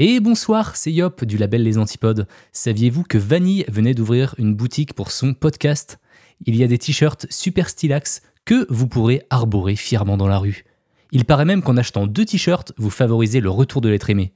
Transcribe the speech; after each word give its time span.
Et 0.00 0.20
bonsoir, 0.20 0.76
c'est 0.76 0.92
Yop 0.92 1.24
du 1.24 1.36
label 1.38 1.64
Les 1.64 1.76
Antipodes. 1.76 2.28
Saviez-vous 2.52 3.02
que 3.02 3.18
Vanille 3.18 3.64
venait 3.66 3.94
d'ouvrir 3.94 4.36
une 4.38 4.54
boutique 4.54 4.94
pour 4.94 5.10
son 5.10 5.34
podcast? 5.34 5.98
Il 6.46 6.54
y 6.54 6.62
a 6.62 6.68
des 6.68 6.78
t-shirts 6.78 7.26
super 7.30 7.68
stylax 7.68 8.22
que 8.44 8.64
vous 8.72 8.86
pourrez 8.86 9.26
arborer 9.28 9.74
fièrement 9.74 10.16
dans 10.16 10.28
la 10.28 10.38
rue. 10.38 10.64
Il 11.10 11.24
paraît 11.24 11.44
même 11.44 11.62
qu'en 11.62 11.76
achetant 11.76 12.06
deux 12.06 12.24
t-shirts, 12.24 12.72
vous 12.76 12.90
favorisez 12.90 13.40
le 13.40 13.50
retour 13.50 13.80
de 13.80 13.88
l'être 13.88 14.08
aimé. 14.08 14.32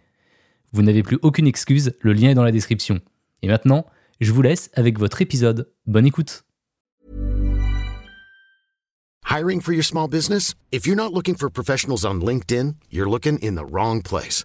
Vous 0.72 0.82
n'avez 0.82 1.04
plus 1.04 1.20
aucune 1.22 1.46
excuse, 1.46 1.92
le 2.00 2.12
lien 2.12 2.30
est 2.30 2.34
dans 2.34 2.42
la 2.42 2.50
description. 2.50 3.00
Et 3.42 3.46
maintenant, 3.46 3.86
je 4.20 4.32
vous 4.32 4.42
laisse 4.42 4.68
avec 4.74 4.98
votre 4.98 5.22
épisode. 5.22 5.70
Bonne 5.86 6.06
écoute. 6.06 6.42
Hiring 9.30 9.60
for 9.60 9.72
your 9.72 9.84
small 9.84 10.08
business? 10.08 10.56
If 10.72 10.88
you're 10.88 10.96
not 10.96 11.14
looking 11.14 11.36
for 11.36 11.48
professionals 11.48 12.04
on 12.04 12.14
LinkedIn, 12.14 12.74
you're 12.90 13.08
looking 13.08 13.38
in 13.40 13.54
the 13.54 13.64
wrong 13.64 14.02
place. 14.02 14.44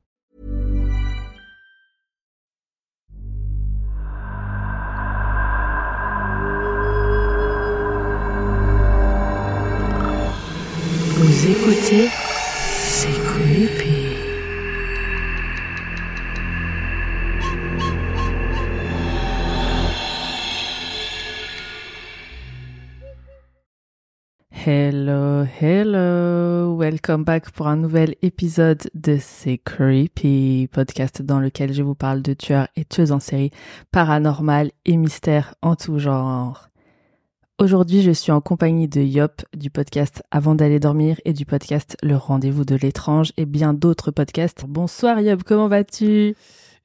Vous 11.23 11.51
écoutez 11.51 12.09
C'est 12.65 13.07
creepy. 13.11 14.07
Hello, 24.65 25.45
hello, 25.61 26.75
welcome 26.75 27.23
back 27.23 27.51
pour 27.51 27.67
un 27.67 27.75
nouvel 27.75 28.15
épisode 28.23 28.89
de 28.95 29.19
C'est 29.21 29.59
Creepy, 29.59 30.69
podcast 30.71 31.21
dans 31.21 31.39
lequel 31.39 31.71
je 31.71 31.83
vous 31.83 31.93
parle 31.93 32.23
de 32.23 32.33
tueurs 32.33 32.67
et 32.75 32.83
tueuses 32.83 33.11
en 33.11 33.19
série, 33.19 33.51
paranormal 33.91 34.71
et 34.85 34.97
mystères 34.97 35.53
en 35.61 35.75
tout 35.75 35.99
genre. 35.99 36.70
Aujourd'hui, 37.61 38.01
je 38.01 38.09
suis 38.09 38.31
en 38.31 38.41
compagnie 38.41 38.87
de 38.87 39.01
Yop 39.01 39.43
du 39.55 39.69
podcast 39.69 40.23
Avant 40.31 40.55
d'aller 40.55 40.79
dormir 40.79 41.21
et 41.25 41.31
du 41.31 41.45
podcast 41.45 41.95
Le 42.01 42.15
rendez-vous 42.15 42.65
de 42.65 42.73
l'étrange 42.73 43.33
et 43.37 43.45
bien 43.45 43.75
d'autres 43.75 44.09
podcasts. 44.09 44.65
Bonsoir 44.67 45.21
Yop, 45.21 45.43
comment 45.43 45.67
vas-tu? 45.67 46.35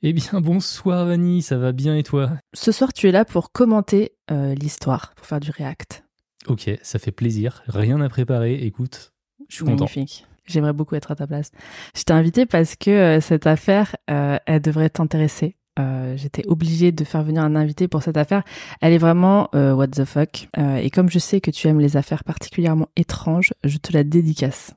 Eh 0.02 0.12
bien, 0.12 0.42
bonsoir 0.42 1.06
Vanny, 1.06 1.40
ça 1.40 1.56
va 1.56 1.72
bien 1.72 1.96
et 1.96 2.02
toi? 2.02 2.32
Ce 2.52 2.72
soir, 2.72 2.92
tu 2.92 3.08
es 3.08 3.10
là 3.10 3.24
pour 3.24 3.52
commenter 3.52 4.12
euh, 4.30 4.54
l'histoire, 4.54 5.14
pour 5.16 5.24
faire 5.24 5.40
du 5.40 5.50
react. 5.50 6.04
Ok, 6.46 6.70
ça 6.82 6.98
fait 6.98 7.10
plaisir. 7.10 7.62
Rien 7.68 8.02
à 8.02 8.10
préparer, 8.10 8.56
écoute, 8.56 9.14
je 9.48 9.54
suis 9.54 9.64
content. 9.64 9.86
Magnifique. 9.86 10.26
J'aimerais 10.44 10.74
beaucoup 10.74 10.94
être 10.94 11.10
à 11.10 11.16
ta 11.16 11.26
place. 11.26 11.52
Je 11.96 12.02
t'ai 12.02 12.12
invité 12.12 12.44
parce 12.44 12.76
que 12.76 12.90
euh, 12.90 13.20
cette 13.22 13.46
affaire, 13.46 13.96
euh, 14.10 14.36
elle 14.44 14.60
devrait 14.60 14.90
t'intéresser. 14.90 15.56
Euh, 15.78 16.16
J'étais 16.16 16.46
obligée 16.46 16.92
de 16.92 17.04
faire 17.04 17.22
venir 17.22 17.42
un 17.42 17.56
invité 17.56 17.88
pour 17.88 18.02
cette 18.02 18.16
affaire. 18.16 18.42
Elle 18.80 18.92
est 18.92 18.98
vraiment 18.98 19.48
euh, 19.54 19.74
what 19.74 19.88
the 19.88 20.04
fuck. 20.04 20.48
Euh, 20.58 20.76
et 20.76 20.90
comme 20.90 21.10
je 21.10 21.18
sais 21.18 21.40
que 21.40 21.50
tu 21.50 21.66
aimes 21.68 21.80
les 21.80 21.96
affaires 21.96 22.24
particulièrement 22.24 22.88
étranges, 22.96 23.52
je 23.64 23.78
te 23.78 23.92
la 23.92 24.04
dédicace. 24.04 24.74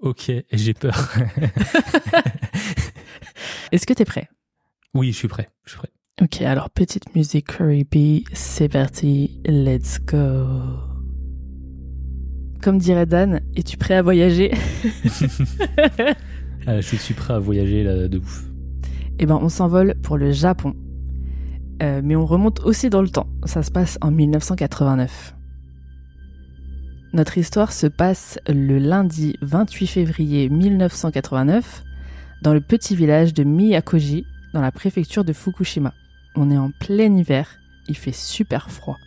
Ok, 0.00 0.30
j'ai 0.52 0.74
peur. 0.74 0.94
Est-ce 3.72 3.86
que 3.86 3.94
t'es 3.94 4.04
prêt? 4.04 4.28
Oui, 4.92 5.12
je 5.12 5.16
suis 5.16 5.28
prêt, 5.28 5.48
je 5.64 5.70
suis 5.70 5.78
prêt. 5.78 5.88
Ok, 6.22 6.42
alors 6.42 6.70
petite 6.70 7.14
musique 7.16 7.46
creepy, 7.46 8.24
c'est 8.32 8.68
parti, 8.68 9.40
let's 9.46 9.98
go. 10.00 10.46
Comme 12.62 12.78
dirait 12.78 13.06
Dan, 13.06 13.40
es-tu 13.56 13.76
prêt 13.76 13.94
à 13.94 14.02
voyager? 14.02 14.52
Je 16.66 16.96
suis 16.96 17.12
prêt 17.12 17.34
à 17.34 17.38
voyager 17.38 17.84
là, 17.84 18.08
de 18.08 18.16
ouf. 18.18 18.44
Eh 19.18 19.26
ben, 19.26 19.38
on 19.40 19.48
s'envole 19.48 19.94
pour 20.02 20.16
le 20.16 20.32
Japon. 20.32 20.74
Euh, 21.82 22.00
mais 22.04 22.16
on 22.16 22.26
remonte 22.26 22.60
aussi 22.60 22.90
dans 22.90 23.02
le 23.02 23.08
temps. 23.08 23.28
Ça 23.44 23.62
se 23.62 23.70
passe 23.70 23.98
en 24.00 24.10
1989. 24.10 25.34
Notre 27.12 27.38
histoire 27.38 27.72
se 27.72 27.86
passe 27.86 28.38
le 28.48 28.78
lundi 28.78 29.36
28 29.40 29.86
février 29.86 30.48
1989 30.48 31.84
dans 32.42 32.52
le 32.52 32.60
petit 32.60 32.96
village 32.96 33.32
de 33.32 33.44
Miyakoji, 33.44 34.26
dans 34.52 34.60
la 34.60 34.72
préfecture 34.72 35.24
de 35.24 35.32
Fukushima. 35.32 35.94
On 36.34 36.50
est 36.50 36.58
en 36.58 36.72
plein 36.80 37.14
hiver, 37.14 37.48
il 37.88 37.96
fait 37.96 38.12
super 38.12 38.70
froid. 38.70 38.98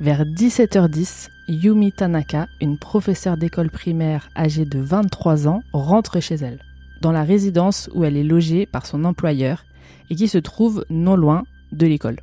Vers 0.00 0.24
17h10, 0.24 1.28
Yumi 1.48 1.92
Tanaka, 1.92 2.46
une 2.60 2.78
professeure 2.78 3.36
d'école 3.36 3.70
primaire 3.70 4.30
âgée 4.34 4.64
de 4.64 4.78
23 4.78 5.48
ans, 5.48 5.62
rentre 5.72 6.18
chez 6.20 6.36
elle, 6.36 6.60
dans 7.02 7.12
la 7.12 7.24
résidence 7.24 7.90
où 7.94 8.04
elle 8.04 8.16
est 8.16 8.24
logée 8.24 8.64
par 8.64 8.86
son 8.86 9.04
employeur 9.04 9.64
et 10.08 10.14
qui 10.14 10.28
se 10.28 10.38
trouve 10.38 10.86
non 10.88 11.16
loin 11.16 11.42
de 11.72 11.86
l'école. 11.86 12.20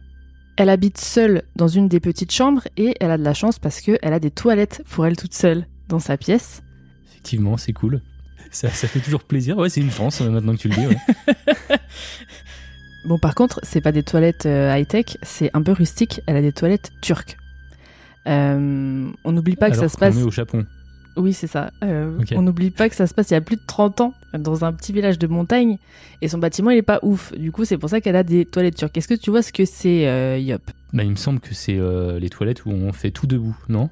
Elle 0.57 0.69
habite 0.69 0.97
seule 0.97 1.43
dans 1.55 1.67
une 1.67 1.87
des 1.87 1.99
petites 1.99 2.31
chambres 2.31 2.63
et 2.77 2.95
elle 2.99 3.11
a 3.11 3.17
de 3.17 3.23
la 3.23 3.33
chance 3.33 3.59
parce 3.59 3.81
qu'elle 3.81 4.13
a 4.13 4.19
des 4.19 4.31
toilettes 4.31 4.81
pour 4.89 5.05
elle 5.05 5.15
toute 5.15 5.33
seule 5.33 5.67
dans 5.87 5.99
sa 5.99 6.17
pièce. 6.17 6.63
Effectivement, 7.11 7.57
c'est 7.57 7.73
cool. 7.73 8.01
Ça, 8.51 8.69
ça 8.69 8.87
fait 8.87 8.99
toujours 8.99 9.23
plaisir. 9.23 9.57
Ouais, 9.57 9.69
c'est 9.69 9.81
une 9.81 9.91
chance 9.91 10.21
euh, 10.21 10.29
maintenant 10.29 10.53
que 10.53 10.59
tu 10.61 10.69
le 10.69 10.75
dis. 10.75 10.87
ouais. 10.87 10.97
Bon, 13.05 13.17
par 13.17 13.33
contre, 13.33 13.61
c'est 13.63 13.79
pas 13.79 13.93
des 13.93 14.03
toilettes 14.03 14.45
euh, 14.45 14.75
high-tech, 14.75 15.17
c'est 15.23 15.49
un 15.53 15.61
peu 15.61 15.71
rustique. 15.71 16.19
Elle 16.27 16.35
a 16.35 16.41
des 16.41 16.51
toilettes 16.51 16.91
turques. 17.01 17.37
Euh, 18.27 19.09
on 19.23 19.31
n'oublie 19.31 19.55
pas 19.55 19.71
que 19.71 19.77
ça 19.77 19.87
se 19.87 19.97
passe. 19.97 20.17
est 20.17 20.23
au 20.23 20.31
Japon. 20.31 20.65
Oui, 21.15 21.33
c'est 21.33 21.47
ça. 21.47 21.71
Euh. 21.83 22.17
On 22.35 22.41
n'oublie 22.41 22.71
pas 22.71 22.89
que 22.89 22.95
ça 22.95 23.07
se 23.07 23.13
passe 23.13 23.29
il 23.29 23.33
y 23.33 23.37
a 23.37 23.41
plus 23.41 23.57
de 23.57 23.61
30 23.65 24.01
ans 24.01 24.13
dans 24.33 24.63
un 24.63 24.73
petit 24.73 24.93
village 24.93 25.19
de 25.19 25.27
montagne 25.27 25.77
et 26.21 26.27
son 26.27 26.37
bâtiment 26.37 26.69
il 26.71 26.77
est 26.77 26.81
pas 26.81 26.99
ouf. 27.01 27.33
Du 27.37 27.51
coup, 27.51 27.65
c'est 27.65 27.77
pour 27.77 27.89
ça 27.89 28.01
qu'elle 28.01 28.15
a 28.15 28.23
des 28.23 28.45
toilettes 28.45 28.75
turques. 28.75 28.97
Est-ce 28.97 29.07
que 29.07 29.15
tu 29.15 29.29
vois 29.29 29.41
ce 29.41 29.51
que 29.51 29.65
c'est, 29.65 30.07
euh, 30.07 30.37
Yop? 30.37 30.61
Bah, 30.93 31.03
il 31.03 31.11
me 31.11 31.15
semble 31.15 31.39
que 31.39 31.53
c'est 31.53 31.77
euh, 31.77 32.19
les 32.19 32.29
toilettes 32.29 32.65
où 32.65 32.69
on 32.69 32.93
fait 32.93 33.11
tout 33.11 33.27
debout, 33.27 33.57
non? 33.67 33.89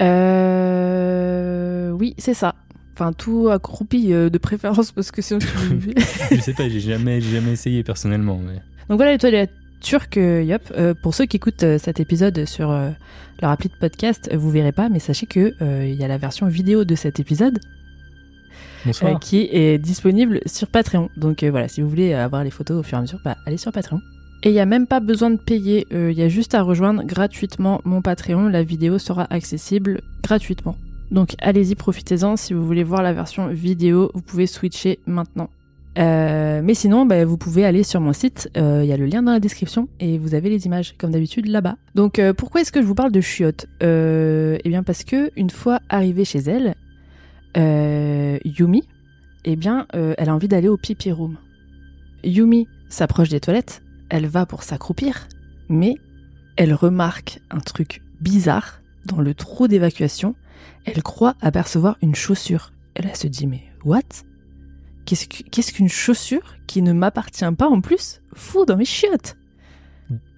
Euh... 0.00 1.90
Oui, 1.90 2.14
c'est 2.18 2.34
ça. 2.34 2.54
Enfin, 2.94 3.12
tout 3.12 3.48
accroupi 3.50 4.08
de 4.08 4.38
préférence 4.38 4.92
parce 4.92 5.10
que 5.10 5.22
sinon 5.22 5.40
tu... 5.40 5.46
Je 6.30 6.40
sais 6.40 6.54
pas, 6.54 6.68
j'ai 6.68 6.80
jamais, 6.80 7.20
jamais 7.20 7.52
essayé 7.52 7.82
personnellement. 7.82 8.38
Mais... 8.38 8.56
Donc 8.88 8.98
voilà 8.98 9.12
les 9.12 9.18
toilettes 9.18 9.52
turques, 9.80 10.18
euh, 10.18 10.42
Yop. 10.42 10.62
Euh, 10.76 10.94
pour 10.94 11.14
ceux 11.14 11.26
qui 11.26 11.36
écoutent 11.36 11.62
euh, 11.62 11.78
cet 11.78 12.00
épisode 12.00 12.44
sur 12.44 12.70
euh, 12.70 12.90
leur 13.42 13.50
appli 13.50 13.68
de 13.68 13.74
podcast, 13.74 14.30
vous 14.34 14.50
verrez 14.50 14.72
pas, 14.72 14.88
mais 14.88 14.98
sachez 14.98 15.26
que 15.26 15.54
il 15.84 15.94
y 15.94 16.04
a 16.04 16.08
la 16.08 16.18
version 16.18 16.46
vidéo 16.46 16.84
de 16.84 16.94
cet 16.94 17.20
épisode 17.20 17.58
qui 19.20 19.48
est 19.52 19.78
disponible 19.78 20.40
sur 20.46 20.68
Patreon. 20.68 21.08
Donc 21.16 21.42
voilà, 21.44 21.68
si 21.68 21.80
vous 21.80 21.88
voulez 21.88 22.14
avoir 22.14 22.44
les 22.44 22.50
photos 22.50 22.78
au 22.78 22.82
fur 22.82 22.96
et 22.96 22.98
à 22.98 23.02
mesure, 23.02 23.20
bah, 23.24 23.36
allez 23.46 23.56
sur 23.56 23.72
Patreon. 23.72 24.00
Et 24.42 24.50
il 24.50 24.52
n'y 24.52 24.60
a 24.60 24.66
même 24.66 24.86
pas 24.86 25.00
besoin 25.00 25.30
de 25.30 25.36
payer, 25.36 25.86
il 25.90 26.12
y 26.12 26.22
a 26.22 26.28
juste 26.28 26.54
à 26.54 26.62
rejoindre 26.62 27.02
gratuitement 27.04 27.80
mon 27.84 28.02
Patreon, 28.02 28.48
la 28.48 28.62
vidéo 28.62 28.98
sera 28.98 29.26
accessible 29.30 30.00
gratuitement. 30.22 30.76
Donc 31.10 31.34
allez-y, 31.40 31.74
profitez-en, 31.74 32.36
si 32.36 32.52
vous 32.52 32.64
voulez 32.64 32.84
voir 32.84 33.02
la 33.02 33.12
version 33.12 33.48
vidéo, 33.48 34.10
vous 34.14 34.22
pouvez 34.22 34.46
switcher 34.46 34.98
maintenant. 35.06 35.50
Euh, 35.98 36.60
mais 36.62 36.74
sinon, 36.74 37.04
bah, 37.04 37.24
vous 37.24 37.36
pouvez 37.36 37.64
aller 37.64 37.82
sur 37.82 38.00
mon 38.00 38.12
site, 38.12 38.48
euh, 38.56 38.80
il 38.84 38.88
y 38.88 38.92
a 38.92 38.96
le 38.96 39.06
lien 39.06 39.22
dans 39.22 39.32
la 39.32 39.40
description 39.40 39.88
et 39.98 40.18
vous 40.18 40.34
avez 40.34 40.48
les 40.48 40.66
images 40.66 40.94
comme 40.96 41.10
d'habitude 41.10 41.46
là-bas. 41.46 41.76
Donc 41.94 42.18
euh, 42.18 42.32
pourquoi 42.32 42.60
est-ce 42.60 42.72
que 42.72 42.80
je 42.80 42.86
vous 42.86 42.94
parle 42.94 43.12
de 43.12 43.20
chiottes? 43.20 43.66
Euh, 43.82 44.56
Eh 44.64 44.68
bien 44.68 44.82
parce 44.82 45.04
que 45.04 45.30
une 45.36 45.50
fois 45.50 45.80
arrivée 45.88 46.24
chez 46.24 46.38
elle, 46.38 46.74
euh, 47.56 48.38
Yumi, 48.44 48.84
eh 49.44 49.56
bien, 49.56 49.86
euh, 49.94 50.14
elle 50.18 50.28
a 50.28 50.34
envie 50.34 50.48
d'aller 50.48 50.68
au 50.68 50.76
pipi 50.76 51.10
room. 51.10 51.36
Yumi 52.22 52.68
s'approche 52.88 53.30
des 53.30 53.40
toilettes, 53.40 53.82
elle 54.10 54.26
va 54.26 54.46
pour 54.46 54.62
s'accroupir, 54.62 55.28
mais 55.68 55.96
elle 56.56 56.74
remarque 56.74 57.40
un 57.50 57.60
truc 57.60 58.02
bizarre 58.20 58.80
dans 59.06 59.20
le 59.20 59.34
trou 59.34 59.66
d'évacuation. 59.66 60.34
Elle 60.84 61.02
croit 61.02 61.34
apercevoir 61.40 61.96
une 62.02 62.14
chaussure. 62.14 62.72
Elle 62.94 63.14
se 63.16 63.26
dit 63.26 63.46
mais 63.46 63.62
what? 63.84 64.02
Qu'est-ce 65.10 65.26
que- 65.26 65.42
qu'est-ce 65.50 65.72
qu'une 65.72 65.88
chaussure 65.88 66.54
qui 66.68 66.82
ne 66.82 66.92
m'appartient 66.92 67.44
pas 67.58 67.66
en 67.68 67.80
plus 67.80 68.20
Fou 68.34 68.64
dans 68.64 68.76
mes 68.76 68.84
chiottes 68.84 69.36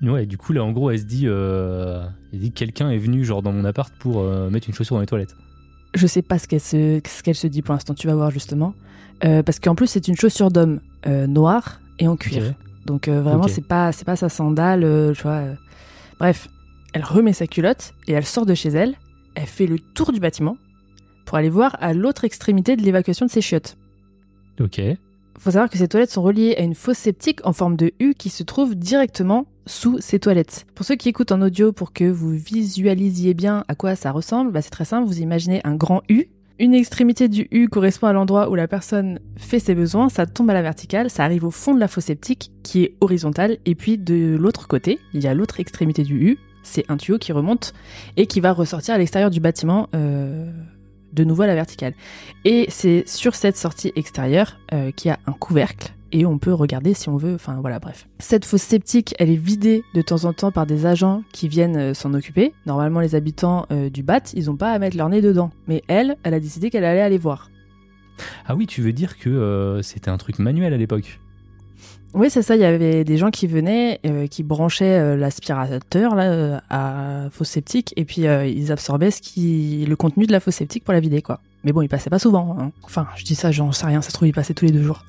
Ouais, 0.01 0.25
du 0.25 0.39
coup, 0.39 0.55
là, 0.55 0.65
en 0.65 0.73
gros, 0.73 0.91
elle 0.91 0.99
se 0.99 1.05
dit, 1.05 1.25
euh, 1.27 2.07
elle 2.33 2.39
dit 2.41 2.53
que 2.53 2.59
quelqu'un 2.59 2.89
est 2.91 2.97
venu, 2.97 3.23
genre, 3.23 3.43
dans 3.43 3.53
mon 3.53 3.67
appart 3.67 3.93
pour 3.99 4.21
euh, 4.21 4.49
mettre 4.49 4.69
une 4.71 4.75
chaussure 4.75 4.97
dans 4.97 5.01
les 5.01 5.07
toilettes. 5.07 5.37
Je 5.95 6.07
sais 6.07 6.23
pas 6.23 6.39
ce 6.39 6.49
qu'elle 6.49 6.61
se, 6.61 7.01
ce 7.07 7.23
qu'elle 7.23 7.35
se 7.35 7.47
dit 7.47 7.61
pour 7.61 7.75
l'instant, 7.75 7.93
tu 7.93 8.07
vas 8.07 8.15
voir 8.15 8.31
justement. 8.31 8.73
Euh, 9.25 9.43
parce 9.43 9.61
qu'en 9.61 9.75
plus, 9.75 9.89
c'est 9.89 10.09
une 10.09 10.17
chaussure 10.17 10.51
d'homme 10.51 10.81
noire 11.07 11.81
et 11.99 12.09
en 12.09 12.17
cuir. 12.17 12.55
Donc 12.87 13.09
vraiment, 13.09 13.43
Ok. 13.45 13.51
c'est 13.51 13.67
pas, 13.67 13.93
c'est 13.93 14.07
pas 14.07 14.17
sa 14.17 14.31
sandale, 14.31 15.13
tu 15.15 15.23
vois. 15.23 15.43
Bref, 16.19 16.49
elle 16.95 17.05
remet 17.05 17.35
sa 17.35 17.47
culotte 17.47 17.93
et 18.09 18.13
elle 18.13 18.25
sort 18.25 18.47
de 18.47 18.55
chez 18.55 18.71
elle. 18.71 18.95
Elle 19.35 19.47
fait 19.47 19.67
le 19.67 19.79
tour 19.79 20.13
du 20.13 20.19
bâtiment 20.21 20.57
pour 21.27 21.37
aller 21.37 21.51
voir 21.51 21.77
à 21.81 21.93
l'autre 21.93 22.25
extrémité 22.25 22.75
de 22.77 22.83
l'évacuation 22.83 23.27
de 23.27 23.31
ses 23.31 23.43
chiottes. 23.43 23.77
Ok. 24.61 24.81
Faut 25.39 25.51
savoir 25.51 25.71
que 25.71 25.79
ces 25.79 25.89
toilettes 25.89 26.11
sont 26.11 26.23
reliées 26.23 26.55
à 26.57 26.63
une 26.63 26.75
fosse 26.75 26.99
septique 26.99 27.45
en 27.45 27.53
forme 27.53 27.77
de 27.77 27.93
U 28.01 28.15
qui 28.15 28.29
se 28.29 28.43
trouve 28.43 28.75
directement 28.75 29.47
sous 29.67 29.99
ces 30.01 30.19
toilettes. 30.19 30.67
Pour 30.75 30.85
ceux 30.85 30.97
qui 30.97 31.09
écoutent 31.09 31.33
en 31.33 31.41
audio, 31.41 31.73
pour 31.73 31.93
que 31.93 32.05
vous 32.05 32.31
visualisiez 32.31 33.35
bien 33.35 33.65
à 33.69 33.75
quoi 33.75 33.97
ça 33.97 34.13
ressemble, 34.13 34.53
bah 34.53 34.63
c'est 34.63 34.71
très 34.71 34.85
simple, 34.85 35.07
vous 35.07 35.21
imaginez 35.21 35.61
un 35.65 35.75
grand 35.75 36.03
U. 36.09 36.29
Une 36.59 36.75
extrémité 36.75 37.29
du 37.29 37.49
U 37.51 37.69
correspond 37.69 38.07
à 38.07 38.13
l'endroit 38.13 38.51
où 38.51 38.55
la 38.55 38.69
personne 38.69 39.19
fait 39.37 39.59
ses 39.59 39.75
besoins, 39.75 40.09
ça 40.09 40.27
tombe 40.27 40.51
à 40.51 40.55
la 40.55 40.63
verticale, 40.63 41.11
ça 41.11 41.25
arrive 41.25 41.45
au 41.45 41.51
fond 41.51 41.75
de 41.75 41.81
la 41.81 41.89
fosse 41.89 42.05
septique 42.05 42.53
qui 42.63 42.85
est 42.85 42.95
horizontale, 43.01 43.59
et 43.65 43.75
puis 43.75 43.99
de 43.99 44.37
l'autre 44.39 44.69
côté, 44.69 45.01
il 45.15 45.23
y 45.25 45.27
a 45.27 45.35
l'autre 45.35 45.59
extrémité 45.61 46.03
du 46.03 46.31
U, 46.31 46.39
c'est 46.63 46.85
un 46.89 46.97
tuyau 46.97 47.19
qui 47.19 47.33
remonte 47.33 47.73
et 48.17 48.27
qui 48.27 48.41
va 48.41 48.53
ressortir 48.53 48.95
à 48.95 48.99
l'extérieur 48.99 49.31
du 49.31 49.41
bâtiment 49.41 49.89
euh, 49.95 50.53
de 51.13 51.25
nouveau 51.25 51.43
à 51.43 51.47
la 51.47 51.55
verticale. 51.55 51.95
Et 52.45 52.67
c'est 52.69 53.05
sur 53.07 53.35
cette 53.35 53.57
sortie 53.57 53.93
extérieure 53.97 54.59
euh, 54.73 54.91
qu'il 54.91 55.09
y 55.09 55.13
a 55.13 55.19
un 55.27 55.33
couvercle 55.33 55.93
et 56.15 56.27
on 56.27 56.39
peut 56.39 56.53
regarder 56.53 56.93
si 56.93 57.09
on 57.09 57.17
veut, 57.17 57.35
enfin 57.35 57.57
voilà, 57.61 57.79
bref. 57.79 58.07
Cette 58.19 58.45
fosse 58.45 58.63
septique, 58.63 59.15
elle 59.19 59.31
est 59.31 59.37
vidée 59.37 59.83
de 59.95 60.03
temps 60.03 60.25
en 60.25 60.35
temps 60.35 60.53
par 60.53 60.67
des 60.67 60.85
agents 60.85 61.23
qui 61.33 61.49
viennent 61.49 61.79
euh, 61.79 61.95
s'en 61.95 62.13
occuper. 62.13 62.53
Normalement, 62.67 63.01
les 63.01 63.15
habitants 63.15 63.65
euh, 63.73 63.89
du 63.89 64.03
BAT, 64.03 64.21
ils 64.35 64.51
ont 64.51 64.57
pas 64.57 64.73
à 64.73 64.79
mettre 64.79 64.97
leur 64.97 65.09
nez 65.09 65.23
dedans. 65.23 65.51
Mais 65.69 65.83
elle, 65.89 66.17
elle 66.23 66.35
a 66.35 66.41
décidé 66.41 66.69
qu'elle 66.69 66.85
allait 66.85 67.01
aller 67.01 67.17
voir. 67.17 67.51
Ah 68.47 68.55
oui, 68.55 68.67
tu 68.67 68.83
veux 68.83 68.93
dire 68.93 69.19
que 69.19 69.81
c'était 69.83 70.11
un 70.11 70.19
truc 70.19 70.39
manuel 70.39 70.75
à 70.75 70.77
l'époque 70.77 71.19
Oui, 72.15 72.29
c'est 72.29 72.43
ça, 72.43 72.57
il 72.57 72.61
y 72.61 72.65
avait 72.65 73.05
des 73.05 73.17
gens 73.17 73.31
qui 73.31 73.47
venaient, 73.47 73.99
euh, 74.05 74.27
qui 74.27 74.43
branchaient 74.43 74.99
euh, 74.99 75.17
l'aspirateur 75.17 76.15
là, 76.15 76.25
euh, 76.25 76.59
à 76.69 77.29
fosse 77.31 77.49
septique, 77.49 77.95
et 77.97 78.05
puis 78.05 78.27
euh, 78.27 78.47
ils 78.47 78.71
absorbaient 78.71 79.11
ce 79.11 79.23
qui... 79.23 79.87
le 79.87 79.97
contenu 79.97 80.27
de 80.27 80.33
la 80.33 80.41
fosse 80.41 80.57
septique 80.57 80.85
pour 80.85 80.93
la 80.93 81.01
vider, 81.01 81.23
quoi. 81.23 81.41
Mais 81.65 81.73
bon, 81.73 81.81
il 81.81 81.89
passait 81.89 82.11
pas 82.11 82.19
souvent. 82.19 82.57
hein. 82.59 82.71
Enfin, 82.83 83.07
je 83.17 83.25
dis 83.25 83.35
ça, 83.35 83.51
j'en 83.51 83.73
sais 83.73 83.87
rien, 83.87 84.03
ça 84.03 84.11
se 84.11 84.15
trouve, 84.15 84.29
il 84.29 84.35
passait 84.35 84.53
tous 84.53 84.67
les 84.67 84.73
deux 84.73 84.83
jours. 84.83 85.07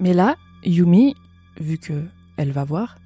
Mais 0.00 0.12
là, 0.12 0.36
Yumi, 0.64 1.14
vu 1.60 1.78
que 1.78 1.94
elle 2.36 2.52
va 2.52 2.64
voir, 2.64 2.98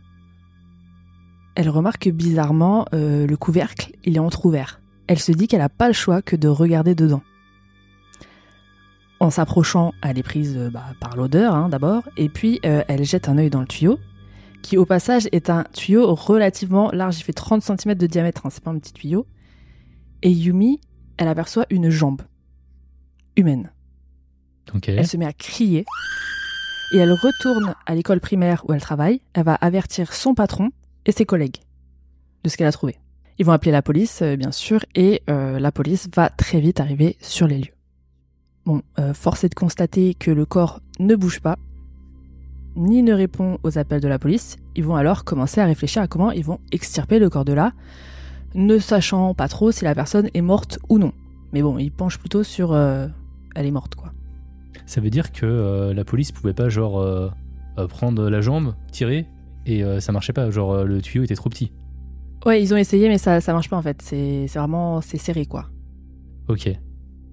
elle 1.55 1.69
remarque 1.69 2.03
que 2.03 2.11
bizarrement, 2.11 2.87
euh, 2.93 3.27
le 3.27 3.37
couvercle, 3.37 3.93
il 4.05 4.17
est 4.17 4.21
entrouvert. 4.21 4.81
Elle 5.07 5.21
se 5.21 5.31
dit 5.31 5.47
qu'elle 5.47 5.61
a 5.61 5.69
pas 5.69 5.87
le 5.87 5.93
choix 5.95 6.23
que 6.23 6.35
de 6.35 6.49
regarder 6.49 6.95
dedans. 6.95 7.23
En 9.23 9.31
s'approchant, 9.31 9.95
elle 10.03 10.19
est 10.19 10.25
prise 10.25 10.57
euh, 10.57 10.69
bah, 10.69 10.83
par 10.99 11.15
l'odeur 11.15 11.55
hein, 11.55 11.69
d'abord, 11.69 12.03
et 12.17 12.29
puis 12.29 12.59
euh, 12.67 12.83
elle 12.89 13.05
jette 13.05 13.29
un 13.29 13.39
œil 13.39 13.51
dans 13.51 13.61
le 13.61 13.69
tuyau, 13.69 14.01
qui 14.63 14.77
au 14.77 14.85
passage 14.85 15.29
est 15.31 15.49
un 15.49 15.63
tuyau 15.73 16.13
relativement 16.13 16.91
large, 16.91 17.21
il 17.21 17.23
fait 17.23 17.33
30 17.33 17.63
cm 17.63 17.95
de 17.95 18.09
diamètre, 18.09 18.45
hein, 18.45 18.49
c'est 18.51 18.65
pas 18.65 18.73
un 18.73 18.79
petit 18.81 18.93
tuyau. 18.93 19.29
Et 20.23 20.31
Yumi, 20.33 20.81
elle 21.19 21.29
aperçoit 21.29 21.67
une 21.71 21.89
jambe 21.89 22.23
humaine. 23.37 23.71
Elle 24.89 25.07
se 25.07 25.17
met 25.17 25.27
à 25.27 25.33
crier 25.33 25.85
et 26.93 26.99
elle 26.99 27.13
retourne 27.13 27.77
à 27.87 27.95
l'école 27.95 28.19
primaire 28.19 28.65
où 28.67 28.73
elle 28.73 28.81
travaille. 28.81 29.21
Elle 29.35 29.45
va 29.45 29.55
avertir 29.55 30.15
son 30.15 30.35
patron 30.35 30.71
et 31.07 31.13
ses 31.13 31.27
collègues 31.27 31.59
de 32.43 32.49
ce 32.49 32.57
qu'elle 32.57 32.67
a 32.67 32.73
trouvé. 32.73 32.97
Ils 33.39 33.47
vont 33.47 33.53
appeler 33.53 33.71
la 33.71 33.83
police, 33.83 34.21
euh, 34.23 34.35
bien 34.35 34.51
sûr, 34.51 34.85
et 34.97 35.23
euh, 35.31 35.61
la 35.61 35.71
police 35.71 36.09
va 36.13 36.29
très 36.29 36.59
vite 36.59 36.81
arriver 36.81 37.17
sur 37.21 37.47
les 37.47 37.59
lieux. 37.59 37.75
Bon, 38.65 38.83
euh, 38.99 39.13
force 39.13 39.45
est 39.45 39.49
de 39.49 39.55
constater 39.55 40.15
que 40.15 40.31
le 40.31 40.47
corps 40.47 40.81
ne 41.01 41.17
bouge 41.17 41.41
pas, 41.41 41.57
ni 42.77 43.03
ne 43.03 43.13
répond 43.13 43.59
aux 43.63 43.79
appels 43.79 44.01
de 44.01 44.09
la 44.09 44.19
police. 44.19 44.57
Ils 44.77 44.85
vont 44.85 44.97
alors 44.97 45.25
commencer 45.25 45.61
à 45.61 45.67
réfléchir 45.67 46.03
à 46.03 46.07
comment 46.07 46.31
ils 46.31 46.45
vont 46.45 46.61
extirper 46.71 47.19
le 47.19 47.29
corps 47.29 47.45
de 47.45 47.53
là, 47.53 47.73
ne 48.55 48.79
sachant 48.79 49.35
pas 49.35 49.49
trop 49.49 49.73
si 49.73 49.85
la 49.85 49.95
personne 49.95 50.29
est 50.35 50.41
morte 50.41 50.79
ou 50.89 50.99
non. 50.99 51.13
Mais 51.53 51.63
bon, 51.63 51.79
ils 51.79 51.91
penchent 51.91 52.19
plutôt 52.19 52.43
sur 52.43 52.73
euh, 52.73 53.09
elle 53.55 53.67
est 53.67 53.71
morte, 53.71 53.95
quoi. 53.95 54.13
Ça 54.87 55.01
veut 55.01 55.11
dire 55.11 55.33
que 55.33 55.47
euh, 55.47 55.95
la 55.95 56.05
police 56.05 56.33
pouvait 56.33 56.55
pas 56.55 56.69
genre 56.69 56.99
euh, 56.99 57.31
prendre 57.89 58.29
la 58.29 58.41
jambe, 58.41 58.75
tirer 58.91 59.27
et 59.65 59.85
ça 60.01 60.11
marchait 60.11 60.33
pas. 60.33 60.51
Genre 60.51 60.85
le 60.85 61.01
tuyau 61.01 61.23
était 61.23 61.37
trop 61.37 61.49
petit. 61.49 61.73
Ouais, 62.45 62.61
ils 62.61 62.75
ont 62.75 62.77
essayé, 62.77 63.09
mais 63.09 63.19
ça, 63.19 63.41
ça 63.41 63.53
marche 63.53 63.71
pas 63.71 63.77
en 63.77 63.83
fait. 63.83 64.03
C'est 64.03 64.47
c'est 64.49 64.59
vraiment 64.59 65.01
c'est 65.01 65.19
serré 65.19 65.47
quoi. 65.47 65.69
Ok. 66.49 66.69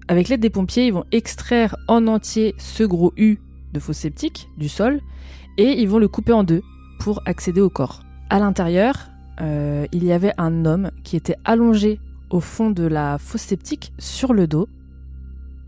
Avec 0.09 0.27
l'aide 0.27 0.41
des 0.41 0.49
pompiers, 0.49 0.87
ils 0.87 0.93
vont 0.93 1.05
extraire 1.11 1.75
en 1.87 2.07
entier 2.07 2.55
ce 2.57 2.83
gros 2.83 3.13
U 3.15 3.37
de 3.73 3.79
fosse 3.79 3.97
septique 3.97 4.49
du 4.57 4.67
sol 4.67 5.01
et 5.59 5.79
ils 5.79 5.87
vont 5.87 5.99
le 5.99 6.07
couper 6.07 6.33
en 6.33 6.43
deux 6.43 6.63
pour 6.99 7.21
accéder 7.27 7.61
au 7.61 7.69
corps. 7.69 8.01
À 8.31 8.39
l'intérieur, 8.39 9.11
euh, 9.39 9.85
il 9.91 10.03
y 10.03 10.11
avait 10.11 10.33
un 10.39 10.65
homme 10.65 10.89
qui 11.03 11.15
était 11.15 11.37
allongé 11.45 11.99
au 12.31 12.39
fond 12.39 12.71
de 12.71 12.87
la 12.87 13.19
fosse 13.19 13.43
septique 13.43 13.93
sur 13.99 14.33
le 14.33 14.47
dos, 14.47 14.67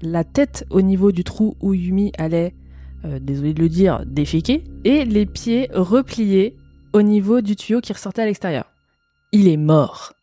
la 0.01 0.23
tête 0.23 0.65
au 0.71 0.81
niveau 0.81 1.11
du 1.11 1.23
trou 1.23 1.55
où 1.61 1.75
Yumi 1.75 2.11
allait, 2.17 2.55
euh, 3.05 3.19
désolé 3.19 3.53
de 3.53 3.61
le 3.61 3.69
dire, 3.69 4.03
déféquer, 4.07 4.63
et 4.85 5.05
les 5.05 5.27
pieds 5.27 5.69
repliés 5.71 6.57
au 6.93 7.03
niveau 7.03 7.41
du 7.41 7.55
tuyau 7.55 7.79
qui 7.79 7.93
ressortait 7.93 8.23
à 8.23 8.25
l'extérieur. 8.25 8.71
Il 9.33 9.47
est 9.47 9.57
mort. 9.57 10.13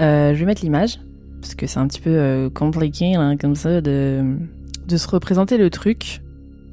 Euh, 0.00 0.34
je 0.34 0.38
vais 0.38 0.46
mettre 0.46 0.62
l'image 0.62 1.00
parce 1.40 1.54
que 1.54 1.66
c'est 1.66 1.78
un 1.78 1.86
petit 1.86 2.00
peu 2.00 2.10
euh, 2.10 2.50
compliqué 2.50 3.14
comme 3.40 3.54
ça 3.54 3.80
de, 3.80 4.36
de 4.86 4.96
se 4.96 5.08
représenter 5.08 5.56
le 5.58 5.70
truc. 5.70 6.22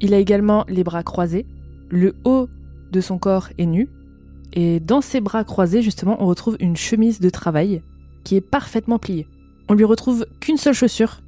Il 0.00 0.14
a 0.14 0.18
également 0.18 0.64
les 0.68 0.84
bras 0.84 1.02
croisés, 1.02 1.46
le 1.88 2.14
haut 2.24 2.48
de 2.92 3.00
son 3.00 3.18
corps 3.18 3.48
est 3.58 3.66
nu, 3.66 3.88
et 4.52 4.80
dans 4.80 5.00
ses 5.00 5.20
bras 5.20 5.44
croisés 5.44 5.82
justement 5.82 6.16
on 6.20 6.26
retrouve 6.26 6.56
une 6.60 6.76
chemise 6.76 7.20
de 7.20 7.30
travail 7.30 7.82
qui 8.24 8.36
est 8.36 8.40
parfaitement 8.40 8.98
pliée. 8.98 9.26
On 9.68 9.74
lui 9.74 9.84
retrouve 9.84 10.26
qu'une 10.40 10.56
seule 10.56 10.74
chaussure, 10.74 11.22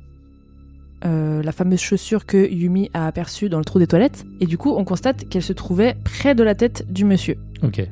euh, 1.04 1.42
la 1.42 1.52
fameuse 1.52 1.80
chaussure 1.80 2.26
que 2.26 2.50
Yumi 2.50 2.90
a 2.92 3.06
aperçue 3.06 3.48
dans 3.48 3.58
le 3.58 3.64
trou 3.64 3.78
des 3.78 3.86
toilettes, 3.86 4.24
et 4.40 4.46
du 4.46 4.58
coup 4.58 4.74
on 4.76 4.84
constate 4.84 5.28
qu'elle 5.28 5.42
se 5.42 5.52
trouvait 5.52 5.96
près 6.04 6.34
de 6.34 6.42
la 6.42 6.54
tête 6.54 6.90
du 6.90 7.04
monsieur. 7.04 7.36
Ok. 7.62 7.86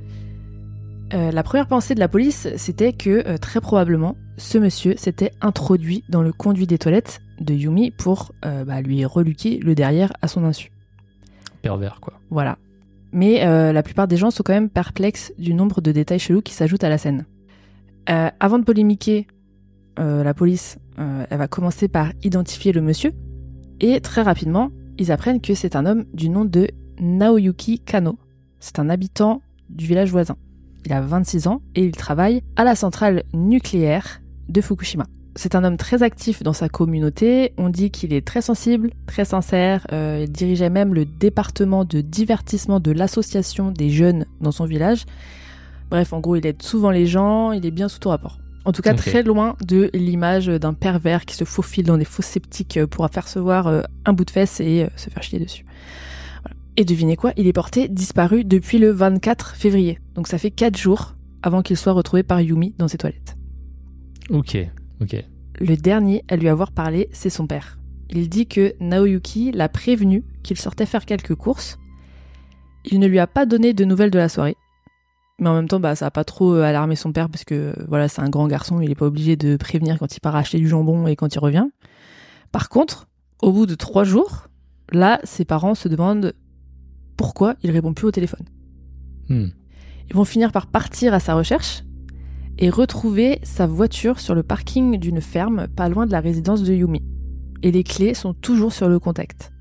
Euh, 1.15 1.31
la 1.31 1.43
première 1.45 1.69
pensée 1.69 1.95
de 1.95 2.01
la 2.01 2.09
police, 2.09 2.49
c'était 2.57 2.93
que 2.93 3.27
euh, 3.27 3.39
très 3.39 3.61
probablement, 3.61 4.17
ce 4.39 4.59
monsieur 4.59 4.95
s'était 4.97 5.31
introduit 5.41 6.03
dans 6.09 6.23
le 6.23 6.33
conduit 6.33 6.67
des 6.67 6.79
toilettes 6.79 7.21
de 7.41 7.55
Yumi 7.55 7.93
pour 7.93 8.33
euh, 8.45 8.65
bah, 8.65 8.81
lui 8.81 9.05
reluquer 9.05 9.59
le 9.59 9.75
derrière 9.75 10.13
à 10.21 10.29
son 10.29 10.45
insu. 10.45 10.73
Pervers 11.63 12.01
quoi. 12.01 12.15
Voilà. 12.31 12.59
Mais 13.13 13.41
la 13.73 13.83
plupart 13.83 14.09
des 14.09 14.19
gens 14.19 14.31
sont 14.31 14.43
quand 14.43 14.53
même 14.53 14.69
perplexes 14.69 15.33
du 15.39 15.55
nombre 15.55 15.81
de 15.81 15.91
détails 15.91 16.19
chelous 16.19 16.43
qui 16.43 16.53
s'ajoutent 16.53 16.85
à 16.85 16.91
la 16.91 16.99
scène. 16.99 17.25
Avant 18.07 18.59
de 18.59 18.65
polémiquer, 18.65 19.27
la 19.97 20.35
police, 20.35 20.77
elle 20.99 21.39
va 21.39 21.49
commencer 21.49 21.89
par 21.89 22.13
identifier 22.23 22.73
le 22.73 22.83
monsieur. 22.83 23.13
Et 23.81 24.01
très 24.01 24.21
rapidement, 24.21 24.71
ils 24.99 25.13
apprennent 25.13 25.41
que 25.41 25.55
c'est 25.55 25.77
un 25.77 25.87
homme 25.87 26.05
du 26.13 26.29
nom 26.29 26.45
de 26.45 26.69
Naoyuki 27.01 27.79
Kano. 27.79 28.19
C'est 28.61 28.81
un 28.81 28.91
habitant 28.91 29.41
du 29.71 29.87
village 29.87 30.11
voisin. 30.11 30.37
Il 30.87 30.93
a 30.93 31.01
26 31.01 31.49
ans 31.49 31.63
et 31.75 31.85
il 31.85 31.91
travaille 31.91 32.45
à 32.55 32.63
la 32.63 32.77
centrale 32.77 33.25
nucléaire 33.35 34.21
de 34.49 34.61
Fukushima. 34.61 35.05
C'est 35.35 35.57
un 35.57 35.65
homme 35.65 35.77
très 35.77 36.05
actif 36.05 36.45
dans 36.45 36.53
sa 36.53 36.69
communauté. 36.69 37.53
On 37.59 37.71
dit 37.71 37.91
qu'il 37.91 38.13
est 38.13 38.25
très 38.25 38.41
sensible, 38.41 38.93
très 39.05 39.25
sincère. 39.25 39.85
Euh, 39.93 40.21
il 40.23 40.31
dirigeait 40.31 40.71
même 40.71 40.95
le 40.95 41.05
département 41.05 41.85
de 41.85 42.01
divertissement 42.01 42.79
de 42.79 42.93
l'association 42.93 43.73
des 43.73 43.91
jeunes 43.91 44.27
dans 44.41 44.53
son 44.53 44.65
village. 44.65 45.07
Bref, 45.91 46.13
en 46.13 46.21
gros, 46.21 46.37
il 46.37 46.47
aide 46.47 46.63
souvent 46.63 46.93
les 46.93 47.07
gens. 47.07 47.51
Il 47.51 47.67
est 47.67 47.73
bien 47.73 47.89
sous 47.89 47.99
tout 47.99 48.11
rapport. 48.11 48.39
En 48.65 48.71
tout 48.71 48.83
cas, 48.83 48.95
très 48.95 49.25
loin 49.25 49.57
de 49.67 49.91
l'image 49.93 50.47
d'un 50.47 50.73
pervers 50.73 51.25
qui 51.25 51.35
se 51.35 51.45
faufile 51.45 51.87
dans 51.87 51.99
des 51.99 52.05
fosses 52.05 52.27
sceptiques 52.27 52.79
pour 52.87 53.05
apercevoir 53.05 53.67
euh, 53.67 53.83
un 54.05 54.13
bout 54.13 54.25
de 54.25 54.31
fesse 54.31 54.61
et 54.61 54.85
euh, 54.85 54.89
se 54.95 55.11
faire 55.11 55.23
chier 55.25 55.41
dessus. 55.41 55.65
Et 56.77 56.85
devinez 56.85 57.17
quoi, 57.17 57.33
il 57.37 57.47
est 57.47 57.53
porté 57.53 57.89
disparu 57.89 58.45
depuis 58.45 58.79
le 58.79 58.91
24 58.91 59.57
février. 59.57 59.99
Donc 60.15 60.29
ça 60.29 60.39
fait 60.39 60.51
4 60.51 60.77
jours 60.77 61.15
avant 61.43 61.63
qu'il 61.63 61.77
soit 61.77 61.93
retrouvé 61.93 62.23
par 62.23 62.41
Yumi 62.41 62.75
dans 62.79 62.89
ses 62.89 62.99
toilettes. 62.99 63.37
Ok. 64.31 64.59
Ok. 65.01 65.25
Le 65.59 65.77
dernier 65.77 66.25
à 66.29 66.37
lui 66.37 66.49
avoir 66.49 66.73
parlé, 66.73 67.09
c'est 67.13 67.31
son 67.31 67.47
père. 67.47 67.79
Il 68.11 68.29
dit 68.29 68.47
que 68.47 68.75
Naoyuki 68.81 69.53
l'a 69.53 69.69
prévenu 69.69 70.23
qu'il 70.43 70.59
sortait 70.59 70.87
faire 70.87 71.07
quelques 71.07 71.35
courses. 71.35 71.79
Il 72.85 73.01
ne 73.01 73.07
lui 73.07 73.19
a 73.19 73.27
pas 73.27 73.47
donné 73.47 73.73
de 73.73 73.85
nouvelles 73.85 74.11
de 74.11 74.19
la 74.19 74.29
soirée. 74.29 74.57
Mais 75.39 75.49
en 75.49 75.55
même 75.55 75.69
temps, 75.69 75.81
bah, 75.81 75.95
ça 75.95 76.07
a 76.07 76.11
pas 76.11 76.25
trop 76.25 76.55
euh, 76.55 76.63
alarmé 76.63 76.97
son 76.97 77.13
père 77.13 77.29
parce 77.29 77.45
que 77.45 77.55
euh, 77.55 77.85
voilà, 77.89 78.09
c'est 78.09 78.23
un 78.23 78.31
grand 78.31 78.47
garçon, 78.47 78.81
il 78.81 78.91
est 78.91 78.95
pas 78.95 79.07
obligé 79.07 79.37
de 79.37 79.57
prévenir 79.57 79.99
quand 79.99 80.17
il 80.17 80.21
part 80.21 80.37
acheter 80.37 80.59
du 80.59 80.69
jambon 80.69 81.07
et 81.07 81.17
quand 81.17 81.35
il 81.35 81.39
revient. 81.39 81.67
Par 82.53 82.69
contre, 82.69 83.07
au 83.43 83.53
bout 83.53 83.67
de 83.67 83.75
trois 83.75 84.05
jours, 84.05 84.49
là, 84.93 85.21
ses 85.25 85.45
parents 85.45 85.75
se 85.75 85.89
demandent 85.89 86.33
pourquoi 87.17 87.57
il 87.63 87.71
répond 87.71 87.95
plus 87.95 88.07
au 88.07 88.11
téléphone. 88.11 88.47
Hmm. 89.29 89.49
Ils 90.09 90.15
vont 90.17 90.25
finir 90.25 90.53
par 90.53 90.67
partir 90.67 91.15
à 91.15 91.21
sa 91.21 91.35
recherche 91.35 91.83
et 92.59 92.71
retrouver 92.71 93.41
sa 93.43 93.67
voiture 93.67 94.21
sur 94.21 94.35
le 94.35 94.43
parking 94.43 94.99
d'une 94.99 95.21
ferme 95.21 95.67
pas 95.69 95.89
loin 95.89 96.07
de 96.07 96.13
la 96.13 96.21
résidence 96.21 96.63
de 96.63 96.73
Yumi. 96.73 97.03
Et 97.63 97.73
les 97.73 97.85
clés 97.85 98.15
sont 98.15 98.35
toujours 98.35 98.73
sur 98.73 98.89
le 98.89 98.99
contact. 98.99 99.53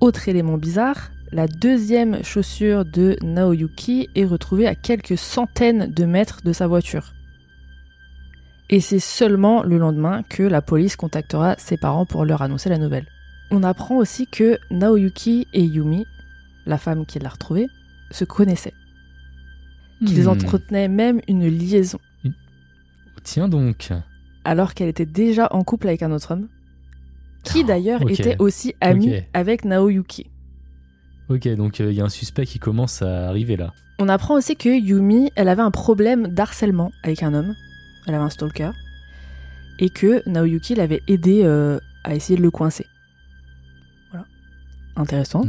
Autre 0.00 0.28
élément 0.28 0.58
bizarre, 0.58 1.10
la 1.32 1.46
deuxième 1.46 2.22
chaussure 2.22 2.84
de 2.84 3.16
Naoyuki 3.22 4.08
est 4.14 4.24
retrouvée 4.24 4.66
à 4.66 4.74
quelques 4.74 5.18
centaines 5.18 5.92
de 5.92 6.04
mètres 6.04 6.40
de 6.44 6.52
sa 6.52 6.66
voiture. 6.66 7.12
Et 8.68 8.80
c'est 8.80 9.00
seulement 9.00 9.62
le 9.62 9.78
lendemain 9.78 10.22
que 10.28 10.42
la 10.42 10.60
police 10.60 10.96
contactera 10.96 11.54
ses 11.56 11.76
parents 11.76 12.06
pour 12.06 12.24
leur 12.24 12.42
annoncer 12.42 12.68
la 12.68 12.78
nouvelle. 12.78 13.06
On 13.50 13.62
apprend 13.62 13.96
aussi 13.96 14.26
que 14.26 14.58
Naoyuki 14.70 15.46
et 15.52 15.62
Yumi, 15.64 16.04
la 16.66 16.78
femme 16.78 17.06
qui 17.06 17.18
l'a 17.18 17.28
retrouvée, 17.28 17.68
se 18.10 18.24
connaissaient. 18.24 18.74
Qu'ils 20.04 20.24
Hmm. 20.24 20.28
entretenaient 20.28 20.88
même 20.88 21.20
une 21.28 21.46
liaison, 21.48 21.98
Tiens 23.22 23.48
donc. 23.48 23.90
alors 24.44 24.74
qu'elle 24.74 24.88
était 24.88 25.06
déjà 25.06 25.48
en 25.52 25.64
couple 25.64 25.88
avec 25.88 26.02
un 26.02 26.12
autre 26.12 26.32
homme, 26.32 26.48
qui 27.44 27.64
d'ailleurs 27.64 28.02
ok. 28.02 28.10
était 28.10 28.36
aussi 28.38 28.74
ami 28.80 29.14
avec 29.32 29.64
Naoyuki. 29.64 30.26
Ok, 31.28 31.48
donc 31.56 31.78
il 31.80 31.92
y 31.92 32.00
a 32.00 32.04
un 32.04 32.08
suspect 32.08 32.46
qui 32.46 32.58
commence 32.58 33.02
à 33.02 33.28
arriver 33.28 33.56
là. 33.56 33.72
On 33.98 34.08
apprend 34.08 34.34
aussi 34.34 34.54
que 34.56 34.68
Yumi, 34.68 35.30
elle 35.34 35.48
avait 35.48 35.62
un 35.62 35.70
problème 35.70 36.28
d'harcèlement 36.28 36.92
avec 37.02 37.22
un 37.22 37.32
homme. 37.34 37.54
Elle 38.06 38.14
avait 38.14 38.22
un 38.24 38.30
stalker. 38.30 38.70
Et 39.80 39.88
que 39.90 40.22
Naoyuki 40.28 40.74
l'avait 40.74 41.00
aidé 41.08 41.42
euh, 41.44 41.78
à 42.04 42.14
essayer 42.14 42.36
de 42.36 42.42
le 42.42 42.50
coincer. 42.50 42.86
Intéressant. 44.96 45.42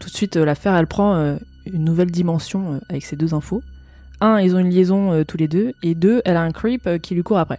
Tout 0.00 0.08
de 0.08 0.14
suite, 0.14 0.36
euh, 0.36 0.44
l'affaire, 0.44 0.74
elle 0.76 0.86
prend 0.86 1.14
euh, 1.14 1.36
une 1.66 1.84
nouvelle 1.84 2.10
dimension 2.10 2.74
euh, 2.74 2.78
avec 2.88 3.04
ces 3.04 3.16
deux 3.16 3.34
infos. 3.34 3.62
Un, 4.20 4.38
ils 4.40 4.54
ont 4.54 4.58
une 4.58 4.70
liaison 4.70 5.24
tous 5.24 5.38
les 5.38 5.48
deux. 5.48 5.72
Et 5.82 5.94
deux, 5.94 6.20
elle 6.26 6.36
a 6.36 6.42
un 6.42 6.50
creep 6.50 6.88
qui 7.02 7.14
lui 7.14 7.22
court 7.22 7.38
après. 7.38 7.58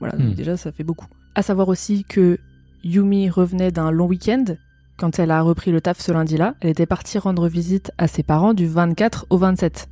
Voilà, 0.00 0.16
donc 0.16 0.32
Hmm. 0.32 0.34
déjà, 0.34 0.56
ça 0.56 0.72
fait 0.72 0.82
beaucoup. 0.82 1.06
À 1.36 1.42
savoir 1.42 1.68
aussi 1.68 2.04
que 2.04 2.38
Yumi 2.82 3.30
revenait 3.30 3.70
d'un 3.70 3.90
long 3.92 4.06
week-end. 4.06 4.44
Quand 4.96 5.18
elle 5.20 5.30
a 5.30 5.40
repris 5.40 5.70
le 5.70 5.80
taf 5.80 6.00
ce 6.00 6.10
lundi-là, 6.12 6.54
elle 6.60 6.70
était 6.70 6.86
partie 6.86 7.18
rendre 7.18 7.46
visite 7.48 7.92
à 7.98 8.08
ses 8.08 8.22
parents 8.24 8.54
du 8.54 8.66
24 8.66 9.26
au 9.30 9.38
27. 9.38 9.88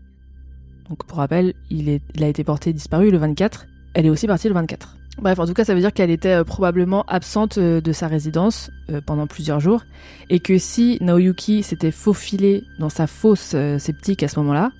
Donc 0.88 1.04
pour 1.06 1.18
rappel, 1.18 1.54
il, 1.70 1.88
est, 1.88 2.02
il 2.14 2.24
a 2.24 2.28
été 2.28 2.42
porté 2.44 2.72
disparu 2.72 3.10
le 3.10 3.18
24. 3.18 3.66
Elle 3.94 4.06
est 4.06 4.10
aussi 4.10 4.26
partie 4.26 4.48
le 4.48 4.54
24. 4.54 4.96
Bref, 5.18 5.38
en 5.38 5.46
tout 5.46 5.54
cas, 5.54 5.64
ça 5.64 5.74
veut 5.74 5.80
dire 5.80 5.92
qu'elle 5.92 6.10
était 6.10 6.40
euh, 6.40 6.44
probablement 6.44 7.04
absente 7.06 7.58
euh, 7.58 7.80
de 7.80 7.92
sa 7.92 8.08
résidence 8.08 8.70
euh, 8.90 9.00
pendant 9.04 9.26
plusieurs 9.26 9.60
jours 9.60 9.84
et 10.30 10.40
que 10.40 10.58
si 10.58 10.98
Naoyuki 11.00 11.62
s'était 11.62 11.90
faufilé 11.90 12.64
dans 12.78 12.88
sa 12.88 13.06
fosse 13.06 13.54
sceptique 13.78 14.22
à 14.22 14.28
ce 14.28 14.40
moment-là, 14.40 14.70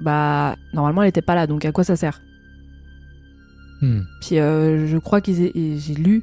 bah 0.00 0.56
normalement 0.74 1.02
elle 1.02 1.08
était 1.08 1.22
pas 1.22 1.36
là. 1.36 1.46
Donc 1.46 1.64
à 1.64 1.72
quoi 1.72 1.84
ça 1.84 1.96
sert? 1.96 2.20
Hmm. 3.80 4.00
Puis 4.20 4.38
euh, 4.38 4.86
je 4.88 4.98
crois 4.98 5.20
qu'ils 5.20 5.52
j'ai 5.78 5.94
lu 5.94 6.22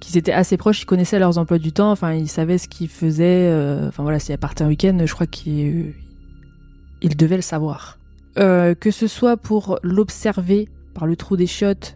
qu'ils 0.00 0.16
étaient 0.16 0.32
assez 0.32 0.56
proches, 0.56 0.82
ils 0.82 0.86
connaissaient 0.86 1.18
leurs 1.18 1.38
emplois 1.38 1.58
du 1.58 1.72
temps, 1.72 1.90
enfin 1.90 2.12
ils 2.12 2.28
savaient 2.28 2.58
ce 2.58 2.68
qu'ils 2.68 2.88
faisaient. 2.88 3.50
euh, 3.50 3.88
Enfin 3.88 4.04
voilà, 4.04 4.20
si 4.20 4.30
elle 4.30 4.38
partait 4.38 4.62
un 4.62 4.68
week-end, 4.68 4.96
je 5.04 5.12
crois 5.12 5.26
qu'ils 5.26 5.92
ils 7.02 7.16
devaient 7.16 7.36
le 7.36 7.42
savoir. 7.42 7.98
Euh, 8.38 8.74
que 8.74 8.90
ce 8.90 9.06
soit 9.06 9.36
pour 9.36 9.78
l'observer 9.82 10.68
par 10.94 11.06
le 11.06 11.16
trou 11.16 11.36
des 11.36 11.46
chiottes 11.46 11.95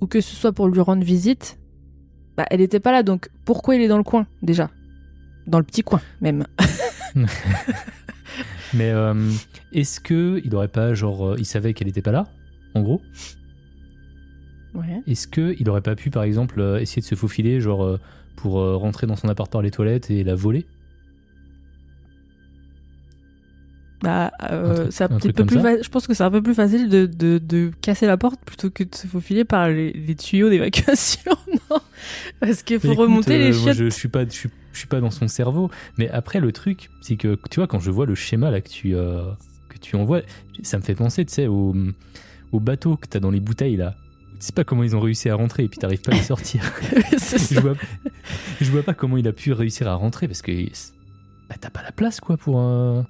ou 0.00 0.06
que 0.06 0.20
ce 0.20 0.34
soit 0.34 0.52
pour 0.52 0.68
lui 0.68 0.80
rendre 0.80 1.04
visite, 1.04 1.58
bah 2.36 2.46
elle 2.50 2.60
était 2.60 2.80
pas 2.80 2.92
là. 2.92 3.02
Donc 3.02 3.28
pourquoi 3.44 3.76
il 3.76 3.82
est 3.82 3.88
dans 3.88 3.98
le 3.98 4.04
coin 4.04 4.26
déjà? 4.42 4.70
Dans 5.46 5.58
le 5.58 5.64
petit 5.64 5.82
coin 5.82 6.00
même. 6.20 6.44
Mais 8.74 8.90
euh, 8.90 9.14
est-ce 9.72 10.00
que 10.00 10.40
il 10.44 10.54
aurait 10.54 10.68
pas, 10.68 10.94
genre, 10.94 11.30
euh, 11.30 11.36
il 11.38 11.46
savait 11.46 11.74
qu'elle 11.74 11.88
était 11.88 12.02
pas 12.02 12.12
là, 12.12 12.26
en 12.74 12.82
gros? 12.82 13.00
Ouais. 14.74 15.02
Est-ce 15.06 15.26
que 15.26 15.56
il 15.58 15.68
aurait 15.70 15.80
pas 15.80 15.96
pu, 15.96 16.10
par 16.10 16.22
exemple, 16.22 16.60
euh, 16.60 16.78
essayer 16.78 17.00
de 17.00 17.06
se 17.06 17.14
faufiler, 17.14 17.60
genre, 17.60 17.98
pour 18.36 18.52
rentrer 18.52 19.06
dans 19.06 19.16
son 19.16 19.28
appart 19.28 19.50
par 19.50 19.62
les 19.62 19.70
toilettes 19.70 20.10
et 20.10 20.22
la 20.22 20.34
voler? 20.34 20.66
Bah, 24.02 24.30
euh, 24.50 24.86
c'est 24.90 25.02
un 25.04 25.06
un 25.10 25.18
petit 25.18 25.32
peu 25.32 25.44
plus 25.44 25.58
fa- 25.60 25.82
je 25.82 25.88
pense 25.88 26.06
que 26.06 26.14
c'est 26.14 26.22
un 26.22 26.30
peu 26.30 26.40
plus 26.40 26.54
facile 26.54 26.88
de, 26.88 27.06
de, 27.06 27.38
de 27.38 27.72
casser 27.82 28.06
la 28.06 28.16
porte 28.16 28.38
plutôt 28.44 28.70
que 28.70 28.84
de 28.84 28.94
se 28.94 29.08
faufiler 29.08 29.44
par 29.44 29.68
les, 29.68 29.92
les 29.92 30.14
tuyaux 30.14 30.48
d'évacuation, 30.50 31.32
non? 31.70 31.78
Parce 32.40 32.62
qu'il 32.62 32.78
faut 32.78 32.86
écoute, 32.92 32.98
remonter 32.98 33.38
les 33.38 33.46
euh, 33.46 33.60
moi, 33.60 33.72
chiottes. 33.72 33.76
je, 33.76 33.84
je 33.86 33.90
suis 33.90 34.08
pas, 34.08 34.24
je 34.24 34.30
suis, 34.30 34.48
je 34.72 34.78
suis 34.78 34.86
pas 34.86 35.00
dans 35.00 35.10
son 35.10 35.26
cerveau. 35.26 35.68
Mais 35.96 36.08
après, 36.10 36.38
le 36.38 36.52
truc, 36.52 36.90
c'est 37.00 37.16
que 37.16 37.36
tu 37.50 37.58
vois, 37.58 37.66
quand 37.66 37.80
je 37.80 37.90
vois 37.90 38.06
le 38.06 38.14
schéma 38.14 38.52
là 38.52 38.60
que 38.60 38.68
tu, 38.68 38.94
euh, 38.94 39.24
que 39.68 39.78
tu 39.78 39.96
envoies, 39.96 40.22
ça 40.62 40.78
me 40.78 40.82
fait 40.84 40.94
penser, 40.94 41.24
tu 41.24 41.34
sais, 41.34 41.46
au, 41.48 41.74
au 42.52 42.60
bateau 42.60 42.96
que 42.96 43.08
t'as 43.08 43.18
dans 43.20 43.32
les 43.32 43.40
bouteilles 43.40 43.76
là. 43.76 43.96
Tu 44.38 44.46
sais 44.46 44.52
pas 44.52 44.62
comment 44.62 44.84
ils 44.84 44.94
ont 44.94 45.00
réussi 45.00 45.28
à 45.28 45.34
rentrer 45.34 45.64
et 45.64 45.68
puis 45.68 45.80
t'arrives 45.80 46.00
pas 46.02 46.12
à 46.12 46.14
les 46.14 46.22
sortir. 46.22 46.62
Je, 47.50 47.58
vois, 47.58 47.74
je 48.60 48.70
vois 48.70 48.84
pas 48.84 48.94
comment 48.94 49.16
il 49.16 49.26
a 49.26 49.32
pu 49.32 49.52
réussir 49.52 49.88
à 49.88 49.94
rentrer 49.94 50.28
parce 50.28 50.42
que 50.42 50.52
bah, 51.48 51.56
t'as 51.60 51.70
pas 51.70 51.82
la 51.82 51.90
place 51.90 52.20
quoi 52.20 52.36
pour 52.36 52.60
un. 52.60 53.04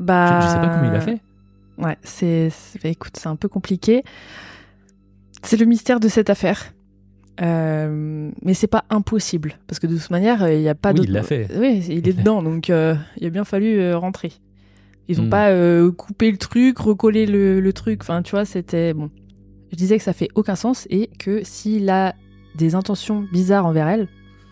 Je, 0.00 0.04
Bah, 0.04 0.40
je 0.40 0.46
sais 0.48 0.60
pas 0.60 0.68
comment 0.74 0.90
il 0.90 0.96
a 0.96 1.00
fait. 1.00 1.20
Ouais, 1.78 1.96
c'est, 2.02 2.50
bah, 2.82 2.88
écoute, 2.88 3.12
c'est 3.16 3.28
un 3.28 3.36
peu 3.36 3.48
compliqué. 3.48 4.02
C'est 5.42 5.56
le 5.56 5.66
mystère 5.66 6.00
de 6.00 6.08
cette 6.08 6.30
affaire. 6.30 6.74
Euh, 7.40 8.30
mais 8.42 8.52
c'est 8.52 8.66
pas 8.66 8.84
impossible 8.90 9.54
parce 9.66 9.78
que 9.78 9.86
de 9.86 9.96
toute 9.96 10.10
manière, 10.10 10.46
il 10.50 10.60
n'y 10.60 10.68
a 10.68 10.74
pas 10.74 10.90
Oui, 10.90 10.96
d'autre. 10.96 11.08
il 11.08 11.12
l'a 11.12 11.22
fait. 11.22 11.48
Oui, 11.56 11.82
il 11.88 12.06
est 12.06 12.12
dedans, 12.18 12.42
donc 12.42 12.68
euh, 12.68 12.94
il 13.16 13.26
a 13.26 13.30
bien 13.30 13.44
fallu 13.44 13.78
euh, 13.80 13.96
rentrer. 13.96 14.32
Ils 15.08 15.20
ont 15.20 15.24
Hmm. 15.24 15.30
pas 15.30 15.48
euh, 15.50 15.90
coupé 15.90 16.30
le 16.30 16.36
truc, 16.36 16.78
recollé 16.78 17.24
le, 17.26 17.60
le 17.60 17.72
truc. 17.72 18.00
Enfin, 18.02 18.20
tu 18.22 18.32
vois, 18.32 18.44
c'était 18.44 18.92
bon. 18.92 19.10
Je 19.72 19.76
disais 19.76 19.96
que 19.96 20.04
ça 20.04 20.12
fait 20.12 20.28
aucun 20.34 20.54
sens 20.56 20.86
et 20.90 21.08
que 21.18 21.40
s'il 21.44 21.88
a 21.88 22.14
des 22.56 22.74
intentions 22.74 23.24
bizarres 23.32 23.64
envers 23.66 23.88
elle, 23.88 24.08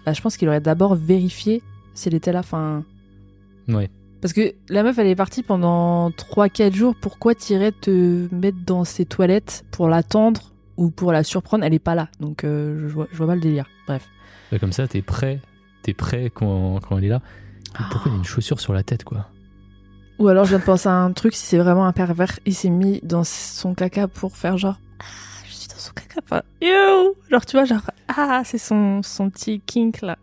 bah, 0.07 0.12
je 0.14 0.21
pense 0.23 0.37
qu'il 0.38 0.49
aurait 0.49 0.61
d'abord 0.61 0.95
vérifié 0.95 1.62
si 1.95 2.09
elle 2.09 2.14
était 2.14 2.33
là. 2.33 2.38
Enfin, 2.40 2.85
Ouais. 3.69 3.90
Parce 4.20 4.32
que 4.32 4.54
la 4.68 4.82
meuf, 4.82 4.98
elle 4.98 5.06
est 5.06 5.16
partie 5.16 5.42
pendant 5.42 6.10
3-4 6.10 6.75
jours. 6.75 6.94
Pourquoi 7.00 7.34
t'irais 7.34 7.72
te 7.72 8.32
mettre 8.34 8.58
dans 8.64 8.84
ses 8.84 9.04
toilettes 9.04 9.64
pour 9.70 9.88
l'attendre 9.88 10.52
ou 10.76 10.90
pour 10.90 11.12
la 11.12 11.22
surprendre? 11.22 11.64
Elle 11.64 11.75
est 11.75 11.78
pas 11.78 11.94
là. 11.94 12.08
Donc, 12.18 12.44
euh, 12.44 12.88
je, 12.88 12.94
vois, 12.94 13.06
je 13.12 13.16
vois 13.16 13.28
pas 13.28 13.34
le 13.34 13.40
délire. 13.40 13.66
Bref. 13.87 14.08
Bah, 14.50 14.58
comme 14.58 14.72
ça, 14.72 14.88
t'es 14.88 15.02
prêt. 15.02 15.40
T'es 15.82 15.94
prêt 15.94 16.30
quand, 16.34 16.80
quand 16.80 16.98
elle 16.98 17.04
est 17.04 17.08
là. 17.08 17.22
Pourquoi 17.90 18.10
il 18.10 18.14
a 18.14 18.18
une 18.18 18.25
chaussure 18.25 18.60
sur 18.60 18.72
la 18.72 18.82
tête 18.82 19.04
quoi? 19.04 19.28
Ou 20.18 20.26
alors, 20.26 20.44
je 20.44 20.50
viens 20.50 20.58
de 20.58 20.64
penser 20.64 20.88
à 20.88 20.94
un 20.94 21.12
truc. 21.12 21.34
Si 21.34 21.46
c'est 21.46 21.58
vraiment 21.58 21.87
un 21.87 21.92
pervers, 21.92 22.40
il 22.44 22.54
s'est 22.54 22.70
mis 22.70 23.00
dans 23.04 23.22
son 23.22 23.75
caca 23.75 24.08
pour 24.08 24.37
faire 24.37 24.58
genre. 24.58 24.80
Ah, 24.98 25.04
je 25.46 25.52
suis 25.52 25.68
dans 25.68 25.76
son 25.76 25.92
caca. 25.92 26.20
Enfin, 26.25 26.42
ew 26.60 27.14
Genre, 27.30 27.46
tu 27.46 27.56
vois, 27.56 27.64
genre. 27.64 27.88
Ah, 28.08 28.42
c'est 28.44 28.58
son, 28.58 29.02
son 29.04 29.30
petit 29.30 29.60
kink 29.60 30.02
là. 30.02 30.18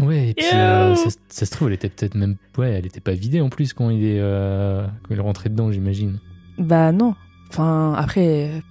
Ouais, 0.00 0.30
et 0.30 0.34
puis 0.34 0.46
euh, 0.54 0.94
ça, 0.94 1.10
ça 1.28 1.44
se 1.46 1.50
trouve, 1.50 1.68
elle 1.68 1.74
était 1.74 1.88
peut-être 1.90 2.14
même. 2.14 2.36
Ouais, 2.56 2.70
elle 2.70 2.86
était 2.86 3.00
pas 3.00 3.12
vidée 3.12 3.40
en 3.42 3.50
plus 3.50 3.74
quand 3.74 3.90
il 3.90 4.04
est, 4.04 4.20
euh, 4.20 4.86
quand 5.02 5.14
il 5.14 5.20
rentré 5.20 5.50
dedans, 5.50 5.70
j'imagine. 5.70 6.18
Bah, 6.58 6.92
non. 6.92 7.14
Enfin, 7.50 7.92
après. 7.94 8.62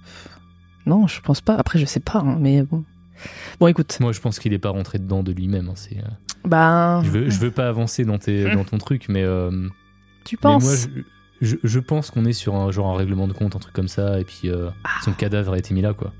Non, 0.84 1.06
je 1.06 1.20
pense 1.20 1.40
pas. 1.40 1.54
Après, 1.54 1.78
je 1.78 1.84
sais 1.84 2.00
pas, 2.00 2.18
hein, 2.18 2.38
mais 2.40 2.62
bon. 2.62 2.82
Bon, 3.60 3.68
écoute. 3.68 3.96
Moi, 4.00 4.10
je 4.12 4.20
pense 4.20 4.40
qu'il 4.40 4.52
est 4.52 4.58
pas 4.58 4.70
rentré 4.70 4.98
dedans 4.98 5.22
de 5.22 5.30
lui-même. 5.30 5.68
hein, 5.68 5.74
c'est, 5.76 5.98
euh, 5.98 6.08
Bah. 6.44 7.02
je, 7.04 7.10
veux, 7.10 7.30
je 7.30 7.38
veux 7.38 7.52
pas 7.52 7.68
avancer 7.68 8.04
dans, 8.04 8.18
tes, 8.18 8.52
dans 8.52 8.64
ton 8.64 8.78
truc, 8.78 9.06
mais, 9.08 9.22
euh, 9.22 9.68
Tu 10.24 10.34
mais 10.36 10.40
penses? 10.42 10.64
moi, 10.64 10.74
je, 11.40 11.46
je, 11.48 11.56
je 11.62 11.78
pense 11.78 12.10
qu'on 12.10 12.24
est 12.24 12.32
sur 12.32 12.56
un 12.56 12.72
genre 12.72 12.92
un 12.92 12.96
règlement 12.96 13.28
de 13.28 13.32
compte, 13.32 13.54
un 13.54 13.60
truc 13.60 13.74
comme 13.74 13.86
ça, 13.86 14.18
et 14.18 14.24
puis 14.24 14.50
Ah. 14.50 14.88
son 15.04 15.12
cadavre 15.12 15.52
a 15.52 15.58
été 15.58 15.72
mis 15.72 15.82
là, 15.82 15.94
quoi. 15.94 16.12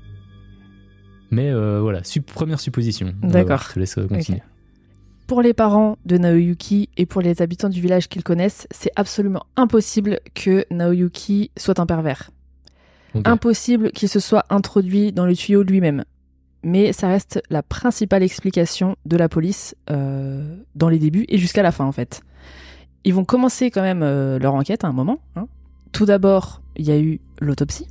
Mais 1.29 1.51
voilà, 1.51 2.03
sup- 2.05 2.31
première 2.31 2.61
supposition. 2.61 3.13
D'accord. 3.21 3.63
je 3.67 3.73
te 3.73 3.79
laisse 3.79 3.95
continuer. 4.07 4.41
Pour 5.27 5.41
les 5.41 5.53
parents 5.53 5.97
de 6.05 6.17
Naoyuki 6.17 6.89
et 6.97 7.05
pour 7.05 7.21
les 7.21 7.41
habitants 7.41 7.69
du 7.69 7.79
village 7.81 8.09
qu'ils 8.09 8.23
connaissent, 8.23 8.67
c'est 8.71 8.91
absolument 8.95 9.43
impossible 9.55 10.19
que 10.33 10.65
Naoyuki 10.69 11.49
soit 11.57 11.79
un 11.79 11.85
pervers. 11.85 12.29
Impossible 13.25 13.91
qu'il 13.91 14.09
se 14.09 14.19
soit 14.19 14.43
introduit 14.49 15.11
dans 15.11 15.25
le 15.25 15.35
tuyau 15.35 15.61
lui-même. 15.63 16.03
Mais 16.63 16.93
ça 16.93 17.07
reste 17.07 17.41
la 17.49 17.61
principale 17.61 18.23
explication 18.23 18.95
de 19.05 19.17
la 19.17 19.29
police 19.29 19.75
euh, 19.91 20.55
dans 20.75 20.89
les 20.89 20.97
débuts 20.97 21.25
et 21.29 21.37
jusqu'à 21.37 21.61
la 21.61 21.71
fin 21.71 21.85
en 21.85 21.91
fait. 21.91 22.21
Ils 23.03 23.13
vont 23.13 23.25
commencer 23.25 23.69
quand 23.69 23.81
même 23.81 24.01
euh, 24.01 24.39
leur 24.39 24.53
enquête 24.55 24.83
à 24.83 24.87
un 24.87 24.93
moment. 24.93 25.19
hein. 25.35 25.47
Tout 25.91 26.05
d'abord, 26.05 26.61
il 26.75 26.87
y 26.87 26.91
a 26.91 26.97
eu 26.97 27.19
l'autopsie. 27.39 27.87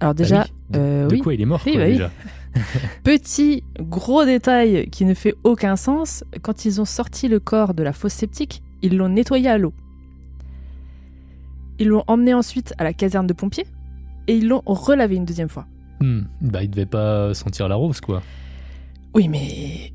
Alors 0.00 0.12
Bah 0.14 0.18
déjà, 0.18 0.42
oui. 0.42 0.50
de, 0.70 0.78
euh, 0.78 1.06
de 1.06 1.14
oui. 1.14 1.20
quoi 1.20 1.34
il 1.34 1.40
est 1.40 1.44
mort, 1.46 1.62
Oui, 1.64 1.72
quoi, 1.72 1.80
bah 1.82 1.86
déjà 1.88 2.10
Petit 3.04 3.62
gros 3.78 4.24
détail 4.24 4.88
qui 4.90 5.04
ne 5.04 5.14
fait 5.14 5.34
aucun 5.44 5.76
sens, 5.76 6.24
quand 6.42 6.64
ils 6.64 6.80
ont 6.80 6.84
sorti 6.84 7.28
le 7.28 7.40
corps 7.40 7.74
de 7.74 7.82
la 7.82 7.92
fosse 7.92 8.12
septique, 8.14 8.62
ils 8.82 8.96
l'ont 8.96 9.08
nettoyé 9.08 9.48
à 9.48 9.58
l'eau. 9.58 9.72
Ils 11.78 11.88
l'ont 11.88 12.04
emmené 12.06 12.34
ensuite 12.34 12.74
à 12.78 12.84
la 12.84 12.92
caserne 12.92 13.26
de 13.26 13.32
pompiers 13.32 13.66
et 14.26 14.36
ils 14.36 14.48
l'ont 14.48 14.62
relavé 14.66 15.16
une 15.16 15.24
deuxième 15.24 15.48
fois. 15.48 15.66
Hmm, 16.00 16.22
Bah, 16.40 16.62
il 16.62 16.70
devait 16.70 16.86
pas 16.86 17.32
sentir 17.34 17.68
la 17.68 17.74
rose, 17.74 18.00
quoi. 18.00 18.22
Oui, 19.14 19.28
mais 19.28 19.92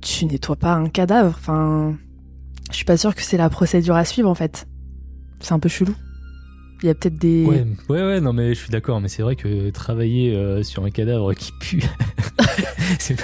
tu 0.00 0.26
nettoies 0.26 0.56
pas 0.56 0.74
un 0.74 0.88
cadavre, 0.88 1.36
enfin, 1.38 1.96
je 2.70 2.76
suis 2.76 2.84
pas 2.84 2.96
sûre 2.96 3.14
que 3.14 3.22
c'est 3.22 3.36
la 3.36 3.50
procédure 3.50 3.94
à 3.96 4.04
suivre 4.04 4.28
en 4.28 4.34
fait. 4.34 4.66
C'est 5.40 5.52
un 5.52 5.58
peu 5.58 5.68
chelou. 5.68 5.94
Il 6.84 6.88
y 6.88 6.90
a 6.90 6.94
peut-être 6.94 7.16
des. 7.16 7.46
Ouais, 7.46 7.64
ouais, 7.88 8.02
ouais, 8.06 8.20
non, 8.20 8.34
mais 8.34 8.50
je 8.50 8.60
suis 8.60 8.68
d'accord, 8.68 9.00
mais 9.00 9.08
c'est 9.08 9.22
vrai 9.22 9.36
que 9.36 9.70
travailler 9.70 10.36
euh, 10.36 10.62
sur 10.62 10.84
un 10.84 10.90
cadavre 10.90 11.32
qui 11.32 11.50
pue, 11.58 11.82
c'est 12.98 13.16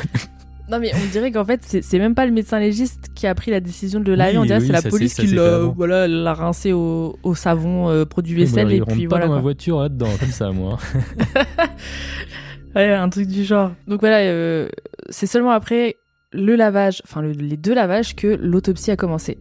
Non 0.71 0.79
mais 0.81 0.93
on 0.95 1.11
dirait 1.12 1.31
qu'en 1.31 1.45
fait 1.45 1.61
c'est 1.83 1.99
même 1.99 2.14
pas 2.14 2.25
le 2.25 2.33
médecin 2.33 2.59
légiste 2.59 3.09
qui 3.14 3.26
a 3.26 3.35
pris 3.35 3.50
la 3.50 3.61
décision 3.61 4.00
de 4.00 4.05
le 4.07 4.14
laver, 4.14 4.33
Oui, 4.33 4.38
on 4.38 4.45
dirait 4.47 4.61
que 4.61 4.62
oui, 4.62 4.67
c'est 4.69 4.83
la 4.85 4.88
police 4.90 5.14
qui 5.14 5.26
l'a 5.26 5.57
avant. 5.57 5.73
voilà, 5.76 6.09
l'a 6.09 6.33
rincé 6.33 6.73
au, 6.73 7.19
au 7.23 7.35
savon, 7.35 7.90
euh, 7.90 8.05
produit 8.07 8.35
Oui, 8.35 8.45
vaisselle 8.45 8.64
moi, 8.67 8.73
et 8.73 8.76
il 8.76 8.83
rentre 8.83 8.95
puis 8.97 9.07
pas 9.09 9.17
voilà. 9.17 9.26
dans 9.26 9.33
ma 9.33 9.37
quoi. 9.38 9.43
voiture 9.43 9.81
là-dedans, 9.81 10.09
comme 10.19 10.31
ça, 10.31 10.50
moi. 10.52 10.79
Ouais, 12.76 12.95
un 12.95 13.09
truc 13.09 13.26
du 13.26 13.43
genre. 13.45 13.73
Donc 13.88 14.00
voilà, 14.00 14.19
euh, 14.21 14.69
c'est 15.09 15.26
seulement 15.26 15.50
après 15.50 15.97
le 16.33 16.55
lavage, 16.55 17.02
enfin 17.05 17.21
le- 17.21 17.33
les 17.33 17.57
deux 17.57 17.75
lavages 17.75 18.14
que 18.14 18.29
l'autopsie 18.40 18.93
a 18.93 18.97
commencé. 18.97 19.38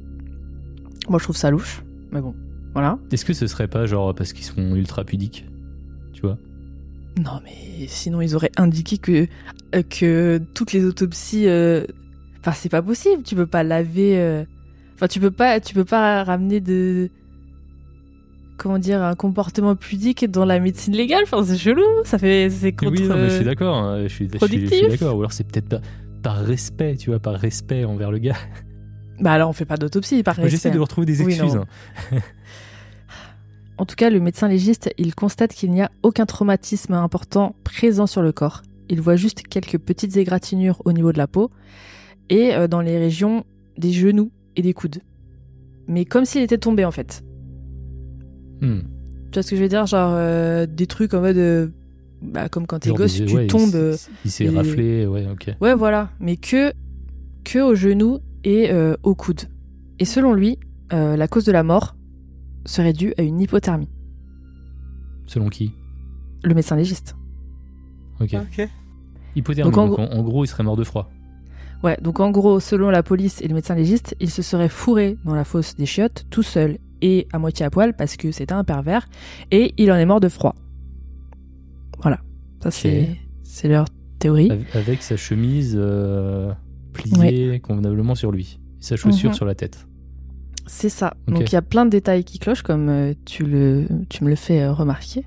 Moi 1.07 1.19
je 1.19 1.23
trouve 1.25 1.37
ça 1.37 1.51
louche, 1.51 1.83
mais 2.11 2.21
bon, 2.21 2.33
voilà. 2.73 2.97
Est-ce 3.11 3.25
que 3.25 3.33
ce 3.33 3.47
serait 3.47 3.67
pas 3.67 3.85
genre 3.85 4.13
parce 4.15 4.33
qu'ils 4.33 4.45
sont 4.45 4.75
ultra 4.75 5.03
pudiques 5.03 5.45
Tu 6.13 6.21
vois? 6.21 6.37
Non 7.23 7.41
mais 7.43 7.87
sinon 7.87 8.21
ils 8.21 8.35
auraient 8.35 8.51
indiqué 8.57 8.97
que 8.97 9.27
euh, 9.75 9.81
que 9.89 10.39
toutes 10.53 10.71
les 10.73 10.85
autopsies, 10.85 11.47
euh, 11.47 11.83
enfin 12.39 12.51
c'est 12.53 12.69
pas 12.69 12.81
possible, 12.81 13.23
tu 13.23 13.35
peux 13.35 13.47
pas 13.47 13.63
laver, 13.63 14.17
euh, 14.19 14.43
enfin 14.95 15.07
tu 15.07 15.19
peux 15.19 15.31
pas, 15.31 15.59
tu 15.59 15.73
peux 15.73 15.83
pas 15.85 16.23
ramener 16.23 16.61
de 16.61 17.09
comment 18.57 18.77
dire 18.79 19.01
un 19.03 19.15
comportement 19.15 19.75
pudique 19.75 20.29
dans 20.29 20.45
la 20.45 20.59
médecine 20.59 20.93
légale, 20.95 21.23
enfin 21.23 21.43
c'est 21.43 21.57
chelou, 21.57 21.81
ça 22.03 22.17
fait 22.17 22.49
c'est 22.49 22.71
contre. 22.73 22.91
Oui, 23.01 23.07
non, 23.07 23.15
mais 23.15 23.29
je 23.29 23.35
suis 23.37 23.45
d'accord. 23.45 23.75
hein, 23.75 24.03
Je 24.03 24.07
suis, 24.07 24.29
je 24.31 24.37
suis- 24.37 24.39
je 24.39 24.45
suis 24.45 24.59
productif. 24.59 24.89
d'accord. 24.89 25.15
Ou 25.15 25.19
alors 25.19 25.31
c'est 25.33 25.45
peut-être 25.49 25.69
pas- 25.69 25.81
par 26.21 26.37
respect, 26.37 26.95
tu 26.97 27.09
vois, 27.09 27.19
par 27.19 27.35
respect 27.35 27.85
envers 27.85 28.11
le 28.11 28.19
gars. 28.19 28.35
Bah 29.21 29.33
alors 29.33 29.49
on 29.49 29.53
fait 29.53 29.65
pas 29.65 29.75
d'autopsie 29.77 30.23
par 30.23 30.35
J'essaie 30.47 30.71
de 30.71 30.77
leur 30.77 30.87
trouver 30.87 31.05
des 31.05 31.21
excuses. 31.21 31.55
non. 31.55 31.65
En 33.79 33.85
tout 33.85 33.95
cas, 33.95 34.09
le 34.09 34.19
médecin 34.19 34.49
légiste, 34.49 34.93
il 34.97 35.15
constate 35.15 35.53
qu'il 35.53 35.71
n'y 35.71 35.81
a 35.81 35.89
aucun 36.03 36.25
traumatisme 36.25 36.93
important 36.93 37.55
présent 37.63 38.07
sur 38.07 38.21
le 38.21 38.33
corps. 38.33 38.61
Il 38.89 38.99
voit 38.99 39.15
juste 39.15 39.43
quelques 39.47 39.77
petites 39.77 40.17
égratignures 40.17 40.81
au 40.83 40.91
niveau 40.91 41.13
de 41.13 41.17
la 41.17 41.27
peau 41.27 41.49
et 42.29 42.53
euh, 42.53 42.67
dans 42.67 42.81
les 42.81 42.97
régions 42.97 43.45
des 43.77 43.93
genoux 43.93 44.31
et 44.57 44.61
des 44.61 44.73
coudes. 44.73 44.97
Mais 45.87 46.03
comme 46.03 46.25
s'il 46.25 46.41
était 46.41 46.57
tombé 46.57 46.83
en 46.83 46.91
fait. 46.91 47.23
Hmm. 48.61 48.79
Tu 49.31 49.35
vois 49.35 49.43
ce 49.43 49.51
que 49.51 49.55
je 49.55 49.61
veux 49.61 49.69
dire? 49.69 49.85
Genre 49.85 50.11
euh, 50.13 50.65
des 50.65 50.85
trucs 50.85 51.13
en 51.13 51.21
mode... 51.21 51.37
euh, 51.37 51.69
bah, 52.21 52.49
comme 52.49 52.67
quand 52.67 52.79
t'es 52.79 52.91
gosse, 52.91 53.17
des- 53.17 53.25
tu 53.27 53.35
ouais, 53.35 53.47
tombes... 53.47 53.95
Il 54.25 54.31
s'est 54.31 54.43
et- 54.43 54.49
raflé, 54.49 55.05
ouais, 55.07 55.25
ok. 55.31 55.51
Ouais, 55.61 55.73
voilà. 55.73 56.09
Mais 56.19 56.35
que, 56.35 56.73
que 57.45 57.59
aux 57.59 57.75
genoux 57.75 58.19
et 58.43 58.71
euh, 58.71 58.97
aux 59.03 59.15
coudes. 59.15 59.43
Et 59.99 60.05
selon 60.05 60.33
lui, 60.33 60.59
la 60.91 61.27
cause 61.29 61.45
de 61.45 61.51
la 61.53 61.63
mort 61.63 61.95
serait 62.65 62.93
due 62.93 63.13
à 63.17 63.21
une 63.23 63.39
hypothermie. 63.41 63.89
Selon 65.25 65.49
qui? 65.49 65.73
Le 66.43 66.53
médecin 66.53 66.75
légiste. 66.75 67.15
Ok. 68.19 68.35
Hypothermie. 69.35 69.71
Donc, 69.71 69.77
en 69.77 69.87
Donc, 69.87 69.99
en, 69.99 70.03
en 70.11 70.23
gros, 70.23 70.43
il 70.43 70.47
serait 70.47 70.63
mort 70.63 70.77
de 70.77 70.83
froid. 70.83 71.09
Ouais, 71.83 71.97
donc 72.01 72.19
en 72.19 72.29
gros, 72.29 72.59
selon 72.59 72.89
la 72.89 73.03
police 73.03 73.41
et 73.41 73.47
le 73.47 73.55
médecin 73.55 73.73
légiste, 73.75 74.15
il 74.19 74.29
se 74.29 74.41
serait 74.41 74.67
fourré 74.67 75.17
dans 75.23 75.35
la 75.35 75.45
fosse 75.45 75.75
des 75.75 75.85
chiottes, 75.85 76.25
tout 76.29 76.43
seul 76.43 76.77
et 77.01 77.27
à 77.31 77.39
moitié 77.39 77.65
à 77.65 77.69
poil, 77.69 77.95
parce 77.95 78.17
que 78.17 78.31
c'était 78.31 78.53
un 78.53 78.65
pervers, 78.65 79.07
et 79.51 79.73
il 79.77 79.89
en 79.91 79.95
est 79.95 80.05
mort 80.05 80.19
de 80.19 80.27
froid. 80.27 80.55
Voilà. 82.01 82.19
Ça, 82.61 82.71
c'est, 82.71 83.15
c'est 83.43 83.69
leur 83.69 83.85
théorie. 84.19 84.51
Avec, 84.73 85.01
sa 85.01 85.15
chemise 85.15 85.75
euh, 85.79 86.51
pliée 86.91 87.61
convenablement 87.61 88.15
sur 88.15 88.31
lui. 88.33 88.59
Et 88.79 88.83
sa 88.83 88.97
chaussure 88.97 89.29
Mhm. 89.29 89.35
sur 89.35 89.45
la 89.45 89.55
tête. 89.55 89.87
C'est 90.71 90.89
ça. 90.89 91.15
Donc 91.27 91.51
il 91.51 91.53
y 91.53 91.57
a 91.57 91.63
plein 91.63 91.83
de 91.83 91.89
détails 91.89 92.23
qui 92.23 92.37
clochent, 92.37 92.61
comme 92.61 92.89
euh, 92.89 93.13
tu, 93.25 93.43
le, 93.43 93.87
tu 94.07 94.23
me 94.23 94.29
le 94.29 94.35
fais 94.35 94.61
euh, 94.61 94.71
remarquer, 94.71 95.25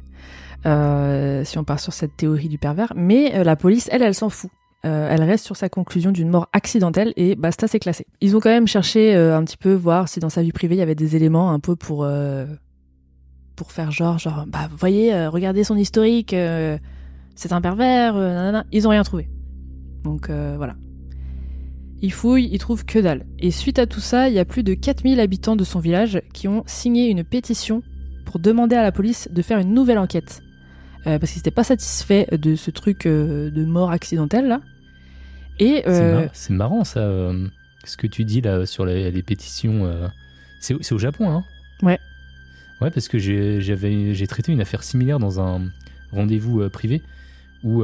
euh, 0.67 1.45
si 1.45 1.59
on 1.59 1.65
part 1.65 1.81
sur 1.81 1.93
cette 1.93 2.17
théorie 2.17 2.49
du 2.49 2.59
pervers. 2.59 2.93
Mais 2.95 3.43
la 3.43 3.57
police, 3.57 3.89
elle, 3.91 4.03
elle 4.03 4.15
s'en 4.15 4.31
fout. 4.31 4.51
Elle 4.85 5.23
reste 5.23 5.45
sur 5.45 5.57
sa 5.57 5.69
conclusion 5.69 6.11
d'une 6.11 6.29
mort 6.29 6.49
accidentelle 6.53 7.13
et 7.17 7.35
basta, 7.35 7.67
c'est 7.69 7.81
classé. 7.81 8.07
Ils 8.21 8.37
ont 8.37 8.41
quand 8.41 8.51
même 8.51 8.67
cherché 8.67 9.15
un 9.15 9.45
petit 9.45 9.57
peu 9.57 9.75
voir 9.75 10.09
si 10.09 10.19
dans 10.19 10.31
sa 10.31 10.43
vie 10.43 10.51
privée 10.51 10.75
il 10.75 10.79
y 10.79 10.83
avait 10.83 10.97
des 10.97 11.15
éléments 11.15 11.53
un 11.53 11.61
peu 11.61 11.77
pour 11.77 12.05
pour 13.55 13.71
faire 13.71 13.93
genre 13.93 14.19
genre 14.19 14.45
bah 14.49 14.67
vous 14.69 14.77
voyez 14.77 15.29
regardez 15.29 15.63
son 15.63 15.77
historique 15.77 16.35
c'est 17.37 17.53
un 17.53 17.61
pervers 17.61 18.15
nanana. 18.15 18.65
ils 18.73 18.89
ont 18.89 18.91
rien 18.91 19.05
trouvé. 19.05 19.31
Donc 20.03 20.31
voilà. 20.31 20.75
Ils 22.03 22.13
fouillent, 22.13 22.49
ils 22.53 22.59
trouvent 22.59 22.85
que 22.85 22.99
dalle. 22.99 23.25
Et 23.39 23.51
suite 23.53 23.79
à 23.79 23.87
tout 23.87 24.01
ça, 24.01 24.29
il 24.29 24.35
y 24.35 24.39
a 24.41 24.45
plus 24.45 24.63
de 24.65 24.75
4000 24.75 25.21
habitants 25.21 25.55
de 25.57 25.65
son 25.65 25.79
village 25.79 26.21
qui 26.33 26.49
ont 26.49 26.65
signé 26.67 27.09
une 27.09 27.23
pétition 27.25 27.83
pour 28.25 28.39
demander 28.41 28.75
à 28.77 28.83
la 28.83 28.91
police 28.93 29.29
de 29.33 29.41
faire 29.43 29.59
une 29.59 29.73
nouvelle 29.73 29.99
enquête. 29.99 30.43
Euh, 31.07 31.19
parce 31.19 31.33
qu'ils 31.33 31.39
n'étaient 31.41 31.51
pas 31.53 31.65
satisfaits 31.65 32.27
de 32.37 32.55
ce 32.57 32.71
truc 32.71 33.07
euh, 33.07 33.51
de 33.51 33.65
mort 33.65 33.91
accidentelle 33.91 34.47
là. 34.49 34.61
Et 35.59 35.83
C'est 35.85 35.89
euh, 36.03 36.21
mar- 36.23 36.31
marrant, 36.51 36.85
ça. 36.85 37.31
ce 37.85 37.97
que 37.97 38.07
tu 38.07 38.25
dis 38.25 38.41
là 38.41 38.67
sur 38.67 38.85
les, 38.87 39.11
les 39.11 39.23
pétitions. 39.23 39.91
c'est 40.61 40.93
au- 40.93 40.99
Japon, 40.99 41.31
hein 41.31 41.45
Ouais. 41.83 41.99
Ouais, 42.81 42.91
parce 42.91 43.07
que 43.09 43.19
j'ai 43.19 44.27
traité 44.29 44.51
une 44.53 44.61
affaire 44.61 44.83
similaire 44.83 45.19
dans 45.21 45.41
un 45.41 45.69
rendez-vous 46.13 46.69
privé 46.71 47.01
où, 47.63 47.83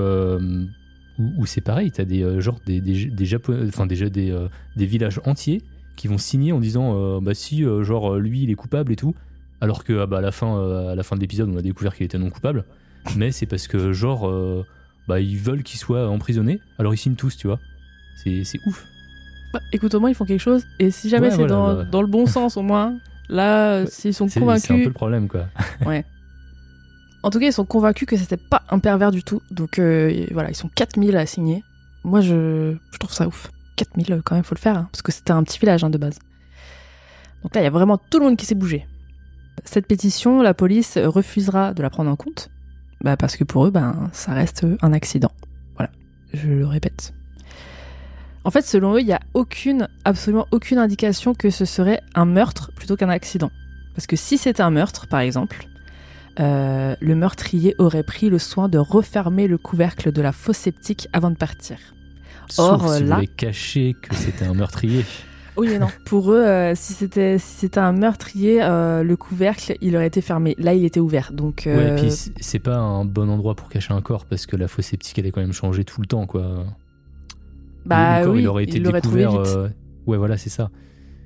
où, 1.18 1.32
où 1.36 1.46
c'est 1.46 1.60
pareil. 1.60 1.90
T'as 1.90 2.04
des, 2.04 2.22
euh, 2.22 2.40
genre 2.40 2.58
des, 2.66 2.80
des, 2.80 3.06
des, 3.06 3.24
Japonais, 3.26 3.66
enfin, 3.68 3.86
déjà 3.86 4.08
des, 4.08 4.30
euh, 4.30 4.48
des 4.76 4.86
villages 4.86 5.20
entiers 5.24 5.62
qui 5.96 6.08
vont 6.08 6.18
signer 6.18 6.52
en 6.52 6.60
disant 6.60 6.94
euh, 6.94 7.20
bah 7.20 7.34
si, 7.34 7.64
euh, 7.64 7.82
genre 7.82 8.16
lui 8.16 8.42
il 8.44 8.50
est 8.50 8.54
coupable 8.54 8.92
et 8.92 8.96
tout. 8.96 9.14
Alors 9.60 9.82
que 9.84 10.00
ah, 10.00 10.06
bah, 10.06 10.18
à, 10.18 10.20
la 10.20 10.30
fin, 10.32 10.90
à 10.90 10.94
la 10.94 11.02
fin 11.02 11.16
de 11.16 11.20
l'épisode, 11.20 11.48
on 11.52 11.56
a 11.56 11.62
découvert 11.62 11.94
qu'il 11.94 12.06
était 12.06 12.18
non 12.18 12.30
coupable. 12.30 12.64
Mais 13.16 13.32
c'est 13.32 13.46
parce 13.46 13.66
que, 13.66 13.92
genre, 13.92 14.30
bah, 15.08 15.20
ils 15.20 15.38
veulent 15.38 15.62
qu'il 15.62 15.78
soit 15.80 16.08
emprisonné. 16.08 16.60
Alors 16.78 16.94
ils 16.94 16.98
signent 16.98 17.16
tous, 17.16 17.36
tu 17.36 17.46
vois. 17.48 17.58
C'est 18.22 18.44
c'est 18.44 18.58
ouf. 18.66 18.84
bah, 19.52 19.60
écoute, 19.72 19.94
au 19.94 20.00
moins 20.00 20.10
ils 20.10 20.14
font 20.14 20.24
quelque 20.24 20.40
chose. 20.40 20.64
Et 20.78 20.90
si 20.90 21.08
jamais 21.08 21.26
Ouais, 21.26 21.30
c'est 21.32 21.38
voilà, 21.38 21.54
dans, 21.54 21.74
bah. 21.74 21.84
dans 21.84 22.02
le 22.02 22.06
bon 22.08 22.26
sens, 22.26 22.56
au 22.56 22.62
moins, 22.62 22.98
là, 23.28 23.84
s'ils 23.86 24.14
sont 24.14 24.28
C'est 24.28 24.34
c'est 24.34 24.38
un 24.38 24.42
peu 24.42 24.46
convaincus. 24.46 24.86
le 24.86 24.92
problème, 24.92 25.28
quoi. 25.28 25.46
En 27.22 27.30
tout 27.30 27.40
cas, 27.40 27.46
ils 27.46 27.52
sont 27.52 27.64
convaincus 27.64 28.06
que 28.06 28.16
c'était 28.16 28.36
pas 28.36 28.62
un 28.70 28.78
pervers 28.78 29.10
du 29.10 29.22
tout. 29.22 29.42
Donc 29.50 29.78
euh, 29.78 30.26
voilà, 30.32 30.50
ils 30.50 30.54
sont 30.54 30.68
4000 30.68 31.16
à 31.16 31.26
signer. 31.26 31.64
Moi, 32.04 32.20
je, 32.20 32.76
trouve 32.98 33.12
ça 33.12 33.26
ouf. 33.26 33.50
4000, 33.76 34.12
euh, 34.12 34.20
quand 34.24 34.34
même, 34.34 34.44
faut 34.44 34.54
le 34.54 34.60
faire. 34.60 34.76
hein, 34.76 34.88
parce 34.92 35.02
que 35.02 35.12
c'était 35.12 35.32
un 35.32 35.42
petit 35.42 35.58
village 35.58 35.84
hein, 35.84 35.90
de 35.90 35.98
base. 35.98 36.18
Donc 37.42 37.54
là, 37.54 37.60
il 37.60 37.64
y 37.64 37.68
a 37.68 37.70
vraiment 37.70 37.98
tout 37.98 38.18
le 38.18 38.26
monde 38.26 38.36
qui 38.36 38.46
s'est 38.46 38.54
bougé. 38.54 38.86
Cette 39.64 39.86
pétition, 39.86 40.42
la 40.42 40.54
police 40.54 40.98
refusera 40.98 41.74
de 41.74 41.82
la 41.82 41.90
prendre 41.90 42.10
en 42.10 42.16
compte. 42.16 42.50
Bah, 43.02 43.16
parce 43.16 43.36
que 43.36 43.44
pour 43.44 43.66
eux, 43.66 43.70
ben, 43.70 44.10
ça 44.12 44.32
reste 44.32 44.66
un 44.82 44.92
accident. 44.92 45.30
Voilà, 45.76 45.90
je 46.32 46.48
le 46.48 46.66
répète. 46.66 47.12
En 48.44 48.50
fait, 48.50 48.62
selon 48.62 48.94
eux, 48.94 49.00
il 49.00 49.06
n'y 49.06 49.12
a 49.12 49.20
aucune, 49.34 49.88
absolument 50.04 50.46
aucune 50.52 50.78
indication 50.78 51.34
que 51.34 51.50
ce 51.50 51.64
serait 51.64 52.00
un 52.14 52.24
meurtre 52.24 52.72
plutôt 52.74 52.96
qu'un 52.96 53.10
accident. 53.10 53.50
Parce 53.94 54.06
que 54.06 54.16
si 54.16 54.38
c'était 54.38 54.62
un 54.62 54.70
meurtre, 54.70 55.06
par 55.08 55.20
exemple, 55.20 55.66
euh, 56.40 56.94
le 57.00 57.14
meurtrier 57.14 57.74
aurait 57.78 58.02
pris 58.02 58.30
le 58.30 58.38
soin 58.38 58.68
de 58.68 58.78
refermer 58.78 59.48
le 59.48 59.58
couvercle 59.58 60.12
de 60.12 60.22
la 60.22 60.32
fosse 60.32 60.58
septique 60.58 61.08
avant 61.12 61.30
de 61.30 61.36
partir. 61.36 61.76
Sauf 62.48 62.82
Or, 62.82 62.94
si 62.94 63.02
vous 63.02 63.08
là- 63.10 63.20
cacher 63.36 63.94
que 64.00 64.14
c'était 64.14 64.44
un 64.46 64.54
meurtrier. 64.54 65.04
Oui, 65.60 65.66
mais 65.70 65.80
non. 65.80 65.88
Pour 66.04 66.30
eux, 66.32 66.38
euh, 66.46 66.74
si 66.76 66.92
c'était 66.92 67.36
si 67.40 67.52
c'était 67.56 67.80
un 67.80 67.90
meurtrier, 67.90 68.62
euh, 68.62 69.02
le 69.02 69.16
couvercle 69.16 69.74
il 69.80 69.96
aurait 69.96 70.06
été 70.06 70.20
fermé. 70.20 70.54
Là, 70.56 70.72
il 70.74 70.84
était 70.84 71.00
ouvert. 71.00 71.32
Donc, 71.32 71.64
Ouais, 71.66 71.94
et 71.94 71.96
puis 71.96 72.12
c'est- 72.12 72.58
pas 72.60 72.76
un 72.76 73.04
bon 73.04 73.28
endroit 73.28 73.56
pour 73.56 73.68
cacher 73.68 73.92
un 73.92 74.00
corps 74.00 74.24
parce 74.24 74.46
que 74.46 74.54
la 74.54 74.68
fosse 74.68 74.86
septique 74.86 75.18
elle 75.18 75.26
est 75.26 75.32
quand 75.32 75.40
même 75.40 75.52
changée 75.52 75.82
tout 75.82 76.00
le 76.00 76.06
temps, 76.06 76.26
quoi. 76.26 76.64
bah 77.86 78.20
le, 78.20 78.20
le 78.20 78.24
corps, 78.26 78.34
oui, 78.36 78.42
il 78.42 78.48
aurait 78.48 78.62
été 78.64 78.80
trouvé 78.80 79.00
découvert. 79.00 79.42
vite. 79.42 79.56
Ouais, 80.06 80.16
voilà, 80.16 80.36
c'est 80.36 80.48
ça. 80.50 80.70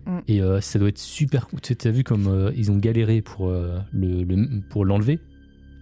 Mm. 0.06 0.18
Et 0.28 0.42
euh, 0.42 0.60
ça 0.60 0.78
doit 0.78 0.88
être 0.88 0.98
super. 0.98 1.46
cool. 1.48 1.60
Tu 1.60 1.76
as 1.86 1.90
vu 1.90 2.04
comme 2.04 2.26
euh, 2.26 2.50
ils 2.56 2.70
ont 2.70 2.76
galéré 2.78 3.20
pour 3.22 3.48
euh, 3.48 3.78
le, 3.92 4.22
le- 4.24 4.60
pour 4.68 4.84
l'enlever? 4.84 5.20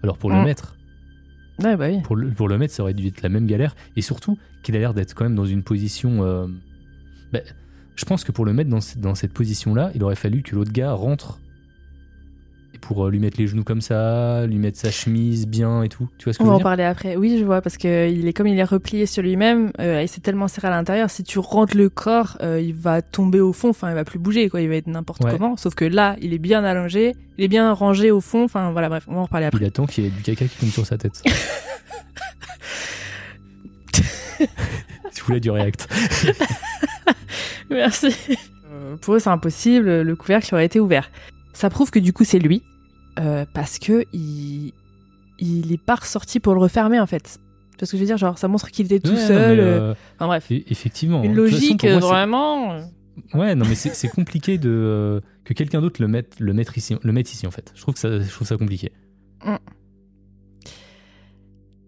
Alors 0.03 0.19
pour 0.19 0.31
le 0.31 0.37
Mm. 0.37 0.45
mettre, 0.45 0.77
Ouais, 1.63 1.77
bah 1.77 1.89
oui. 1.91 2.01
pour 2.03 2.17
le, 2.17 2.29
pour 2.31 2.49
le 2.49 2.57
mettre, 2.57 2.73
ça 2.75 2.83
aurait 2.83 2.95
dû 2.95 3.07
être 3.07 3.23
la 3.23 3.29
même 3.29 3.47
galère. 3.47 3.75
Et 3.97 4.03
surtout 4.03 4.39
qu'il 4.63 4.77
a 4.77 4.79
l'air 4.79 4.95
d'être 4.95 5.15
quand 5.15 5.25
même 5.25 5.35
dans 5.35 5.45
une 5.47 5.63
position. 5.63 6.49
bah, 7.33 7.41
je 7.97 8.05
pense 8.07 8.25
que 8.25 8.33
pour 8.33 8.45
le 8.47 8.53
mettre 8.55 8.71
dans, 8.71 8.79
dans 8.97 9.15
cette 9.15 9.33
position-là, 9.35 9.91
il 9.95 10.03
aurait 10.03 10.15
fallu 10.17 10.43
que 10.43 10.55
l'autre 10.55 10.73
gars 10.73 10.93
rentre. 10.93 11.40
Pour 12.81 13.07
euh, 13.07 13.11
lui 13.11 13.19
mettre 13.19 13.39
les 13.39 13.47
genoux 13.47 13.65
comme 13.65 13.81
ça, 13.81 14.47
lui 14.47 14.59
mettre 14.59 14.79
sa 14.79 14.91
chemise 14.91 15.47
bien 15.47 15.83
et 15.83 15.89
tout. 15.89 16.09
Tu 16.19 16.25
vois 16.25 16.33
ce 16.33 16.39
que 16.39 16.43
On 16.43 16.47
je 16.47 16.51
va 16.51 16.55
en 16.55 16.59
dire 16.59 16.65
parler 16.65 16.85
après. 16.85 17.17
Oui, 17.17 17.39
je 17.39 17.45
vois, 17.45 17.61
parce 17.63 17.77
que 17.77 18.11
il 18.11 18.27
est 18.27 18.33
comme 18.33 18.47
il 18.47 18.59
est 18.59 18.65
replié 18.65 19.07
sur 19.07 19.23
lui-même, 19.23 19.73
euh, 19.81 20.01
et 20.01 20.07
c'est 20.07 20.21
tellement 20.21 20.49
serré 20.49 20.69
à 20.69 20.71
l'intérieur. 20.71 21.11
Si 21.11 21.23
tu 21.23 21.39
rentres 21.39 21.77
le 21.77 21.89
corps, 21.89 22.37
euh, 22.43 22.61
il 22.61 22.75
va 22.75 23.03
tomber 23.03 23.41
au 23.41 23.53
fond. 23.53 23.71
Enfin, 23.71 23.91
il 23.91 23.95
va 23.95 24.05
plus 24.05 24.19
bouger, 24.19 24.49
quoi. 24.49 24.61
Il 24.61 24.69
va 24.69 24.77
être 24.77 24.87
n'importe 24.87 25.25
Ouais. 25.25 25.33
comment. 25.33 25.57
Sauf 25.57 25.75
que 25.75 25.85
là, 25.85 26.17
il 26.21 26.33
est 26.35 26.39
bien 26.39 26.65
allongé, 26.65 27.15
il 27.39 27.45
est 27.45 27.49
bien 27.49 27.73
rangé 27.73 28.11
au 28.11 28.21
fond. 28.21 28.45
Enfin, 28.45 28.73
voilà, 28.73 28.89
bref, 28.89 29.05
on 29.09 29.15
va 29.15 29.21
en 29.21 29.25
reparler 29.25 29.47
après. 29.47 29.61
Il 29.63 29.67
attend 29.67 29.87
qu'il 29.87 30.05
y 30.05 30.07
ait 30.07 30.11
du 30.11 30.23
caca 30.23 30.47
qui 30.47 30.57
tombe 30.59 30.71
sur 30.71 30.87
sa 30.87 30.99
tête. 30.99 31.23
si 33.93 35.21
vous 35.21 35.27
voulez 35.27 35.41
du 35.41 35.51
react. 35.51 35.89
Merci. 37.71 38.15
Euh, 38.73 38.97
pour 38.97 39.15
eux, 39.15 39.19
c'est 39.19 39.31
impossible. 39.31 40.03
Le 40.03 40.17
couvercle 40.17 40.55
aurait 40.55 40.67
été 40.67 40.81
ouvert. 40.81 41.11
Ça 41.53 41.71
prouve 41.71 41.91
que 41.91 41.99
du 41.99 42.13
coup, 42.13 42.25
c'est 42.25 42.39
lui, 42.39 42.63
euh, 43.19 43.45
parce 43.53 43.79
que 43.79 44.05
il 44.13 44.73
il 45.39 45.73
est 45.73 45.83
pas 45.83 45.95
ressorti 45.97 46.39
pour 46.41 46.55
le 46.55 46.61
refermer 46.61 47.01
en 47.01 47.07
fait. 47.07 47.39
Parce 47.79 47.91
que 47.91 47.97
je 47.97 48.03
veux 48.03 48.07
dire, 48.07 48.19
genre, 48.19 48.37
ça 48.37 48.47
montre 48.47 48.71
qu'il 48.71 48.85
était 48.87 49.01
tout 49.01 49.13
Ouais, 49.13 49.21
non, 49.23 49.27
seul. 49.27 49.57
mais, 49.57 49.63
euh, 49.63 49.81
euh, 49.81 49.95
Enfin 50.17 50.27
bref. 50.27 50.47
e- 50.51 50.63
effectivement. 50.69 51.23
Une 51.23 51.35
toute 51.35 51.47
façon, 51.47 51.55
logique, 51.57 51.83
moi, 51.85 51.93
euh, 51.95 51.99
vraiment. 51.99 52.73
euh, 52.75 52.81
Ouais, 53.35 53.55
non, 53.55 53.65
mais 53.69 53.75
c'est 53.75 54.09
compliqué 54.09 54.59
de 54.59 54.69
euh, 54.71 55.21
que 55.45 55.55
quelqu'un 55.55 55.81
d'autre 55.81 56.01
le 56.03 56.09
mette, 56.09 56.39
le 56.41 56.53
mettre 56.53 56.77
ici, 56.79 56.95
le 57.03 57.13
mette 57.13 57.33
ici 57.33 57.47
en 57.47 57.51
fait. 57.51 57.73
Je 57.75 57.81
trouve 57.81 57.95
que 57.95 58.01
ça, 58.01 58.21
je 58.21 58.31
trouve 58.31 58.47
ça 58.47 58.57
compliqué. 58.59 58.93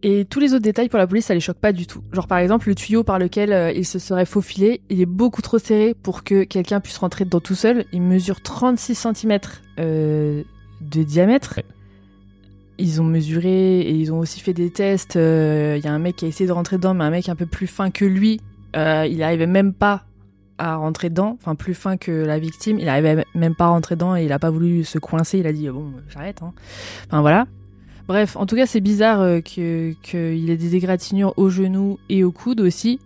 Et 0.04 0.24
tous 0.24 0.40
les 0.40 0.52
autres 0.52 0.62
détails 0.64 0.88
pour 0.88 0.98
la 0.98 1.06
police, 1.06 1.26
ça 1.26 1.34
les 1.34 1.38
choque 1.40 1.58
pas 1.58 1.72
du 1.72 1.86
tout. 1.86 2.02
Genre 2.12 2.26
par 2.26 2.38
exemple, 2.38 2.68
le 2.68 2.74
tuyau 2.74 3.04
par 3.04 3.18
lequel 3.20 3.52
euh, 3.52 3.70
il 3.72 3.86
se 3.86 4.00
serait 4.00 4.26
faufilé, 4.26 4.80
il 4.90 5.00
est 5.00 5.06
beaucoup 5.06 5.42
trop 5.42 5.58
serré 5.58 5.94
pour 5.94 6.24
que 6.24 6.42
quelqu'un 6.42 6.80
puisse 6.80 6.98
rentrer 6.98 7.24
dedans 7.24 7.38
tout 7.40 7.54
seul. 7.54 7.84
Il 7.92 8.02
mesure 8.02 8.40
36 8.40 8.94
cm 8.96 9.38
de 10.82 11.02
diamètre. 11.02 11.54
Ouais. 11.56 11.64
Ils 12.78 13.00
ont 13.00 13.04
mesuré 13.04 13.80
et 13.80 13.92
ils 13.92 14.12
ont 14.12 14.18
aussi 14.18 14.40
fait 14.40 14.54
des 14.54 14.70
tests. 14.70 15.16
Euh, 15.16 15.76
Il 15.78 15.84
y 15.84 15.88
a 15.88 15.92
un 15.92 15.98
mec 15.98 16.16
qui 16.16 16.24
a 16.24 16.28
essayé 16.28 16.46
de 16.46 16.52
rentrer 16.52 16.76
dedans, 16.76 16.94
mais 16.94 17.04
un 17.04 17.10
mec 17.10 17.28
un 17.28 17.36
peu 17.36 17.46
plus 17.46 17.66
fin 17.66 17.90
que 17.90 18.04
lui, 18.04 18.40
euh, 18.76 19.06
il 19.08 19.22
arrivait 19.22 19.46
même 19.46 19.72
pas 19.72 20.04
à 20.58 20.76
rentrer 20.76 21.10
dedans. 21.10 21.36
Enfin, 21.40 21.54
plus 21.54 21.74
fin 21.74 21.96
que 21.96 22.10
la 22.10 22.38
victime, 22.38 22.78
il 22.78 22.88
arrivait 22.88 23.24
même 23.34 23.54
pas 23.54 23.66
à 23.66 23.68
rentrer 23.68 23.94
dedans 23.94 24.16
et 24.16 24.24
il 24.24 24.32
a 24.32 24.38
pas 24.38 24.50
voulu 24.50 24.84
se 24.84 24.98
coincer. 24.98 25.38
Il 25.38 25.46
a 25.46 25.52
dit 25.52 25.68
bon, 25.68 25.92
j'arrête. 26.08 26.42
Hein. 26.42 26.52
Enfin 27.06 27.20
voilà. 27.20 27.46
Bref, 28.08 28.36
en 28.36 28.46
tout 28.46 28.56
cas, 28.56 28.66
c'est 28.66 28.80
bizarre 28.80 29.20
euh, 29.20 29.40
que 29.40 29.94
qu'il 30.02 30.50
ait 30.50 30.56
des 30.56 30.74
égratignures 30.74 31.34
au 31.36 31.50
genou 31.50 31.98
et 32.08 32.24
au 32.24 32.32
coude 32.32 32.60
aussi. 32.60 32.98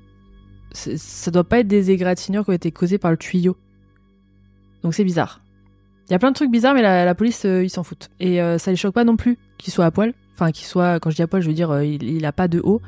Ça 0.73 1.31
doit 1.31 1.45
pas 1.45 1.61
être 1.61 1.69
des 1.69 1.91
égratignures 1.91 2.45
qui 2.45 2.51
ont 2.51 2.55
été 2.55 2.71
causées 2.71 2.99
par 2.99 3.11
le 3.11 3.17
tuyau. 3.17 3.57
Donc 4.83 4.95
c'est 4.95 5.05
bizarre. 5.05 5.41
Il 6.09 6.13
y 6.13 6.15
a 6.15 6.19
plein 6.19 6.31
de 6.31 6.35
trucs 6.37 6.51
bizarres, 6.51 6.75
mais 6.75 6.83
la, 6.83 7.05
la 7.05 7.15
police, 7.15 7.45
euh, 7.45 7.65
ils 7.65 7.71
s'en 7.71 7.83
foutent. 7.83 8.11
Et 8.21 8.41
euh, 8.41 8.59
ça 8.59 8.71
les 8.71 8.77
choque 8.77 8.95
pas 8.95 9.05
non 9.05 9.17
plus 9.17 9.39
qu'il 9.59 9.73
soit 9.73 9.85
à 9.87 9.91
poil. 9.91 10.13
Enfin, 10.35 10.53
qu'il 10.53 10.67
soit, 10.67 11.01
quand 11.01 11.11
je 11.11 11.17
dis 11.17 11.23
à 11.23 11.27
poil, 11.27 11.43
je 11.43 11.49
veux 11.49 11.55
dire, 11.55 11.71
euh, 11.71 11.85
il, 11.85 12.03
il 12.05 12.25
a 12.27 12.33
pas 12.33 12.47
de 12.47 12.61
haut. 12.63 12.81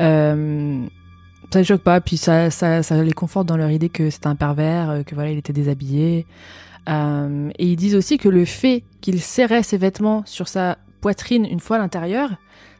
Euh, 0.00 0.84
ça 1.52 1.58
les 1.60 1.64
choque 1.64 1.82
pas, 1.82 2.00
puis 2.00 2.16
ça, 2.16 2.50
ça, 2.50 2.82
ça 2.82 3.02
les 3.02 3.12
conforte 3.12 3.46
dans 3.46 3.56
leur 3.56 3.70
idée 3.70 3.88
que 3.88 4.10
c'est 4.10 4.26
un 4.26 4.34
pervers, 4.34 4.90
euh, 4.90 5.02
que 5.02 5.14
voilà, 5.14 5.30
il 5.30 5.38
était 5.38 5.52
déshabillé. 5.52 6.26
Euh, 6.88 7.50
et 7.58 7.66
ils 7.66 7.76
disent 7.76 7.94
aussi 7.94 8.18
que 8.18 8.28
le 8.28 8.44
fait 8.44 8.82
qu'il 9.00 9.20
serrait 9.20 9.62
ses 9.62 9.76
vêtements 9.78 10.22
sur 10.26 10.48
sa 10.48 10.78
poitrine 11.00 11.44
une 11.44 11.60
fois 11.60 11.76
à 11.76 11.78
l'intérieur, 11.78 12.30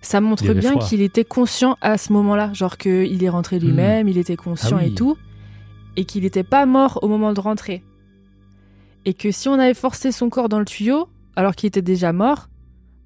ça 0.00 0.20
montre 0.20 0.52
bien 0.54 0.76
qu'il 0.78 1.02
était 1.02 1.24
conscient 1.24 1.76
à 1.82 1.98
ce 1.98 2.12
moment-là. 2.14 2.50
Genre 2.52 2.78
qu'il 2.78 3.22
est 3.22 3.28
rentré 3.28 3.58
lui-même, 3.58 4.08
il 4.08 4.16
était 4.18 4.36
conscient 4.36 4.78
Ah 4.80 4.84
oui. 4.84 4.92
et 4.92 4.94
tout. 4.94 5.16
Et 5.96 6.04
qu'il 6.04 6.22
n'était 6.22 6.44
pas 6.44 6.64
mort 6.66 7.00
au 7.02 7.08
moment 7.08 7.32
de 7.32 7.40
rentrer. 7.40 7.82
Et 9.09 9.14
que 9.14 9.31
si 9.31 9.49
on 9.49 9.55
avait 9.55 9.73
forcé 9.73 10.12
son 10.12 10.29
corps 10.29 10.51
dans 10.51 10.59
le 10.59 10.66
tuyau, 10.66 11.09
alors 11.35 11.55
qu'il 11.55 11.66
était 11.66 11.81
déjà 11.81 12.12
mort, 12.12 12.51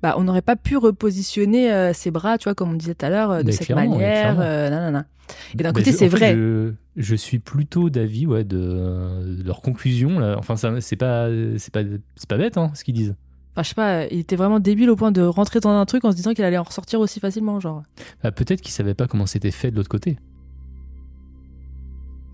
bah, 0.03 0.17
on 0.19 0.25
n'aurait 0.25 0.43
pas 0.43 0.57
pu 0.57 0.77
repositionner 0.77 1.73
euh, 1.73 1.93
ses 1.93 2.11
bras, 2.11 2.39
tu 2.39 2.45
vois, 2.45 2.57
comme 2.57 2.71
on 2.71 2.75
disait 2.75 2.97
tout 2.97 3.07
à 3.07 3.09
l'heure, 3.09 3.31
euh, 3.31 3.43
de 3.45 3.53
cette 3.53 3.71
manière. 3.71 4.41
euh, 4.41 4.69
nanana. 4.69 5.07
Et 5.55 5.59
d'un 5.59 5.71
Bah, 5.71 5.79
côté, 5.79 5.93
c'est 5.93 6.09
vrai. 6.09 6.35
Je, 6.35 6.73
je 6.97 7.15
suis 7.15 7.39
plutôt 7.39 7.89
d'avis 7.89 8.27
ouais, 8.27 8.43
de, 8.43 8.57
de 8.57 9.43
leur 9.47 9.61
conclusion. 9.63 10.19
Là. 10.19 10.35
Enfin, 10.39 10.57
c'est 10.57 10.97
pas, 10.97 11.29
pas, 11.73 11.83
pas 12.29 12.37
bête 12.37 12.59
hein, 12.59 12.73
ce 12.75 12.83
qu'ils 12.83 12.95
disent. 12.95 13.15
Enfin, 13.53 13.63
je 13.63 13.69
sais 13.69 13.75
pas, 13.77 14.07
il 14.07 14.19
était 14.19 14.35
vraiment 14.35 14.59
débile 14.59 14.91
au 14.91 14.97
point 14.97 15.13
de 15.13 15.23
rentrer 15.23 15.61
dans 15.61 15.71
un 15.71 15.87
truc 15.87 16.05
en 16.05 16.11
se 16.11 16.17
disant 16.17 16.33
qu'il 16.33 16.43
allait 16.45 16.59
en 16.59 16.65
ressortir 16.65 16.99
aussi 16.99 17.21
facilement, 17.21 17.61
genre. 17.61 17.85
Bah, 18.25 18.33
Peut-être 18.33 18.61
qu'ils 18.61 18.73
savaient 18.73 18.95
pas 18.95 19.07
comment 19.07 19.27
c'était 19.27 19.53
fait 19.53 19.71
de 19.71 19.77
l'autre 19.77 19.89
côté. 19.91 20.19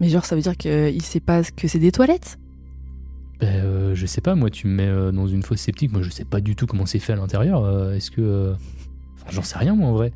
Mais 0.00 0.08
genre, 0.08 0.24
ça 0.24 0.36
veut 0.36 0.42
dire 0.42 0.56
qu'il 0.56 1.02
sait 1.02 1.20
pas 1.20 1.42
que 1.42 1.68
c'est 1.68 1.80
des 1.80 1.92
toilettes? 1.92 2.38
Bah, 3.40 3.46
euh, 3.46 3.94
je 3.94 4.06
sais 4.06 4.20
pas, 4.20 4.34
moi, 4.34 4.50
tu 4.50 4.66
me 4.66 4.72
mets 4.74 4.86
euh, 4.88 5.12
dans 5.12 5.26
une 5.28 5.42
fosse 5.42 5.60
septique. 5.60 5.92
Moi, 5.92 6.02
je 6.02 6.10
sais 6.10 6.24
pas 6.24 6.40
du 6.40 6.56
tout 6.56 6.66
comment 6.66 6.86
c'est 6.86 6.98
fait 6.98 7.12
à 7.12 7.16
l'intérieur. 7.16 7.64
Euh, 7.64 7.94
Est-ce 7.94 8.10
que. 8.10 8.20
euh, 8.20 8.54
Enfin, 9.14 9.26
j'en 9.30 9.42
sais 9.42 9.58
rien, 9.58 9.74
moi, 9.74 9.88
en 9.88 9.92
vrai. 9.92 10.12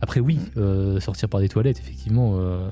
Après, 0.00 0.20
oui, 0.20 0.38
euh, 0.56 1.00
sortir 1.00 1.28
par 1.28 1.40
des 1.40 1.48
toilettes, 1.48 1.78
effectivement. 1.78 2.32
euh. 2.38 2.68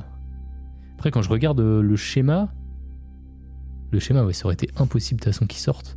Après, 0.97 1.11
quand 1.11 1.23
je 1.23 1.29
regarde 1.29 1.61
euh, 1.61 1.83
le 1.83 1.97
schéma. 1.97 2.53
Le 3.91 3.99
schéma, 4.01 4.25
ouais, 4.25 4.33
ça 4.33 4.47
aurait 4.47 4.55
été 4.55 4.71
impossible 4.77 5.21
de 5.21 5.25
toute 5.25 5.33
façon 5.35 5.47
qu'ils 5.47 5.61
sortent. 5.61 5.97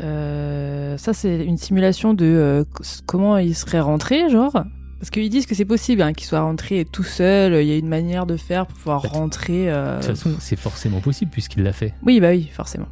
Euh, 0.00 0.96
ça, 0.98 1.12
c'est 1.12 1.44
une 1.44 1.56
simulation 1.56 2.14
de 2.14 2.24
euh, 2.24 2.64
c- 2.82 3.02
comment 3.06 3.36
il 3.38 3.54
serait 3.54 3.80
rentré, 3.80 4.28
genre. 4.30 4.64
Parce 5.00 5.10
qu'ils 5.10 5.30
disent 5.30 5.46
que 5.46 5.54
c'est 5.54 5.64
possible 5.64 6.02
hein, 6.02 6.12
qu'il 6.12 6.26
soit 6.26 6.40
rentré 6.42 6.84
tout 6.84 7.02
seul. 7.02 7.54
Il 7.62 7.66
y 7.66 7.72
a 7.72 7.76
une 7.76 7.88
manière 7.88 8.26
de 8.26 8.36
faire 8.36 8.66
pour 8.66 8.76
pouvoir 8.76 9.02
Bah, 9.02 9.08
rentrer. 9.08 9.70
euh, 9.70 9.96
De 9.98 10.06
toute 10.06 10.10
façon, 10.16 10.34
c'est 10.38 10.56
forcément 10.56 11.00
possible 11.00 11.30
puisqu'il 11.30 11.62
l'a 11.62 11.72
fait. 11.72 11.94
Oui, 12.04 12.20
bah 12.20 12.28
oui, 12.30 12.48
forcément. 12.52 12.86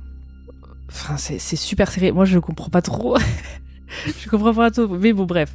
Enfin, 0.89 1.17
c'est 1.19 1.39
super 1.57 1.91
serré. 1.91 2.11
Moi, 2.13 2.25
je 2.25 2.39
comprends 2.39 2.71
pas 2.71 2.81
trop. 2.81 3.19
je 4.07 4.29
comprends 4.29 4.55
pas 4.55 4.71
trop. 4.71 4.89
Mais 4.89 5.13
bon, 5.13 5.27
bref. 5.27 5.55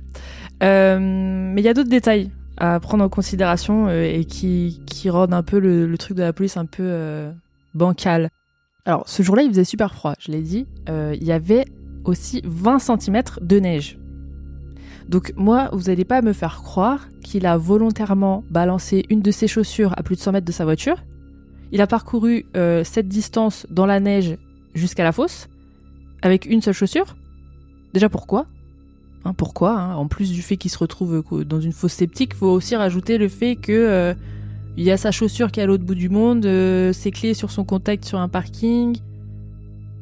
Euh, 0.61 0.99
mais 0.99 1.59
il 1.61 1.65
y 1.65 1.67
a 1.69 1.73
d'autres 1.73 1.89
détails 1.89 2.29
à 2.57 2.79
prendre 2.79 3.03
en 3.03 3.09
considération 3.09 3.87
euh, 3.87 4.03
et 4.03 4.25
qui, 4.25 4.79
qui 4.85 5.09
rendent 5.09 5.33
un 5.33 5.41
peu 5.41 5.57
le, 5.57 5.87
le 5.87 5.97
truc 5.97 6.15
de 6.15 6.21
la 6.21 6.33
police 6.33 6.55
un 6.55 6.65
peu 6.67 6.83
euh, 6.85 7.31
bancal. 7.73 8.29
Alors, 8.85 9.09
ce 9.09 9.23
jour-là, 9.23 9.41
il 9.41 9.49
faisait 9.49 9.63
super 9.63 9.95
froid, 9.95 10.13
je 10.19 10.31
l'ai 10.31 10.41
dit. 10.41 10.67
Il 10.87 11.23
y 11.23 11.31
avait 11.31 11.65
aussi 12.03 12.41
20 12.45 12.77
cm 12.79 13.23
de 13.41 13.59
neige. 13.59 13.97
Donc 15.09 15.33
moi, 15.35 15.69
vous 15.73 15.83
n'allez 15.83 16.05
pas 16.05 16.21
me 16.21 16.33
faire 16.33 16.61
croire 16.61 17.07
qu'il 17.23 17.45
a 17.45 17.57
volontairement 17.57 18.43
balancé 18.49 19.05
une 19.09 19.21
de 19.21 19.31
ses 19.31 19.47
chaussures 19.47 19.93
à 19.97 20.03
plus 20.03 20.15
de 20.15 20.21
100 20.21 20.31
mètres 20.33 20.47
de 20.47 20.51
sa 20.51 20.65
voiture. 20.65 21.03
Il 21.71 21.81
a 21.81 21.87
parcouru 21.87 22.45
euh, 22.55 22.83
cette 22.83 23.07
distance 23.07 23.65
dans 23.69 23.85
la 23.85 23.99
neige 23.99 24.37
jusqu'à 24.73 25.03
la 25.03 25.11
fosse 25.11 25.49
avec 26.21 26.45
une 26.45 26.61
seule 26.61 26.73
chaussure. 26.73 27.15
Déjà 27.93 28.09
pourquoi? 28.09 28.47
Hein, 29.25 29.33
Pourquoi 29.33 29.71
hein? 29.71 29.95
En 29.95 30.07
plus 30.07 30.31
du 30.31 30.41
fait 30.41 30.57
qu'il 30.57 30.71
se 30.71 30.77
retrouve 30.77 31.23
dans 31.45 31.61
une 31.61 31.71
fosse 31.71 31.93
sceptique, 31.93 32.33
faut 32.33 32.47
aussi 32.47 32.75
rajouter 32.75 33.17
le 33.17 33.29
fait 33.29 33.55
que 33.55 33.71
euh, 33.71 34.13
il 34.75 34.83
y 34.83 34.91
a 34.91 34.97
sa 34.97 35.11
chaussure 35.11 35.51
qui 35.51 35.59
est 35.59 35.63
à 35.63 35.65
l'autre 35.65 35.83
bout 35.83 35.95
du 35.95 36.09
monde, 36.09 36.45
euh, 36.45 36.93
ses 36.93 37.11
clés 37.11 37.33
sur 37.33 37.51
son 37.51 37.63
contact 37.63 38.05
sur 38.05 38.19
un 38.19 38.27
parking, 38.27 38.97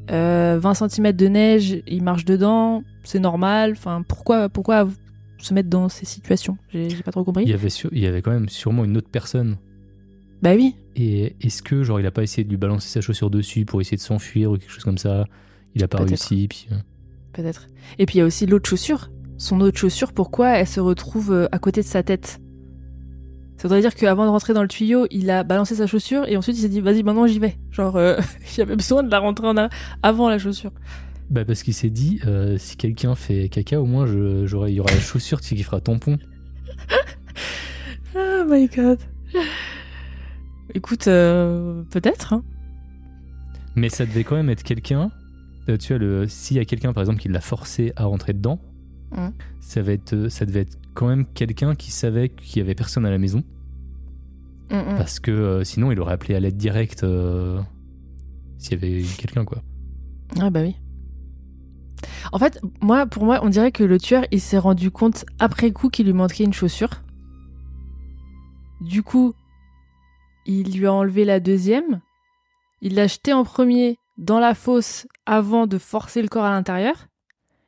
euh, 0.10 0.60
20 0.62 0.74
cm 0.90 1.12
de 1.14 1.28
neige, 1.28 1.82
il 1.88 2.04
marche 2.04 2.26
dedans, 2.26 2.84
c'est 3.04 3.20
normal. 3.20 3.74
Enfin, 3.74 4.04
pourquoi, 4.08 4.50
pourquoi 4.50 4.88
se 5.38 5.54
mettre 5.54 5.70
dans 5.70 5.90
ces 5.90 6.06
situations? 6.06 6.58
J'ai 6.74 6.90
pas 7.04 7.12
trop 7.12 7.24
compris. 7.24 7.44
Il 7.44 7.50
y, 7.50 7.54
avait 7.54 7.70
sur- 7.70 7.90
il 7.94 8.00
y 8.00 8.08
avait 8.08 8.22
quand 8.22 8.32
même 8.32 8.50
sûrement 8.50 8.84
une 8.86 8.98
autre 8.98 9.10
personne. 9.12 9.58
Bah 10.42 10.54
oui. 10.56 10.76
Et 10.96 11.36
est-ce 11.42 11.62
que, 11.62 11.84
genre, 11.84 12.00
il 12.00 12.06
a 12.06 12.12
pas 12.12 12.24
essayé 12.24 12.44
de 12.44 12.50
lui 12.50 12.58
balancer 12.58 12.90
sa 12.90 13.00
chaussure 13.02 13.30
dessus 13.30 13.64
pour 13.66 13.80
essayer 13.80 13.98
de 13.98 14.02
s'enfuir 14.02 14.52
ou 14.52 14.58
quelque 14.58 14.72
chose 14.72 14.84
comme 14.84 14.98
ça? 14.98 15.26
Il 15.76 15.84
a 15.84 15.88
pas 15.88 16.04
réussi. 16.04 16.48
Puis, 16.50 16.68
euh, 16.72 16.76
Peut-être. 17.32 17.68
Et 17.98 18.06
puis 18.06 18.16
il 18.16 18.20
y 18.20 18.22
a 18.22 18.26
aussi 18.26 18.46
l'autre 18.46 18.68
chaussure. 18.68 19.10
Son 19.38 19.62
autre 19.62 19.78
chaussure, 19.78 20.12
pourquoi 20.12 20.50
elle 20.58 20.68
se 20.68 20.80
retrouve 20.82 21.32
euh, 21.32 21.48
à 21.54 21.60
côté 21.60 21.82
de 21.82 21.86
sa 21.88 22.04
tête? 22.04 22.41
Ça 23.62 23.68
voudrait 23.68 23.82
dire 23.82 23.94
qu'avant 23.94 24.26
de 24.26 24.30
rentrer 24.32 24.54
dans 24.56 24.64
le 24.64 24.68
tuyau, 24.68 25.06
il 25.12 25.30
a 25.30 25.44
balancé 25.44 25.76
sa 25.76 25.86
chaussure 25.86 26.28
et 26.28 26.36
ensuite 26.36 26.58
il 26.58 26.62
s'est 26.62 26.70
dit 26.70 26.82
vas-y 26.82 27.04
maintenant 27.04 27.28
j'y 27.28 27.38
vais. 27.38 27.58
Genre 27.70 27.96
euh, 27.96 28.18
avait 28.58 28.76
besoin 28.76 29.04
de 29.04 29.12
la 29.12 29.20
rentrer 29.20 29.46
en 29.48 29.56
avant 30.02 30.30
la 30.30 30.40
chaussure. 30.40 30.72
Bah 31.30 31.46
parce 31.46 31.62
qu'il 31.62 31.76
s'est 31.76 31.92
dit, 31.92 32.20
euh, 32.26 32.58
si 32.58 32.76
quelqu'un 32.76 33.14
fait 33.14 33.50
caca, 33.50 33.80
au 33.80 33.86
moins 33.86 34.08
je- 34.08 34.48
j'aurai- 34.48 34.72
il 34.72 34.76
y 34.76 34.80
aura 34.80 34.92
la 34.92 35.00
chaussure 35.00 35.42
qui 35.42 35.62
fera 35.62 35.80
tampon. 35.80 36.18
Oh 38.16 38.44
my 38.48 38.68
god. 38.68 39.00
Écoute, 40.74 41.08
euh, 41.08 41.84
peut-être. 41.92 42.34
hein. 42.34 42.44
Mais 43.76 43.88
ça 43.90 44.06
devait 44.06 44.24
quand 44.24 44.36
même 44.36 44.50
être 44.50 44.64
quelqu'un. 44.64 45.12
euh, 45.70 45.78
tu 45.78 45.90
vois, 45.94 46.00
le, 46.00 46.28
s'il 46.28 46.58
y 46.58 46.60
a 46.60 46.66
quelqu'un 46.66 46.92
par 46.92 47.02
exemple 47.04 47.20
qui 47.22 47.30
l'a 47.30 47.40
forcé 47.40 47.94
à 47.96 48.06
rentrer 48.06 48.34
dedans, 48.34 48.60
Mhm. 49.12 49.32
ça, 49.62 49.82
va 49.82 49.92
être, 49.94 50.28
ça 50.30 50.46
devait 50.46 50.62
être 50.62 50.78
quand 50.94 51.08
même 51.08 51.26
quelqu'un 51.26 51.76
qui 51.76 51.92
savait 51.92 52.30
qu'il 52.30 52.58
y 52.58 52.62
avait 52.62 52.76
personne 52.76 53.06
à 53.06 53.12
la 53.12 53.18
maison. 53.18 53.44
Mm, 54.70 54.76
mm. 54.76 54.98
Parce 54.98 55.20
que 55.20 55.32
euh, 55.32 55.64
sinon 55.64 55.92
il 55.92 56.00
aurait 56.00 56.14
appelé 56.14 56.36
à 56.36 56.40
l'aide 56.40 56.58
directe 56.58 57.04
euh, 57.04 57.62
s'il 58.58 58.74
y 58.74 58.76
avait 58.76 59.04
quelqu'un 59.18 59.46
quoi. 59.46 59.62
Ah 60.40 60.50
bah 60.50 60.62
oui. 60.62 60.76
En 62.32 62.40
fait, 62.40 62.60
moi, 62.82 63.06
pour 63.06 63.26
moi, 63.26 63.40
on 63.44 63.50
dirait 63.50 63.72
que 63.72 63.84
le 63.84 64.00
tueur, 64.00 64.26
il 64.32 64.42
s'est 64.42 64.58
rendu 64.58 64.90
compte 64.90 65.26
après 65.40 65.72
coup 65.72 65.90
qu'il 65.90 66.08
lui 66.08 66.14
manquait 66.14 66.46
une 66.46 66.54
chaussure. 66.54 67.04
Du 68.80 69.04
coup, 69.04 69.34
il 70.46 70.78
lui 70.78 70.88
a 70.88 70.94
enlevé 70.94 71.26
la 71.26 71.40
deuxième. 71.40 72.02
Il 72.82 72.96
l'a 72.96 73.08
jetée 73.08 73.34
en 73.34 73.44
premier 73.44 73.98
dans 74.18 74.40
la 74.40 74.56
fosse 74.56 75.08
avant 75.26 75.68
de 75.68 75.78
forcer 75.78 76.22
le 76.22 76.28
corps 76.28 76.46
à 76.46 76.52
l'intérieur. 76.52 77.08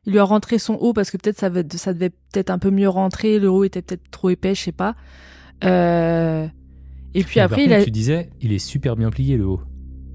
Il 0.06 0.12
lui 0.14 0.20
a 0.20 0.24
rentré 0.24 0.60
son 0.60 0.74
haut 0.76 0.94
parce 0.94 1.12
que 1.12 1.18
peut-être 1.18 1.40
ça, 1.40 1.50
va- 1.50 1.62
ça 1.76 1.94
devait 1.94 2.10
peut-être 2.10 2.50
un 2.50 2.60
peu 2.60 2.72
mieux 2.72 2.90
rentrer. 2.90 3.40
Le 3.40 3.50
haut 3.50 3.64
était 3.64 3.82
peut-être 3.82 4.10
trop 4.12 4.30
épais, 4.30 4.54
je 4.56 4.62
sais 4.64 4.72
pas. 4.74 4.96
Euh, 5.64 6.48
Et 7.14 7.24
puis 7.24 7.36
Mais 7.38 7.42
après, 7.44 7.56
par 7.58 7.66
il 7.66 7.74
a. 7.74 7.84
tu 7.84 7.92
disais, 7.92 8.30
il 8.42 8.52
est 8.54 8.60
super 8.60 8.96
bien 8.96 9.10
plié 9.12 9.38
le 9.38 9.46
haut. 9.46 9.62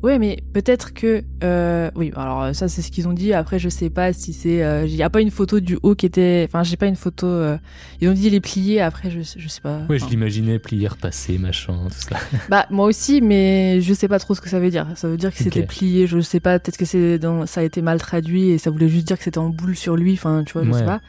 Ouais, 0.02 0.18
mais 0.20 0.38
peut-être 0.52 0.94
que 0.94 1.24
euh, 1.42 1.90
oui. 1.96 2.12
Alors 2.14 2.54
ça, 2.54 2.68
c'est 2.68 2.82
ce 2.82 2.90
qu'ils 2.92 3.08
ont 3.08 3.12
dit. 3.12 3.32
Après, 3.32 3.58
je 3.58 3.68
sais 3.68 3.90
pas 3.90 4.12
si 4.12 4.32
c'est. 4.32 4.62
euh, 4.62 4.86
Il 4.86 4.94
y 4.94 5.02
a 5.02 5.10
pas 5.10 5.20
une 5.20 5.30
photo 5.32 5.58
du 5.58 5.76
haut 5.82 5.94
qui 5.96 6.06
était. 6.06 6.44
Enfin, 6.48 6.62
j'ai 6.62 6.76
pas 6.76 6.86
une 6.86 6.94
photo. 6.96 7.26
euh, 7.26 7.58
Ils 8.00 8.08
ont 8.08 8.12
dit 8.12 8.30
les 8.30 8.40
pliés. 8.40 8.80
Après, 8.80 9.10
je, 9.10 9.18
je 9.36 9.48
sais 9.48 9.60
pas. 9.60 9.80
Ouais, 9.88 9.98
je 9.98 10.06
l'imaginais 10.06 10.58
plié, 10.60 10.86
repassé, 10.86 11.38
machin, 11.38 11.74
tout 11.88 12.08
ça. 12.10 12.16
Bah 12.48 12.66
moi 12.70 12.86
aussi, 12.86 13.20
mais 13.20 13.80
je 13.80 13.92
sais 13.92 14.06
pas 14.08 14.18
trop 14.20 14.34
ce 14.34 14.40
que 14.40 14.48
ça 14.48 14.60
veut 14.60 14.70
dire. 14.70 14.86
Ça 14.94 15.08
veut 15.08 15.16
dire 15.16 15.32
que 15.32 15.38
c'était 15.42 15.64
plié. 15.66 16.06
Je 16.06 16.20
sais 16.20 16.38
pas. 16.40 16.58
Peut-être 16.60 16.76
que 16.78 16.84
c'est 16.84 17.18
dans. 17.18 17.46
Ça 17.46 17.60
a 17.62 17.64
été 17.64 17.82
mal 17.82 17.98
traduit 17.98 18.50
et 18.50 18.58
ça 18.58 18.70
voulait 18.70 18.88
juste 18.88 19.06
dire 19.08 19.18
que 19.18 19.24
c'était 19.24 19.38
en 19.38 19.48
boule 19.50 19.74
sur 19.76 19.96
lui. 19.96 20.12
Enfin, 20.12 20.44
tu 20.44 20.52
vois, 20.52 20.62
je 20.64 20.70
Ouais. 20.70 20.78
sais 20.78 20.84
pas. 20.84 21.00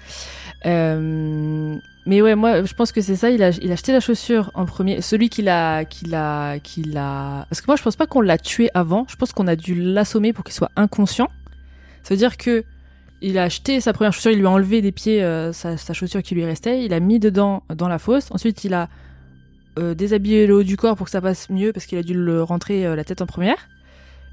Euh, 0.66 1.76
mais 2.10 2.24
ouais, 2.24 2.34
moi, 2.34 2.64
je 2.64 2.74
pense 2.74 2.92
que 2.92 3.02
c'est 3.02 3.16
ça. 3.16 3.30
Il 3.30 3.44
a, 3.44 3.52
acheté 3.72 3.92
la 3.92 4.00
chaussure 4.00 4.50
en 4.56 4.66
premier. 4.66 5.00
Celui 5.00 5.30
qui 5.30 5.44
l'a, 5.44 5.86
qui 5.86 6.06
l'a, 6.06 6.58
qui 6.58 6.82
l'a. 6.82 7.46
Parce 7.52 7.62
que 7.62 7.68
moi, 7.68 7.76
je 7.76 7.84
pense 7.84 7.96
pas 7.96 8.08
qu'on 8.08 8.22
l'a 8.22 8.40
tué 8.40 8.72
avant. 8.74 9.06
Je 9.08 9.16
pense 9.16 9.32
qu'on 9.32 9.46
a 9.46 9.56
dû 9.56 9.76
l'assommer 9.76 10.34
pour 10.34 10.44
qu'il 10.44 10.56
soit 10.56 10.72
inconscient. 10.76 11.30
Ça 12.02 12.16
veut 12.16 12.18
dire 12.18 12.38
que 12.38 12.64
il 13.22 13.38
a 13.38 13.44
acheté 13.44 13.80
sa 13.80 13.94
première 13.94 14.12
chaussure. 14.12 14.32
Il 14.32 14.40
lui 14.40 14.48
a 14.48 14.50
enlevé 14.50 14.82
des 14.82 14.92
pieds 14.92 15.22
euh, 15.22 15.54
sa, 15.54 15.78
chaussure 15.94 16.24
qui 16.24 16.34
lui 16.34 16.44
restait. 16.46 16.84
Il 16.84 16.96
a 16.96 17.00
mis 17.00 17.20
dedans 17.20 17.62
dans 17.76 17.88
la 17.88 18.00
fosse. 18.00 18.32
Ensuite, 18.32 18.64
il 18.64 18.74
a 18.74 18.90
euh, 19.78 19.94
déshabillé 19.94 20.48
le 20.48 20.56
haut 20.56 20.64
du 20.64 20.78
corps 20.78 20.96
pour 20.96 21.06
que 21.06 21.12
ça 21.12 21.22
passe 21.22 21.52
mieux 21.52 21.74
parce 21.74 21.86
qu'il 21.86 22.00
a 22.00 22.04
dû 22.04 22.16
le 22.16 22.42
rentrer 22.42 22.88
euh, 22.88 22.96
la 22.96 23.04
tête 23.04 23.22
en 23.22 23.28
première. 23.28 23.70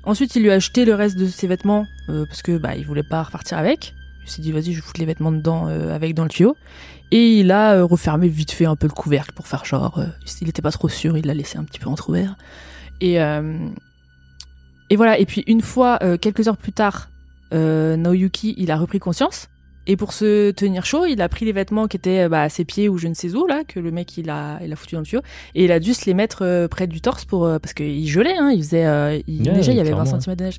Ensuite, 0.05 0.35
il 0.35 0.45
lui 0.45 0.51
a 0.51 0.55
acheté 0.55 0.87
le 0.87 0.95
reste 0.95 1.19
de 1.19 1.27
ses 1.27 1.47
vêtements 1.47 1.85
parce 2.07 2.41
que 2.41 2.57
bah 2.57 2.75
il 2.75 2.87
voulait 2.87 3.03
pas 3.03 3.25
repartir 3.25 3.59
avec. 3.59 3.93
Il 4.25 4.31
s'est 4.31 4.41
dit 4.41 4.53
vas-y, 4.53 4.73
je 4.73 4.77
vais 4.77 4.81
foutre 4.81 5.01
les 5.01 5.07
vêtements 5.07 5.33
dedans 5.33 5.67
avec 5.67 6.15
dans 6.15 6.23
le 6.23 6.29
tuyau. 6.31 6.57
Et 7.13 7.39
il 7.39 7.53
a 7.53 7.75
euh, 7.75 7.85
refermé 7.85 8.29
vite 8.29 8.51
fait 8.51 8.67
un 8.67 8.77
peu 8.77 8.87
le 8.87 8.93
couvercle 8.93 9.33
pour 9.33 9.47
faire 9.47 9.65
genre 9.65 9.99
euh, 9.99 10.07
il 10.41 10.49
était 10.49 10.63
pas 10.63 10.73
trop 10.73 10.89
sûr, 10.89 11.17
il 11.17 11.27
l'a 11.27 11.35
laissé 11.35 11.59
un 11.59 11.65
petit 11.65 11.79
peu 11.79 11.89
entrouvert. 11.89 12.37
Et 13.01 13.21
euh, 13.21 13.69
et 14.91 14.97
voilà. 14.97 15.19
Et 15.19 15.27
puis 15.27 15.45
une 15.47 15.61
fois, 15.61 15.99
quelques 16.21 16.49
heures 16.49 16.57
plus 16.57 16.73
tard, 16.73 17.11
Naoyuki, 17.53 18.55
il 18.57 18.71
a 18.71 18.77
repris 18.77 18.99
conscience. 18.99 19.49
Et 19.87 19.97
pour 19.97 20.13
se 20.13 20.51
tenir 20.51 20.85
chaud, 20.85 21.05
il 21.07 21.21
a 21.23 21.29
pris 21.29 21.45
les 21.45 21.53
vêtements 21.53 21.87
qui 21.87 21.97
étaient 21.97 22.29
bah, 22.29 22.43
à 22.43 22.49
ses 22.49 22.65
pieds 22.65 22.89
ou 22.89 22.99
je 22.99 23.07
ne 23.09 23.15
sais 23.15 23.35
où 23.35 23.47
là, 23.47 23.63
que 23.65 23.79
le 23.79 23.91
mec 23.91 24.17
il 24.19 24.31
a, 24.31 24.59
il 24.65 24.73
a 24.73 24.77
foutu 24.77 24.95
dans 24.97 25.01
le 25.01 25.07
tuyau, 25.07 25.23
et 25.55 25.65
il 25.65 25.73
a 25.73 25.79
dû 25.81 25.95
se 25.95 26.07
les 26.07 26.15
mettre 26.15 26.43
euh, 26.45 26.67
près 26.69 26.87
du 26.87 27.01
torse 27.01 27.25
pour 27.25 27.47
euh, 27.47 27.59
parce 27.59 27.73
qu'il 27.75 28.09
gelait, 28.09 28.37
hein, 28.37 28.51
il 28.51 28.63
faisait, 28.63 28.87
euh, 28.87 29.19
il 29.27 29.43
neigeait, 29.43 29.73
il 29.73 29.77
y 29.77 29.81
avait 29.81 29.91
clairement, 29.91 30.05
20 30.05 30.13
ouais. 30.17 30.21
cm 30.23 30.35
de 30.37 30.45
neige. 30.45 30.59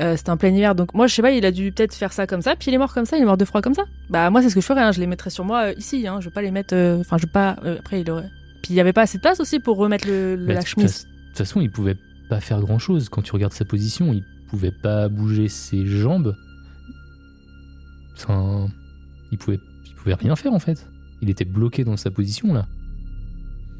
Euh, 0.00 0.16
C'était 0.16 0.30
en 0.30 0.36
plein 0.36 0.50
hiver, 0.50 0.74
donc 0.74 0.94
moi 0.94 1.06
je 1.06 1.14
sais 1.14 1.22
pas, 1.22 1.32
il 1.32 1.44
a 1.44 1.50
dû 1.50 1.72
peut-être 1.72 1.94
faire 1.94 2.12
ça 2.12 2.26
comme 2.26 2.42
ça, 2.42 2.54
puis 2.56 2.70
il 2.70 2.74
est 2.74 2.78
mort 2.78 2.94
comme 2.94 3.04
ça, 3.04 3.16
il 3.16 3.22
est 3.22 3.26
mort 3.26 3.36
de 3.36 3.44
froid 3.44 3.60
comme 3.62 3.74
ça. 3.74 3.84
Bah 4.10 4.30
moi 4.30 4.42
c'est 4.42 4.48
ce 4.50 4.54
que 4.54 4.60
je 4.60 4.66
ferais, 4.66 4.82
hein, 4.82 4.92
je 4.92 5.00
les 5.00 5.06
mettrais 5.06 5.30
sur 5.30 5.44
moi 5.44 5.72
ici, 5.72 6.06
hein, 6.06 6.18
je 6.20 6.26
vais 6.28 6.32
pas 6.32 6.42
les 6.42 6.50
mettre, 6.50 6.74
enfin 7.00 7.18
je 7.18 7.26
vais 7.26 7.32
pas, 7.32 7.56
après 7.78 8.00
il 8.00 8.10
aurait. 8.10 8.28
Puis 8.62 8.74
il 8.74 8.76
y 8.76 8.80
avait 8.80 8.92
pas 8.92 9.02
assez 9.02 9.18
de 9.18 9.22
place 9.22 9.40
aussi 9.40 9.58
pour 9.58 9.76
remettre 9.76 10.06
le, 10.06 10.36
le- 10.36 10.46
Bah, 10.46 10.54
la 10.54 10.60
chemise. 10.64 11.02
De 11.04 11.28
toute 11.28 11.38
façon, 11.38 11.60
il 11.60 11.70
pouvait 11.70 11.96
pas 12.28 12.38
faire 12.40 12.60
grand 12.60 12.78
chose. 12.78 13.08
Quand 13.08 13.22
tu 13.22 13.32
regardes 13.32 13.52
sa 13.54 13.64
position, 13.64 14.12
il 14.12 14.22
pouvait 14.48 14.70
pas 14.70 15.08
bouger 15.08 15.48
ses 15.48 15.84
jambes. 15.84 16.36
Enfin, 18.16 18.68
il 19.30 19.38
pouvait, 19.38 19.58
il 19.86 19.94
pouvait 19.94 20.14
rien 20.14 20.36
faire 20.36 20.52
en 20.52 20.58
fait. 20.58 20.86
Il 21.20 21.30
était 21.30 21.44
bloqué 21.44 21.84
dans 21.84 21.96
sa 21.96 22.10
position 22.10 22.52
là. 22.52 22.66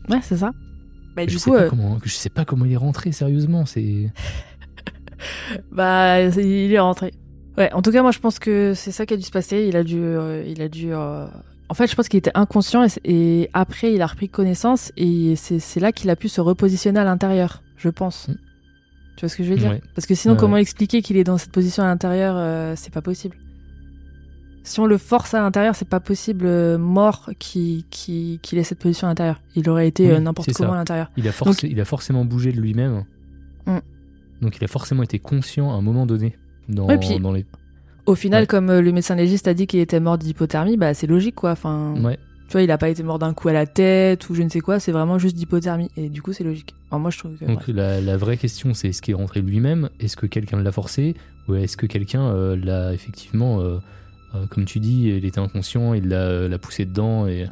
Ouais 0.09 0.21
c'est 0.23 0.37
ça. 0.39 0.53
Bah 1.17 1.23
je, 1.27 1.37
sais 1.37 1.51
pas 1.51 1.63
euh, 1.63 1.69
comment, 1.69 1.99
je 2.03 2.13
sais 2.13 2.31
pas 2.31 2.45
comment 2.45 2.65
il 2.65 2.73
est 2.73 2.77
rentré, 2.77 3.13
sérieusement. 3.13 3.67
C'est. 3.67 4.11
Bah, 5.71 6.21
il 6.21 6.73
est 6.73 6.81
rentré. 6.81 7.13
Ouais, 7.57 7.73
en 7.73 7.81
tout 7.81 7.93
cas, 7.93 8.03
moi, 8.03 8.11
je 8.11 8.19
pense 8.19 8.41
que 8.41 8.73
c'est 8.75 8.91
ça 8.91 9.07
qui 9.07 9.15
a 9.15 9.17
dû 9.17 9.23
se 9.23 9.31
passer. 9.31 9.67
Il 9.69 9.77
a 9.77 9.85
dû, 9.85 9.99
euh, 10.01 10.43
il 10.49 10.61
a 10.61 10.69
dû. 10.69 10.93
euh, 10.93 11.27
En 11.69 11.75
fait, 11.75 11.87
je 11.87 11.95
pense 11.95 12.09
qu'il 12.09 12.19
était 12.19 12.33
inconscient 12.35 12.85
et, 13.05 13.49
après, 13.53 13.93
il 13.93 14.03
a 14.03 14.07
repris 14.07 14.29
connaissance 14.29 14.91
et 14.97 15.37
c'est 15.37 15.79
là 15.79 15.93
qu'il 15.93 16.11
a 16.11 16.17
pu 16.17 16.29
se 16.29 16.41
repositionner 16.41 16.99
à 16.99 17.05
l'intérieur, 17.05 17.63
je 17.77 17.89
pense. 17.89 18.27
Mm. 18.27 18.35
Tu 19.17 19.21
vois 19.21 19.29
ce 19.29 19.37
que 19.37 19.45
je 19.45 19.51
veux 19.51 19.59
dire? 19.59 19.71
Ouais. 19.71 19.83
Parce 19.95 20.07
que 20.07 20.17
sinon, 20.17 20.35
Ouais, 20.35 20.41
comment 20.41 20.57
expliquer 20.57 21.03
qu'il 21.03 21.17
est 21.17 21.25
dans 21.25 21.39
cette 21.39 21.53
position 21.53 21.85
à 21.85 21.87
l'intérieur 21.87 22.77
C'est 22.77 22.93
pas 22.93 23.03
possible. 23.03 23.37
Si 24.65 24.79
on 24.81 24.87
le 24.87 24.97
force 24.99 25.35
à 25.35 25.41
l'intérieur, 25.41 25.75
c'est 25.75 25.89
pas 25.89 25.99
possible 26.01 26.47
euh, 26.47 26.79
mort 26.79 27.31
qui 27.39 27.85
qui 27.91 28.39
qu'il 28.43 28.59
ait 28.59 28.63
cette 28.65 28.79
position 28.79 29.09
à 29.09 29.11
l'intérieur. 29.11 29.41
Il 29.57 29.69
aurait 29.69 29.89
été 29.89 30.07
Oui, 30.07 30.13
euh, 30.13 30.21
n'importe 30.21 30.53
comment 30.53 30.71
ça. 30.71 30.75
à 30.75 30.79
l'intérieur. 30.79 31.11
Il 31.17 31.27
a, 31.27 31.33
forcé- 31.33 31.69
il 31.71 31.81
a 31.81 31.85
forcément 31.85 32.25
bougé 32.25 32.53
de 32.53 32.61
lui-même. 32.61 33.05
Mm. 33.67 33.79
Donc 34.41 34.57
il 34.57 34.65
a 34.65 34.69
forcément 34.69 35.03
été 35.03 35.19
conscient 35.19 35.71
à 35.71 35.75
un 35.75 35.83
moment 35.83 36.07
donné 36.07 36.37
dans, 36.69 36.87
Ouais, 36.87 36.99
puis- 36.99 37.19
dans 37.19 37.33
les. 37.33 37.45
Au 38.07 38.15
final, 38.17 38.43
Ouais. 38.43 38.47
comme 38.49 38.69
euh, 38.71 38.81
le 38.83 38.91
médecin 38.93 39.15
légiste 39.15 39.47
a 39.49 39.55
dit 39.55 39.67
qu'il 39.69 39.79
était 39.81 40.01
mort 40.01 40.19
d'hypothermie, 40.19 40.77
bah 40.77 40.93
c'est 40.95 41.07
logique 41.07 41.37
quoi. 41.37 41.53
Enfin, 41.53 41.95
Ouais. 42.03 42.19
Tu 42.49 42.53
vois, 42.59 42.63
il 42.63 42.71
a 42.71 42.77
pas 42.77 42.91
été 42.91 43.03
mort 43.03 43.19
d'un 43.19 43.33
coup 43.33 43.49
à 43.49 43.55
la 43.55 43.65
tête 43.65 44.29
ou 44.29 44.35
je 44.35 44.43
ne 44.43 44.49
sais 44.51 44.61
quoi, 44.61 44.79
c'est 44.79 44.93
vraiment 44.93 45.19
juste 45.19 45.37
d'hypothermie. 45.37 45.89
Et 45.97 46.11
du 46.11 46.21
coup, 46.21 46.35
c'est 46.35 46.45
logique. 46.45 46.75
Enfin, 46.91 46.99
moi, 47.01 47.11
je 47.11 47.19
trouve 47.19 47.35
que. 47.39 47.47
Donc 47.47 47.67
la, 47.69 47.99
la 48.01 48.17
vraie 48.19 48.37
question, 48.37 48.75
c'est 48.75 48.89
est-ce 48.89 49.01
qu'il 49.01 49.13
est 49.13 49.17
rentré 49.17 49.41
lui-même? 49.41 49.89
Est-ce 50.01 50.17
que 50.19 50.27
quelqu'un 50.27 50.61
l'a 50.61 50.71
forcé? 50.73 51.15
Ou 51.49 51.55
est-ce 51.55 51.79
que 51.79 51.87
quelqu'un 51.87 52.27
euh, 52.27 52.55
l'a 52.57 52.93
effectivement, 52.93 53.61
euh, 54.35 54.39
euh, 54.43 54.47
comme 54.47 54.65
tu 54.65 54.81
dis, 54.81 55.09
il 55.09 55.25
était 55.25 55.39
inconscient, 55.41 55.95
il 55.95 56.09
l'a 56.09 56.49
l'a 56.49 56.59
poussé 56.59 56.85
dedans 56.85 57.27
et... 57.27 57.47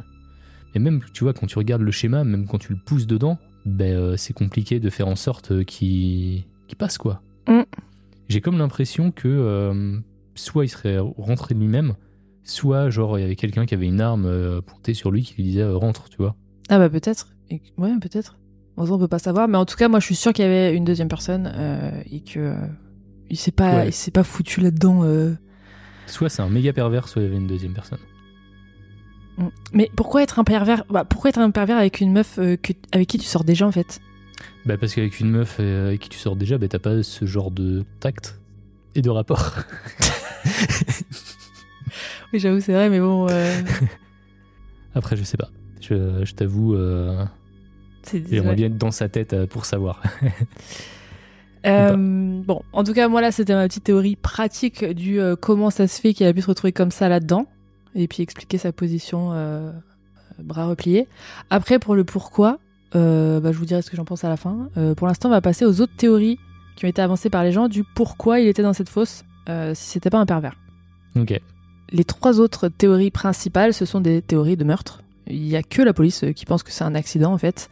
et 0.75 0.79
même, 0.79 1.01
tu 1.13 1.23
vois, 1.23 1.33
quand 1.33 1.47
tu 1.47 1.57
regardes 1.57 1.81
le 1.81 1.91
schéma, 1.91 2.23
même 2.23 2.45
quand 2.47 2.57
tu 2.57 2.73
le 2.73 2.79
pousses 2.85 3.07
dedans, 3.07 3.37
ben, 3.65 3.93
euh, 3.95 4.17
c'est 4.17 4.33
compliqué 4.33 4.79
de 4.79 4.89
faire 4.89 5.07
en 5.07 5.15
sorte 5.15 5.51
euh, 5.51 5.63
qu'il 5.63 6.43
qu'il 6.67 6.77
passe, 6.77 6.97
quoi. 6.97 7.21
Mm. 7.47 7.61
J'ai 8.29 8.41
comme 8.41 8.57
l'impression 8.57 9.11
que 9.11 9.27
euh, 9.27 9.97
soit 10.35 10.65
il 10.65 10.69
serait 10.69 10.97
rentré 10.99 11.53
de 11.53 11.59
lui-même, 11.59 11.95
soit 12.43 12.89
genre 12.89 13.19
il 13.19 13.21
y 13.21 13.25
avait 13.25 13.35
quelqu'un 13.35 13.65
qui 13.65 13.73
avait 13.73 13.87
une 13.87 13.99
arme 14.01 14.25
euh, 14.25 14.61
pointée 14.61 14.93
sur 14.93 15.11
lui 15.11 15.23
qui 15.23 15.35
lui 15.35 15.43
disait 15.43 15.61
euh, 15.61 15.75
rentre, 15.75 16.07
tu 16.09 16.17
vois. 16.17 16.35
Ah 16.69 16.77
bah 16.79 16.89
peut-être. 16.89 17.27
Et- 17.49 17.61
Ouais, 17.77 17.91
peut-être. 18.01 18.37
On 18.77 18.97
peut 18.97 19.07
pas 19.09 19.19
savoir. 19.19 19.47
Mais 19.49 19.57
en 19.57 19.65
tout 19.65 19.75
cas, 19.75 19.89
moi, 19.89 19.99
je 19.99 20.05
suis 20.05 20.15
sûre 20.15 20.31
qu'il 20.33 20.43
y 20.45 20.47
avait 20.47 20.73
une 20.75 20.85
deuxième 20.85 21.09
personne 21.09 21.51
euh, 21.53 21.91
et 22.09 22.21
que 22.21 22.39
euh, 22.39 22.55
il 23.29 23.37
s'est 23.37 23.51
pas, 23.51 23.75
Ouais. 23.75 23.89
il 23.89 23.93
s'est 23.93 24.09
pas 24.11 24.23
foutu 24.23 24.61
là-dedans. 24.61 25.03
Soit 26.11 26.29
c'est 26.29 26.41
un 26.41 26.49
méga 26.49 26.73
pervers, 26.73 27.07
soit 27.07 27.21
il 27.21 27.25
y 27.25 27.27
avait 27.27 27.37
une 27.37 27.47
deuxième 27.47 27.73
personne. 27.73 27.99
Mm. 29.37 29.47
Mais 29.73 29.89
pourquoi 29.95 30.21
être 30.23 30.39
un 30.39 30.43
pervers 30.43 30.83
bah, 30.89 31.05
Pourquoi 31.05 31.29
être 31.29 31.39
un 31.39 31.51
pervers 31.51 31.77
avec 31.77 32.01
une 32.01 32.11
meuf 32.11 32.37
euh, 32.37 32.57
que- 32.57 32.73
avec 32.91 33.07
qui 33.07 33.17
tu 33.17 33.25
sors 33.25 33.43
déjà 33.43 33.65
en 33.65 33.71
fait? 33.71 33.99
Bah 34.65 34.77
parce 34.77 34.93
qu'avec 34.93 35.19
une 35.19 35.29
meuf 35.31 35.57
euh, 35.59 35.87
avec 35.87 36.01
qui 36.01 36.09
tu 36.09 36.17
sors 36.19 36.35
déjà, 36.35 36.57
bah 36.57 36.67
t'as 36.67 36.79
pas 36.79 37.01
ce 37.01 37.25
genre 37.25 37.49
de 37.49 37.83
tact 37.99 38.39
et 38.95 39.01
de 39.01 39.09
rapport. 39.09 39.55
Oui, 42.33 42.39
j'avoue, 42.39 42.61
c'est 42.61 42.71
vrai, 42.71 42.89
mais 42.89 42.99
bon. 43.01 43.27
euh, 43.29 43.53
Après, 44.95 45.17
je 45.17 45.23
sais 45.23 45.35
pas. 45.35 45.49
Je, 45.81 46.23
je 46.23 46.33
t'avoue, 46.33 46.77
j'aimerais 48.29 48.55
bien 48.55 48.67
être 48.67 48.77
dans 48.77 48.91
sa 48.91 49.09
tête 49.09 49.45
pour 49.47 49.65
savoir. 49.65 50.01
Euh, 51.65 51.95
bon, 52.43 52.61
en 52.73 52.83
tout 52.83 52.93
cas, 52.93 53.07
moi 53.07 53.21
là, 53.21 53.31
c'était 53.31 53.53
ma 53.53 53.67
petite 53.67 53.83
théorie 53.83 54.15
pratique 54.15 54.83
du 54.83 55.19
euh, 55.19 55.35
comment 55.35 55.69
ça 55.69 55.87
se 55.87 56.01
fait 56.01 56.13
qu'il 56.13 56.25
a 56.25 56.33
pu 56.33 56.41
se 56.41 56.47
retrouver 56.47 56.71
comme 56.71 56.91
ça 56.91 57.09
là-dedans, 57.09 57.45
et 57.95 58.07
puis 58.07 58.23
expliquer 58.23 58.57
sa 58.57 58.71
position 58.71 59.31
euh, 59.33 59.71
bras 60.39 60.65
repliés. 60.65 61.07
Après, 61.49 61.79
pour 61.79 61.95
le 61.95 62.03
pourquoi, 62.03 62.59
euh, 62.95 63.39
bah, 63.39 63.51
je 63.51 63.57
vous 63.57 63.65
dirai 63.65 63.81
ce 63.81 63.89
que 63.89 63.97
j'en 63.97 64.05
pense 64.05 64.23
à 64.23 64.29
la 64.29 64.37
fin. 64.37 64.69
Euh, 64.77 64.95
pour 64.95 65.07
l'instant, 65.07 65.29
on 65.29 65.31
va 65.31 65.41
passer 65.41 65.65
aux 65.65 65.81
autres 65.81 65.95
théories 65.95 66.39
qui 66.75 66.85
ont 66.85 66.89
été 66.89 67.01
avancées 67.01 67.29
par 67.29 67.43
les 67.43 67.51
gens 67.51 67.67
du 67.67 67.83
pourquoi 67.83 68.39
il 68.39 68.47
était 68.47 68.63
dans 68.63 68.73
cette 68.73 68.89
fosse 68.89 69.23
euh, 69.49 69.73
si 69.75 69.85
c'était 69.85 70.09
pas 70.09 70.19
un 70.19 70.25
pervers. 70.25 70.55
ok. 71.15 71.39
Les 71.93 72.05
trois 72.05 72.39
autres 72.39 72.69
théories 72.69 73.11
principales, 73.11 73.73
ce 73.73 73.83
sont 73.83 73.99
des 73.99 74.21
théories 74.21 74.55
de 74.55 74.63
meurtre. 74.63 75.03
Il 75.27 75.45
y 75.45 75.57
a 75.57 75.63
que 75.63 75.81
la 75.81 75.91
police 75.93 76.23
euh, 76.23 76.31
qui 76.31 76.45
pense 76.45 76.63
que 76.63 76.71
c'est 76.71 76.85
un 76.85 76.95
accident 76.95 77.33
en 77.33 77.37
fait. 77.37 77.69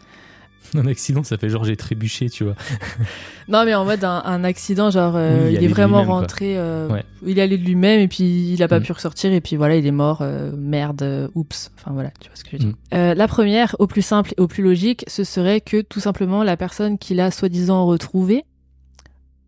Un 0.75 0.85
accident, 0.85 1.23
ça 1.23 1.37
fait 1.37 1.49
genre 1.49 1.63
j'ai 1.63 1.75
trébuché, 1.75 2.29
tu 2.29 2.43
vois. 2.43 2.55
Non, 3.47 3.65
mais 3.65 3.73
en 3.73 3.83
mode 3.83 4.03
un, 4.03 4.21
un 4.25 4.43
accident, 4.43 4.91
genre 4.91 5.15
euh, 5.15 5.47
Oui, 5.47 5.55
il 5.55 5.63
est 5.63 5.67
vraiment 5.67 6.03
rentré, 6.03 6.55
euh, 6.55 6.87
Ouais. 6.87 7.03
il 7.25 7.39
allait 7.39 7.57
de 7.57 7.63
lui-même 7.63 7.99
et 7.99 8.07
puis 8.07 8.53
il 8.53 8.61
a 8.61 8.67
pas 8.67 8.79
Mm. 8.79 8.83
pu 8.83 8.91
ressortir 8.91 9.33
et 9.33 9.41
puis 9.41 9.55
voilà, 9.55 9.75
il 9.77 9.87
est 9.87 9.91
mort, 9.91 10.19
euh, 10.21 10.51
merde, 10.55 11.31
oups. 11.33 11.71
Enfin 11.75 11.91
voilà, 11.91 12.11
tu 12.19 12.29
vois 12.29 12.35
ce 12.35 12.43
que 12.43 12.49
je 12.51 12.57
veux 12.57 12.59
dire. 12.59 12.75
Mm. 12.91 13.13
La 13.17 13.27
première, 13.27 13.75
au 13.79 13.87
plus 13.87 14.03
simple 14.03 14.33
et 14.37 14.41
au 14.41 14.47
plus 14.47 14.61
logique, 14.63 15.03
ce 15.07 15.23
serait 15.23 15.61
que 15.61 15.81
tout 15.81 15.99
simplement 15.99 16.43
la 16.43 16.57
personne 16.57 16.99
qui 16.99 17.15
l'a 17.15 17.31
soi-disant 17.31 17.87
retrouvée, 17.87 18.45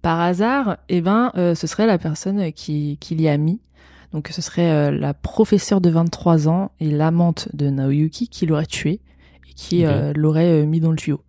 par 0.02 0.20
hasard, 0.20 0.78
eh 0.90 1.02
ben, 1.02 1.32
ce 1.36 1.68
serait 1.68 1.86
la 1.86 2.00
personne 2.00 2.52
qui, 2.54 2.98
qui 3.00 3.14
l'y 3.14 3.28
a 3.30 3.38
mis. 3.38 3.60
Donc 4.14 4.30
ce 4.32 4.42
serait 4.42 4.92
la 4.92 5.14
professeure 5.14 5.80
de 5.80 5.92
23 5.92 6.48
ans 6.50 6.72
et 6.80 6.90
l'amante 6.90 7.50
de 7.54 7.70
Naoyuki 7.70 8.28
qui 8.30 8.48
l'aurait 8.48 8.66
tué 8.66 9.00
qui 9.62 9.86
euh, 9.86 10.12
l'aurait 10.16 10.64
euh, 10.64 10.66
mis 10.66 10.80
dans 10.80 10.92
le 10.92 10.98
tuyau. 10.98 11.22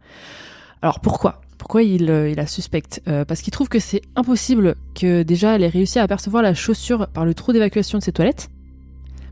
Alors 0.81 1.01
pourquoi? 1.01 1.43
Pourquoi 1.59 1.83
il, 1.83 2.11
euh, 2.11 2.31
il 2.31 2.37
la 2.37 2.47
suspecte? 2.47 3.03
Euh, 3.07 3.25
Parce 3.25 3.43
qu'il 3.43 3.53
trouve 3.53 3.69
que 3.69 3.79
c'est 3.79 4.03
impossible 4.17 4.75
que 4.95 5.23
déjà 5.23 5.55
elle 5.55 5.63
ait 5.63 5.69
réussi 5.69 5.99
à 5.99 6.03
apercevoir 6.03 6.43
la 6.43 6.55
chaussure 6.55 7.09
par 7.09 7.25
le 7.25 7.35
trou 7.35 7.53
d'évacuation 7.53 7.99
de 7.99 8.03
ses 8.03 8.13
toilettes. 8.13 8.49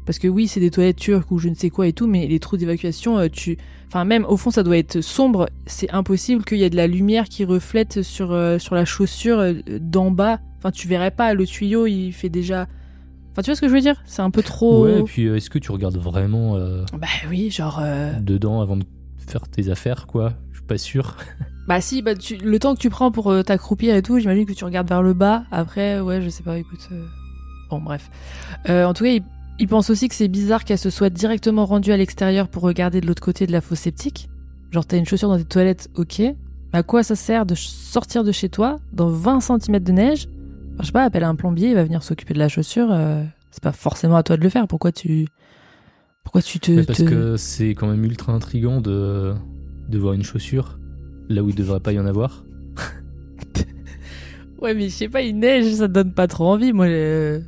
Parce 0.07 0.19
que 0.19 0.29
oui, 0.29 0.49
c'est 0.49 0.61
des 0.61 0.71
toilettes 0.71 0.97
turques 0.97 1.31
ou 1.31 1.39
je 1.39 1.49
ne 1.49 1.55
sais 1.55 1.71
quoi 1.71 1.87
et 1.87 1.93
tout, 1.93 2.07
mais 2.07 2.27
les 2.27 2.41
trous 2.41 2.57
d'évacuation, 2.57 3.29
tu, 3.29 3.59
enfin 3.89 4.05
même 4.05 4.25
au 4.25 4.37
fond, 4.37 4.51
ça 4.51 4.63
doit 4.63 4.79
être 4.79 5.01
sombre. 5.01 5.49
C'est 5.67 5.91
impossible 5.91 6.45
qu'il 6.45 6.59
y 6.59 6.65
ait 6.65 6.71
de 6.71 6.77
la 6.77 6.87
lumière 6.87 7.25
qui 7.25 7.45
reflète 7.45 8.03
sur 8.03 8.33
euh, 8.33 8.59
sur 8.59 8.75
la 8.75 8.85
chaussure 8.85 9.55
d'en 9.81 10.11
bas. 10.11 10.41
Enfin, 10.59 10.73
tu 10.73 10.89
verrais 10.89 11.13
pas 11.13 11.33
le 11.35 11.47
tuyau, 11.47 11.87
il 11.87 12.13
fait 12.13 12.29
déjà. 12.29 12.67
Enfin, 13.33 13.43
tu 13.43 13.51
vois 13.51 13.55
ce 13.57 13.61
que 13.61 13.69
je 13.69 13.73
veux 13.75 13.81
dire? 13.81 14.03
C'est 14.07 14.23
un 14.23 14.31
peu 14.31 14.43
trop. 14.43 14.85
Ouais, 14.85 15.01
et 15.01 15.03
puis 15.05 15.27
euh, 15.27 15.37
est-ce 15.37 15.51
que 15.51 15.59
tu 15.59 15.71
regardes 15.73 15.97
vraiment 15.97 16.57
euh, 16.57 16.85
Bah 16.99 17.07
oui, 17.29 17.51
genre. 17.51 17.79
euh, 17.83 18.12
dedans 18.21 18.61
avant 18.61 18.77
de 18.77 18.85
faire 19.19 19.49
tes 19.49 19.69
affaires, 19.71 20.07
quoi? 20.07 20.33
Je 20.53 20.59
suis 20.59 20.66
pas 20.66 20.79
sûr. 20.79 21.16
Bah 21.69 21.81
si, 21.81 22.03
bah 22.03 22.16
tu- 22.16 22.37
le 22.37 22.59
temps 22.59 22.75
que 22.75 22.81
tu 22.81 22.90
prends 22.90 23.12
pour 23.12 23.31
euh, 23.31 23.43
t'accroupir 23.45 23.95
et 23.95 24.03
tout, 24.03 24.19
j'imagine 24.19 24.45
que 24.45 24.53
tu 24.55 24.64
regardes 24.64 24.88
vers 24.88 25.03
le 25.03 25.12
bas. 25.14 25.45
Après, 25.53 26.01
ouais, 26.01 26.21
je 26.21 26.29
sais 26.29 26.43
pas, 26.43 26.59
écoute. 26.59 26.81
euh, 26.90 27.05
Bon, 27.71 27.81
bref. 27.81 28.11
Euh, 28.69 28.87
en 28.87 28.93
tout 28.93 29.05
cas, 29.05 29.11
il, 29.11 29.23
il 29.61 29.69
pense 29.69 29.88
aussi 29.88 30.09
que 30.09 30.16
c'est 30.16 30.27
bizarre 30.27 30.64
qu'elle 30.64 30.79
se 30.79 30.90
soit 30.90 31.11
directement 31.11 31.66
rendue 31.66 31.93
à 31.93 31.97
l'extérieur 31.97 32.49
pour 32.49 32.64
regarder 32.64 33.01
de 33.01 33.07
l'autre 33.07 33.23
côté 33.23 33.47
de 33.47 33.53
la 33.53 33.61
fosse 33.61 33.79
septique. 33.81 34.29
Genre, 34.73 34.85
t'as 34.85 34.97
une 34.97 35.07
chaussure 35.07 35.29
dans 35.29 35.38
tes 35.38 35.45
toilettes, 35.45 35.90
ok. 35.95 36.19
Mais 36.19 36.35
à 36.73 36.83
quoi 36.83 37.05
ça 37.05 37.14
sert 37.14 37.47
de 37.47 37.55
ch- 37.55 37.69
sortir 37.69 38.25
de 38.25 38.33
chez 38.33 38.49
toi 38.49 38.81
dans 38.93 39.11
20 39.11 39.38
cm 39.40 39.79
de 39.79 39.93
neige 39.93 40.29
Je 40.81 40.87
sais 40.87 40.93
pas, 40.93 41.05
appelle 41.05 41.25
un 41.25 41.35
plombier, 41.35 41.71
il 41.71 41.75
va 41.75 41.85
venir 41.85 42.03
s'occuper 42.03 42.35
de 42.35 42.38
la 42.38 42.49
chaussure. 42.49 42.88
euh, 42.90 43.23
c'est 43.51 43.62
pas 43.62 43.73
forcément 43.73 44.16
à 44.16 44.23
toi 44.23 44.37
de 44.37 44.43
le 44.43 44.49
faire. 44.49 44.66
Pourquoi 44.69 44.93
tu. 44.93 45.27
Pourquoi 46.23 46.43
tu 46.43 46.61
te. 46.61 46.71
Mais 46.71 46.85
parce 46.85 46.99
te- 47.01 47.05
que 47.09 47.37
c'est 47.37 47.71
quand 47.71 47.88
même 47.88 48.05
ultra 48.05 48.33
intrigant 48.33 48.81
de, 48.81 49.35
de 49.88 49.99
voir 49.99 50.14
une 50.14 50.23
chaussure 50.23 50.79
là 51.29 51.43
où 51.43 51.49
il 51.49 51.55
devrait 51.55 51.81
pas 51.81 51.93
y 51.93 51.99
en 51.99 52.07
avoir. 52.07 52.45
Ouais, 54.61 54.75
mais 54.75 54.90
je 54.90 54.95
sais 54.95 55.09
pas, 55.09 55.23
il 55.23 55.38
neige, 55.38 55.73
ça 55.73 55.88
te 55.88 55.93
donne 55.95 56.12
pas 56.12 56.27
trop 56.27 56.45
envie. 56.53 56.75
Moi, 56.75 56.85
euh, 56.85 57.40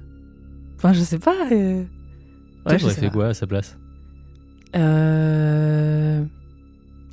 enfin, 0.76 0.94
je 0.94 1.00
sais 1.02 1.18
pas. 1.18 1.34
euh. 1.52 1.84
Ouais, 2.64 2.78
je 2.78 2.88
fait 2.88 3.02
pas. 3.08 3.10
quoi 3.10 3.26
à 3.28 3.34
sa 3.34 3.46
place? 3.46 3.76
Euh... 4.74 6.24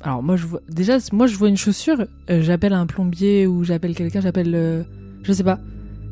Alors 0.02 0.22
moi 0.22 0.36
je 0.36 0.46
vois 0.46 0.62
déjà 0.70 0.96
moi 1.12 1.26
je 1.26 1.36
vois 1.36 1.50
une 1.50 1.58
chaussure, 1.58 2.06
euh, 2.30 2.40
j'appelle 2.40 2.72
un 2.72 2.86
plombier 2.86 3.46
ou 3.46 3.64
j'appelle 3.64 3.94
quelqu'un, 3.94 4.22
j'appelle 4.22 4.54
euh, 4.54 4.82
je 5.22 5.32
sais 5.34 5.44
pas. 5.44 5.60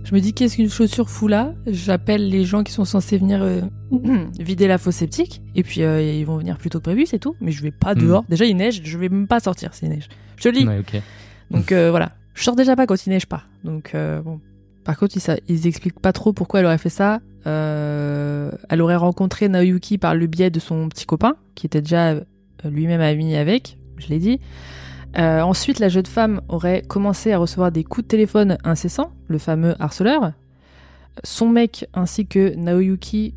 Je 0.09 0.15
me 0.15 0.21
dis 0.21 0.33
qu'est-ce 0.33 0.57
qu'une 0.57 0.71
chaussure 0.71 1.11
fout 1.11 1.29
là? 1.31 1.53
J'appelle 1.67 2.31
les 2.31 2.45
gens 2.47 2.63
qui 2.63 2.73
sont 2.73 2.87
censés 2.87 3.19
venir 3.19 3.43
euh, 3.43 3.61
vider 4.41 4.67
la 4.67 4.79
fosse 4.79 4.95
septique 4.97 5.43
et 5.55 5.63
puis 5.63 5.83
euh, 5.83 6.01
ils 6.01 6.25
vont 6.25 6.39
venir 6.39 6.57
plus 6.57 6.71
tôt 6.71 6.79
que 6.79 6.85
prévu, 6.85 7.05
c'est 7.05 7.19
tout. 7.19 7.37
Mais 7.43 7.53
je 7.53 7.63
vais 7.63 7.71
pas 7.73 7.95
Hmm. 7.95 7.99
dehors. 8.01 8.25
Déjà 8.29 8.47
il 8.47 8.57
neige, 8.57 8.81
je 8.85 8.97
vais 8.97 9.11
même 9.11 9.27
pas 9.27 9.39
sortir 9.41 9.75
s'il 9.75 9.91
neige. 9.91 10.09
Je 10.37 10.43
te 10.45 10.49
le 10.49 10.55
dis. 10.61 10.67
Ouais. 10.67 10.83
Donc 11.51 11.73
euh, 11.73 11.91
voilà, 11.91 12.13
je 12.33 12.43
sors 12.43 12.57
déjà 12.57 12.75
pas 12.75 12.87
quand 12.87 13.05
il 13.05 13.11
neige 13.11 13.27
pas. 13.27 13.43
Donc 13.65 13.95
bon. 13.95 14.41
Par 14.85 14.97
contre, 14.99 15.15
ils, 15.19 15.21
ça- 15.21 15.37
ils 15.49 15.67
expliquent 15.67 16.01
pas 16.01 16.15
trop 16.15 16.33
pourquoi 16.33 16.61
elle 16.61 16.67
aurait 16.67 16.79
fait 16.79 16.89
ça. 16.89 17.21
Elle 17.45 18.81
aurait 18.83 18.97
rencontré 18.97 19.49
Naoyuki 19.51 19.99
par 19.99 20.15
le 20.15 20.27
biais 20.27 20.49
de 20.49 20.59
son 20.61 20.89
petit 20.89 21.05
copain, 21.05 21.35
qui 21.55 21.67
était 21.67 21.83
déjà 21.83 22.15
lui-même 22.65 23.03
ami 23.03 23.37
avec, 23.37 23.77
je 23.99 24.09
l'ai 24.09 24.19
dit. 24.19 24.41
Euh, 25.17 25.41
ensuite, 25.41 25.79
la 25.79 25.89
jeune 25.89 26.07
femme 26.07 26.43
aurait 26.49 26.83
commencé 26.83 27.33
à 27.33 27.39
recevoir 27.39 27.73
des 27.73 27.85
coups 27.85 28.05
de 28.05 28.09
téléphone 28.09 28.59
incessants, 28.65 29.13
le 29.27 29.39
fameux 29.39 29.75
harceleur. 29.81 30.33
Son 31.25 31.49
mec 31.49 31.87
ainsi 31.95 32.27
que 32.27 32.55
Naoyuki 32.55 33.35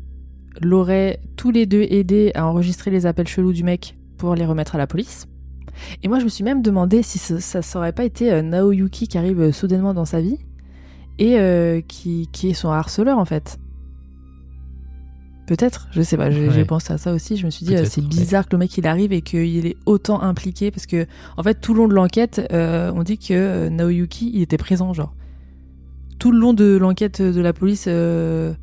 l'auraient 0.60 1.20
tous 1.36 1.50
les 1.50 1.66
deux 1.66 1.82
aidé 1.82 2.30
à 2.34 2.46
enregistrer 2.46 2.90
les 2.90 3.06
appels 3.06 3.26
chelous 3.26 3.52
du 3.52 3.64
mec 3.64 3.96
pour 4.18 4.34
les 4.34 4.44
remettre 4.44 4.74
à 4.74 4.78
la 4.78 4.86
police. 4.86 5.26
Et 6.02 6.08
moi, 6.08 6.18
je 6.18 6.24
me 6.24 6.28
suis 6.28 6.44
même 6.44 6.62
demandé 6.62 7.02
si 7.02 7.18
ça 7.18 7.60
n'aurait 7.74 7.92
pas 7.92 8.04
été 8.04 8.30
euh, 8.30 8.42
Naoyuki 8.42 9.08
qui 9.08 9.18
arrive 9.18 9.40
euh, 9.40 9.52
soudainement 9.52 9.94
dans 9.94 10.04
sa 10.04 10.20
vie 10.20 10.38
et 11.18 11.84
qui 11.86 12.28
est 12.44 12.54
son 12.54 12.70
harceleur 12.70 13.18
en 13.18 13.24
fait. 13.24 13.58
Peut-être, 15.52 15.86
je 15.90 16.00
sais 16.00 16.16
pas, 16.16 16.30
j'ai 16.30 16.48
Ouais. 16.48 16.64
pensé 16.64 16.94
à 16.94 16.96
ça 16.96 17.12
aussi. 17.12 17.36
Je 17.36 17.44
me 17.44 17.50
suis 17.50 17.66
dit, 17.66 17.76
euh, 17.76 17.84
c'est 17.84 18.00
ouais. 18.00 18.06
bizarre 18.06 18.46
que 18.48 18.52
le 18.52 18.58
mec 18.58 18.78
il 18.78 18.86
arrive 18.86 19.12
et 19.12 19.20
qu'il 19.20 19.66
est 19.66 19.76
autant 19.84 20.22
impliqué 20.22 20.70
parce 20.70 20.86
que, 20.86 21.06
en 21.36 21.42
fait, 21.42 21.60
tout 21.60 21.74
le 21.74 21.80
long 21.80 21.88
de 21.88 21.92
l'enquête, 21.94 22.40
euh, 22.54 22.90
on 22.94 23.02
dit 23.02 23.18
que 23.18 23.34
euh, 23.34 23.68
Naoyuki 23.68 24.30
il 24.32 24.40
était 24.40 24.56
présent, 24.56 24.94
genre. 24.94 25.12
Tout 26.18 26.32
le 26.32 26.38
long 26.38 26.54
de 26.54 26.78
l'enquête 26.78 27.20
de 27.20 27.38
la 27.42 27.52
police 27.52 27.84
euh, 27.86 28.54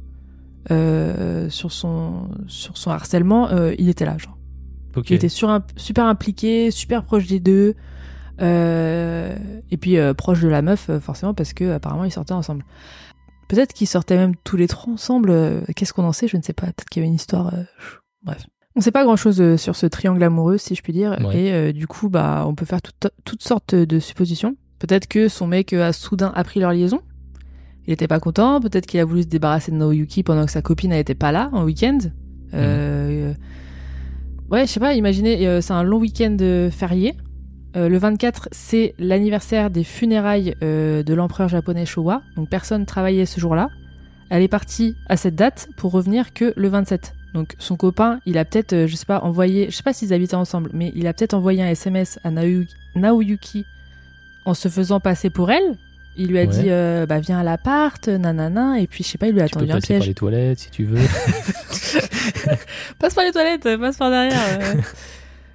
euh, 0.71 1.47
sur, 1.51 1.71
son, 1.71 2.27
sur 2.47 2.75
son 2.75 2.89
harcèlement, 2.89 3.49
il 3.77 3.87
était 3.87 4.05
là, 4.05 4.17
genre. 4.17 4.39
Ok. 4.95 5.11
Il 5.11 5.13
était 5.17 5.29
sur, 5.29 5.59
super 5.75 6.05
impliqué, 6.05 6.71
super 6.71 7.03
proche 7.03 7.27
des 7.27 7.39
deux. 7.39 7.75
et 8.39 9.77
puis 9.79 9.97
proche 10.17 10.41
de 10.41 10.47
la 10.47 10.63
meuf, 10.63 10.89
forcément, 11.01 11.35
parce 11.35 11.53
que 11.53 11.71
apparemment 11.71 12.05
ils 12.05 12.11
sortaient 12.11 12.33
ensemble. 12.33 12.65
Peut-être 13.49 13.73
qu'ils 13.73 13.87
sortaient 13.87 14.15
même 14.15 14.35
tous 14.45 14.55
les 14.55 14.67
trois 14.69 14.93
ensemble. 14.93 15.29
euh, 15.31 15.59
Qu'est-ce 15.75 15.91
qu'on 15.91 16.05
en 16.05 16.13
sait 16.13 16.27
Je 16.29 16.37
ne 16.37 16.41
sais 16.41 16.53
pas. 16.53 16.67
Peut-être 16.67 16.85
qu'il 16.89 17.01
y 17.01 17.03
avait 17.03 17.09
une 17.09 17.15
histoire. 17.15 17.53
euh, 17.53 17.63
Bref. 18.23 18.45
On 18.75 18.81
sait 18.81 18.91
pas 18.91 19.03
grand-chose 19.03 19.41
euh, 19.41 19.57
sur 19.57 19.75
ce 19.75 19.85
triangle 19.87 20.23
amoureux, 20.23 20.57
si 20.57 20.75
je 20.75 20.81
puis 20.81 20.93
dire. 20.93 21.17
Ouais. 21.25 21.37
Et 21.41 21.51
euh, 21.51 21.71
du 21.73 21.85
coup, 21.87 22.07
bah, 22.09 22.45
on 22.47 22.55
peut 22.55 22.65
faire 22.65 22.81
tout- 22.81 23.09
toutes 23.25 23.43
sortes 23.43 23.75
de 23.75 23.99
suppositions. 23.99 24.55
Peut-être 24.77 25.07
que 25.07 25.27
son 25.27 25.47
mec 25.47 25.73
a 25.73 25.91
soudain 25.91 26.31
appris 26.35 26.61
leur 26.61 26.71
liaison. 26.71 27.01
Il 27.87 27.91
était 27.93 28.07
pas 28.07 28.19
content. 28.21 28.61
Peut-être 28.61 28.85
qu'il 28.85 28.99
a 28.99 29.05
voulu 29.05 29.23
se 29.23 29.27
débarrasser 29.27 29.71
de 29.71 29.77
Naoyuki 29.77 30.23
pendant 30.23 30.45
que 30.45 30.51
sa 30.51 30.61
copine 30.61 30.91
n'était 30.91 31.15
pas 31.15 31.31
là 31.33 31.49
en 31.51 31.63
week-end. 31.65 31.97
Euh, 32.53 33.33
Ouais, 34.51 34.65
je 34.65 34.71
sais 34.71 34.79
pas, 34.79 34.93
imaginez, 34.95 35.61
c'est 35.61 35.73
un 35.73 35.83
long 35.83 35.97
week-end 35.99 36.37
férié. 36.71 37.15
Euh, 37.75 37.87
le 37.87 37.97
24, 37.97 38.49
c'est 38.51 38.95
l'anniversaire 38.97 39.69
des 39.69 39.83
funérailles 39.83 40.55
euh, 40.63 41.03
de 41.03 41.13
l'empereur 41.13 41.49
japonais 41.49 41.85
Showa. 41.85 42.21
Donc 42.35 42.49
personne 42.49 42.85
travaillait 42.85 43.27
ce 43.27 43.39
jour-là. 43.39 43.69
Elle 44.31 44.41
est 44.43 44.47
partie 44.47 44.95
à 45.07 45.17
cette 45.17 45.35
date 45.35 45.69
pour 45.77 45.91
revenir 45.91 46.33
que 46.33 46.53
le 46.55 46.67
27. 46.67 47.13
Donc 47.35 47.53
son 47.59 47.75
copain, 47.75 48.19
il 48.25 48.37
a 48.39 48.45
peut-être, 48.45 48.73
euh, 48.73 48.87
je 48.87 48.95
sais 48.95 49.05
pas, 49.05 49.19
envoyé, 49.21 49.67
je 49.69 49.75
sais 49.75 49.83
pas 49.83 49.93
s'ils 49.93 50.13
habitaient 50.13 50.35
ensemble, 50.35 50.71
mais 50.73 50.91
il 50.95 51.05
a 51.07 51.13
peut-être 51.13 51.35
envoyé 51.35 51.61
un 51.61 51.67
SMS 51.67 52.19
à 52.23 52.31
Naoyu- 52.31 52.67
Naoyuki 52.95 53.65
en 54.45 54.55
se 54.55 54.67
faisant 54.67 54.99
passer 54.99 55.29
pour 55.29 55.51
elle. 55.51 55.75
Il 56.17 56.27
lui 56.29 56.39
a 56.39 56.41
Ouais. 56.41 56.47
dit, 56.47 56.65
euh, 56.69 57.05
bah 57.05 57.19
viens 57.19 57.39
à 57.39 57.43
l'appart, 57.43 58.07
nanana, 58.07 58.79
et 58.79 58.87
puis 58.87 59.03
je 59.03 59.09
sais 59.09 59.17
pas, 59.19 59.27
il 59.27 59.33
lui 59.33 59.41
a 59.41 59.47
Tu 59.47 59.53
peux 59.53 59.59
tendu 59.61 59.71
un 59.71 59.75
passer 59.75 59.93
par 59.93 59.97
piège. 59.99 60.07
les 60.07 60.13
toilettes 60.15 60.59
si 60.59 60.71
tu 60.71 60.85
veux. 60.85 60.97
Passe 62.99 63.13
par 63.13 63.23
les 63.23 63.31
toilettes, 63.31 63.77
passe 63.79 63.97
par 63.97 64.09
derrière. 64.09 64.59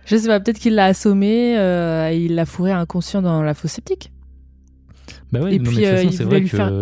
euh. 0.05 0.17
Je 0.17 0.17
sais 0.17 0.29
pas, 0.29 0.40
peut-être 0.40 0.59
qu'il 0.59 0.75
l'a 0.75 0.87
assommé, 0.87 1.57
euh, 1.59 2.11
et 2.11 2.19
il 2.19 2.35
l'a 2.35 2.47
fourré 2.47 2.73
inconscient 2.73 3.23
dans 3.23 3.43
la 3.43 3.55
fosse 3.55 3.73
septique. 3.73 4.12
bah 5.33 5.40
ouais, 5.40 5.55
Et 5.55 5.59
non, 5.59 5.71
puis, 5.71 5.85
euh, 5.87 5.97
façon, 5.97 6.09
il 6.09 6.12
c'est 6.12 6.25
voulait 6.25 6.37
vrai 6.37 6.40
lui 6.40 6.49
que 6.51 6.57
faire- 6.57 6.73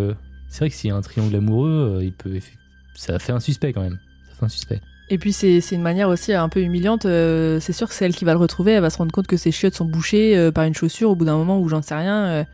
c'est 0.48 0.58
vrai 0.60 0.70
que 0.70 0.74
s'il 0.76 0.88
y 0.88 0.92
a 0.92 0.96
un 0.96 1.00
triangle 1.00 1.34
amoureux, 1.36 1.96
euh, 1.98 2.04
il 2.04 2.12
peut 2.12 2.30
effe- 2.30 2.52
ça 2.94 3.18
fait 3.18 3.32
un 3.32 3.40
suspect 3.40 3.72
quand 3.72 3.80
même. 3.82 3.98
Ça 4.30 4.34
fait 4.38 4.44
un 4.44 4.48
suspect. 4.48 4.80
Et 5.10 5.18
puis 5.18 5.32
c'est 5.32 5.60
c'est 5.60 5.74
une 5.74 5.82
manière 5.82 6.08
aussi 6.08 6.32
un 6.32 6.48
peu 6.48 6.60
humiliante. 6.62 7.04
euh, 7.06 7.60
c'est 7.60 7.72
sûr 7.74 7.86
que 7.88 7.94
c'est 7.94 8.04
elle 8.06 8.14
qui 8.14 8.24
va 8.24 8.32
le 8.32 8.38
retrouver. 8.38 8.72
Elle 8.72 8.80
va 8.82 8.88
se 8.90 8.96
rendre 8.98 9.12
compte 9.12 9.26
que 9.26 9.36
ses 9.36 9.50
chiottes 9.50 9.74
sont 9.74 9.84
bouchées 9.84 10.36
euh, 10.36 10.50
par 10.52 10.64
une 10.64 10.74
chaussure 10.74 11.10
au 11.10 11.16
bout 11.16 11.24
d'un 11.26 11.36
moment 11.36 11.58
où 11.60 11.68
j'en 11.68 11.82
sais 11.82 11.94
rien. 11.94 12.24
euh, 12.24 12.44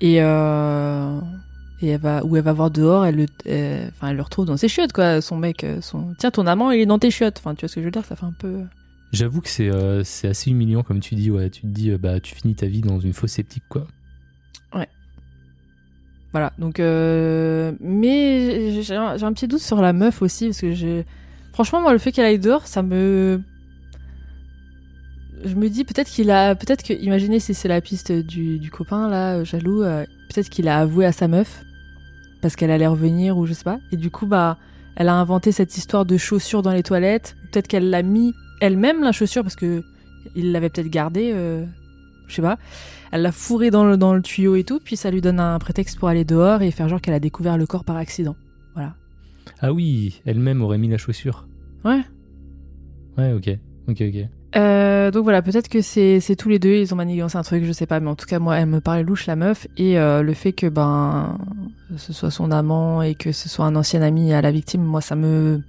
et 0.00 0.22
euh, 0.22 1.20
et 1.82 1.88
elle 1.88 2.00
va 2.00 2.24
où 2.24 2.36
elle 2.36 2.44
va 2.44 2.52
voir 2.52 2.70
dehors. 2.70 3.04
Elle 3.06 3.16
le, 3.16 3.26
euh, 3.48 3.88
enfin 3.88 4.08
elle 4.10 4.16
le 4.16 4.22
retrouve 4.22 4.46
dans 4.46 4.56
ses 4.56 4.68
chiottes 4.68 4.92
quoi. 4.92 5.20
Son 5.20 5.36
mec, 5.36 5.64
euh, 5.64 5.80
son 5.80 6.14
tiens 6.18 6.30
ton 6.30 6.46
amant 6.46 6.70
il 6.70 6.80
est 6.80 6.86
dans 6.86 6.98
tes 6.98 7.10
chiottes. 7.10 7.38
Enfin 7.38 7.54
tu 7.54 7.62
vois 7.62 7.68
ce 7.68 7.74
que 7.76 7.80
je 7.80 7.86
veux 7.86 7.90
dire 7.92 8.04
Ça 8.04 8.14
fait 8.14 8.26
un 8.26 8.34
peu. 8.38 8.60
J'avoue 9.12 9.40
que 9.40 9.48
c'est 9.48 9.68
euh, 9.68 10.04
c'est 10.04 10.28
assez 10.28 10.50
humiliant 10.50 10.82
comme 10.82 11.00
tu 11.00 11.14
dis. 11.14 11.30
Ouais, 11.30 11.50
tu 11.50 11.62
te 11.62 11.66
dis 11.66 11.90
euh, 11.90 11.98
bah 11.98 12.20
tu 12.20 12.34
finis 12.34 12.54
ta 12.54 12.66
vie 12.66 12.80
dans 12.80 13.00
une 13.00 13.12
fosse 13.12 13.32
sceptique 13.32 13.64
quoi. 13.68 13.86
Voilà, 16.32 16.52
donc 16.60 16.78
euh, 16.78 17.72
mais 17.80 18.82
j'ai 18.82 18.94
un, 18.94 19.32
petit 19.32 19.48
doute 19.48 19.60
sur 19.60 19.82
la 19.82 19.92
meuf 19.92 20.22
aussi 20.22 20.46
parce 20.46 20.60
que 20.60 21.04
franchement 21.52 21.80
moi 21.80 21.92
le 21.92 21.98
fait 21.98 22.12
qu'elle 22.12 22.24
aille 22.24 22.38
dehors, 22.38 22.68
ça 22.68 22.82
me 22.82 23.42
je 25.44 25.56
me 25.56 25.68
dis 25.68 25.82
peut-être 25.82 26.08
qu'il 26.08 26.30
a 26.30 26.54
peut-être 26.54 26.84
que 26.84 26.92
imaginez 26.92 27.40
si 27.40 27.52
c'est 27.52 27.66
la 27.66 27.80
piste 27.80 28.12
du, 28.12 28.60
du 28.60 28.70
copain 28.70 29.08
là 29.08 29.42
jaloux, 29.42 29.80
peut-être 29.80 30.50
qu'il 30.50 30.68
a 30.68 30.78
avoué 30.78 31.04
à 31.04 31.10
sa 31.10 31.26
meuf 31.26 31.64
parce 32.42 32.54
qu'elle 32.54 32.70
allait 32.70 32.86
revenir 32.86 33.36
ou 33.36 33.44
je 33.46 33.52
sais 33.52 33.64
pas 33.64 33.80
et 33.90 33.96
du 33.96 34.12
coup 34.12 34.26
bah 34.26 34.56
elle 34.94 35.08
a 35.08 35.14
inventé 35.14 35.50
cette 35.50 35.76
histoire 35.76 36.06
de 36.06 36.16
chaussures 36.16 36.62
dans 36.62 36.72
les 36.72 36.84
toilettes, 36.84 37.34
peut-être 37.50 37.66
qu'elle 37.66 37.90
l'a 37.90 38.02
mis 38.02 38.34
elle-même 38.60 39.02
la 39.02 39.12
chaussure 39.12 39.42
parce 39.42 39.56
que 39.56 39.82
il 40.36 40.52
l'avait 40.52 40.68
peut-être 40.68 40.88
gardée 40.90 41.32
euh, 41.34 41.64
je 42.28 42.34
sais 42.34 42.42
pas. 42.42 42.58
Elle 43.12 43.22
l'a 43.22 43.32
fourré 43.32 43.70
dans 43.70 43.84
le, 43.84 43.96
dans 43.96 44.14
le 44.14 44.22
tuyau 44.22 44.54
et 44.54 44.62
tout, 44.62 44.78
puis 44.78 44.96
ça 44.96 45.10
lui 45.10 45.20
donne 45.20 45.40
un 45.40 45.58
prétexte 45.58 45.98
pour 45.98 46.08
aller 46.08 46.24
dehors 46.24 46.62
et 46.62 46.70
faire 46.70 46.88
genre 46.88 47.00
qu'elle 47.00 47.14
a 47.14 47.18
découvert 47.20 47.58
le 47.58 47.66
corps 47.66 47.84
par 47.84 47.96
accident. 47.96 48.36
Voilà. 48.74 48.94
Ah 49.60 49.72
oui, 49.72 50.22
elle-même 50.26 50.62
aurait 50.62 50.78
mis 50.78 50.88
la 50.88 50.96
chaussure. 50.98 51.48
Ouais. 51.84 52.02
Ouais, 53.18 53.32
ok, 53.32 53.48
ok, 53.88 54.00
ok. 54.02 54.28
Euh, 54.56 55.10
donc 55.10 55.24
voilà, 55.24 55.42
peut-être 55.42 55.68
que 55.68 55.80
c'est 55.80 56.20
tous 56.38 56.48
les 56.48 56.58
deux, 56.58 56.74
ils 56.74 56.92
ont 56.92 56.96
manigancé 56.96 57.36
un 57.36 57.42
truc, 57.42 57.64
je 57.64 57.72
sais 57.72 57.86
pas, 57.86 57.98
mais 58.00 58.08
en 58.10 58.16
tout 58.16 58.26
cas 58.26 58.38
moi 58.38 58.56
elle 58.58 58.66
me 58.68 58.80
paraît 58.80 59.02
louche 59.02 59.26
la 59.26 59.36
meuf 59.36 59.66
et 59.76 59.98
euh, 59.98 60.22
le 60.22 60.34
fait 60.34 60.52
que 60.52 60.66
ben 60.68 61.38
ce 61.96 62.12
soit 62.12 62.30
son 62.30 62.50
amant 62.50 63.00
et 63.02 63.14
que 63.14 63.32
ce 63.32 63.48
soit 63.48 63.64
un 63.64 63.74
ancien 63.76 64.02
ami 64.02 64.32
à 64.32 64.40
la 64.42 64.50
victime, 64.50 64.82
moi 64.82 65.00
ça 65.00 65.14
me 65.16 65.60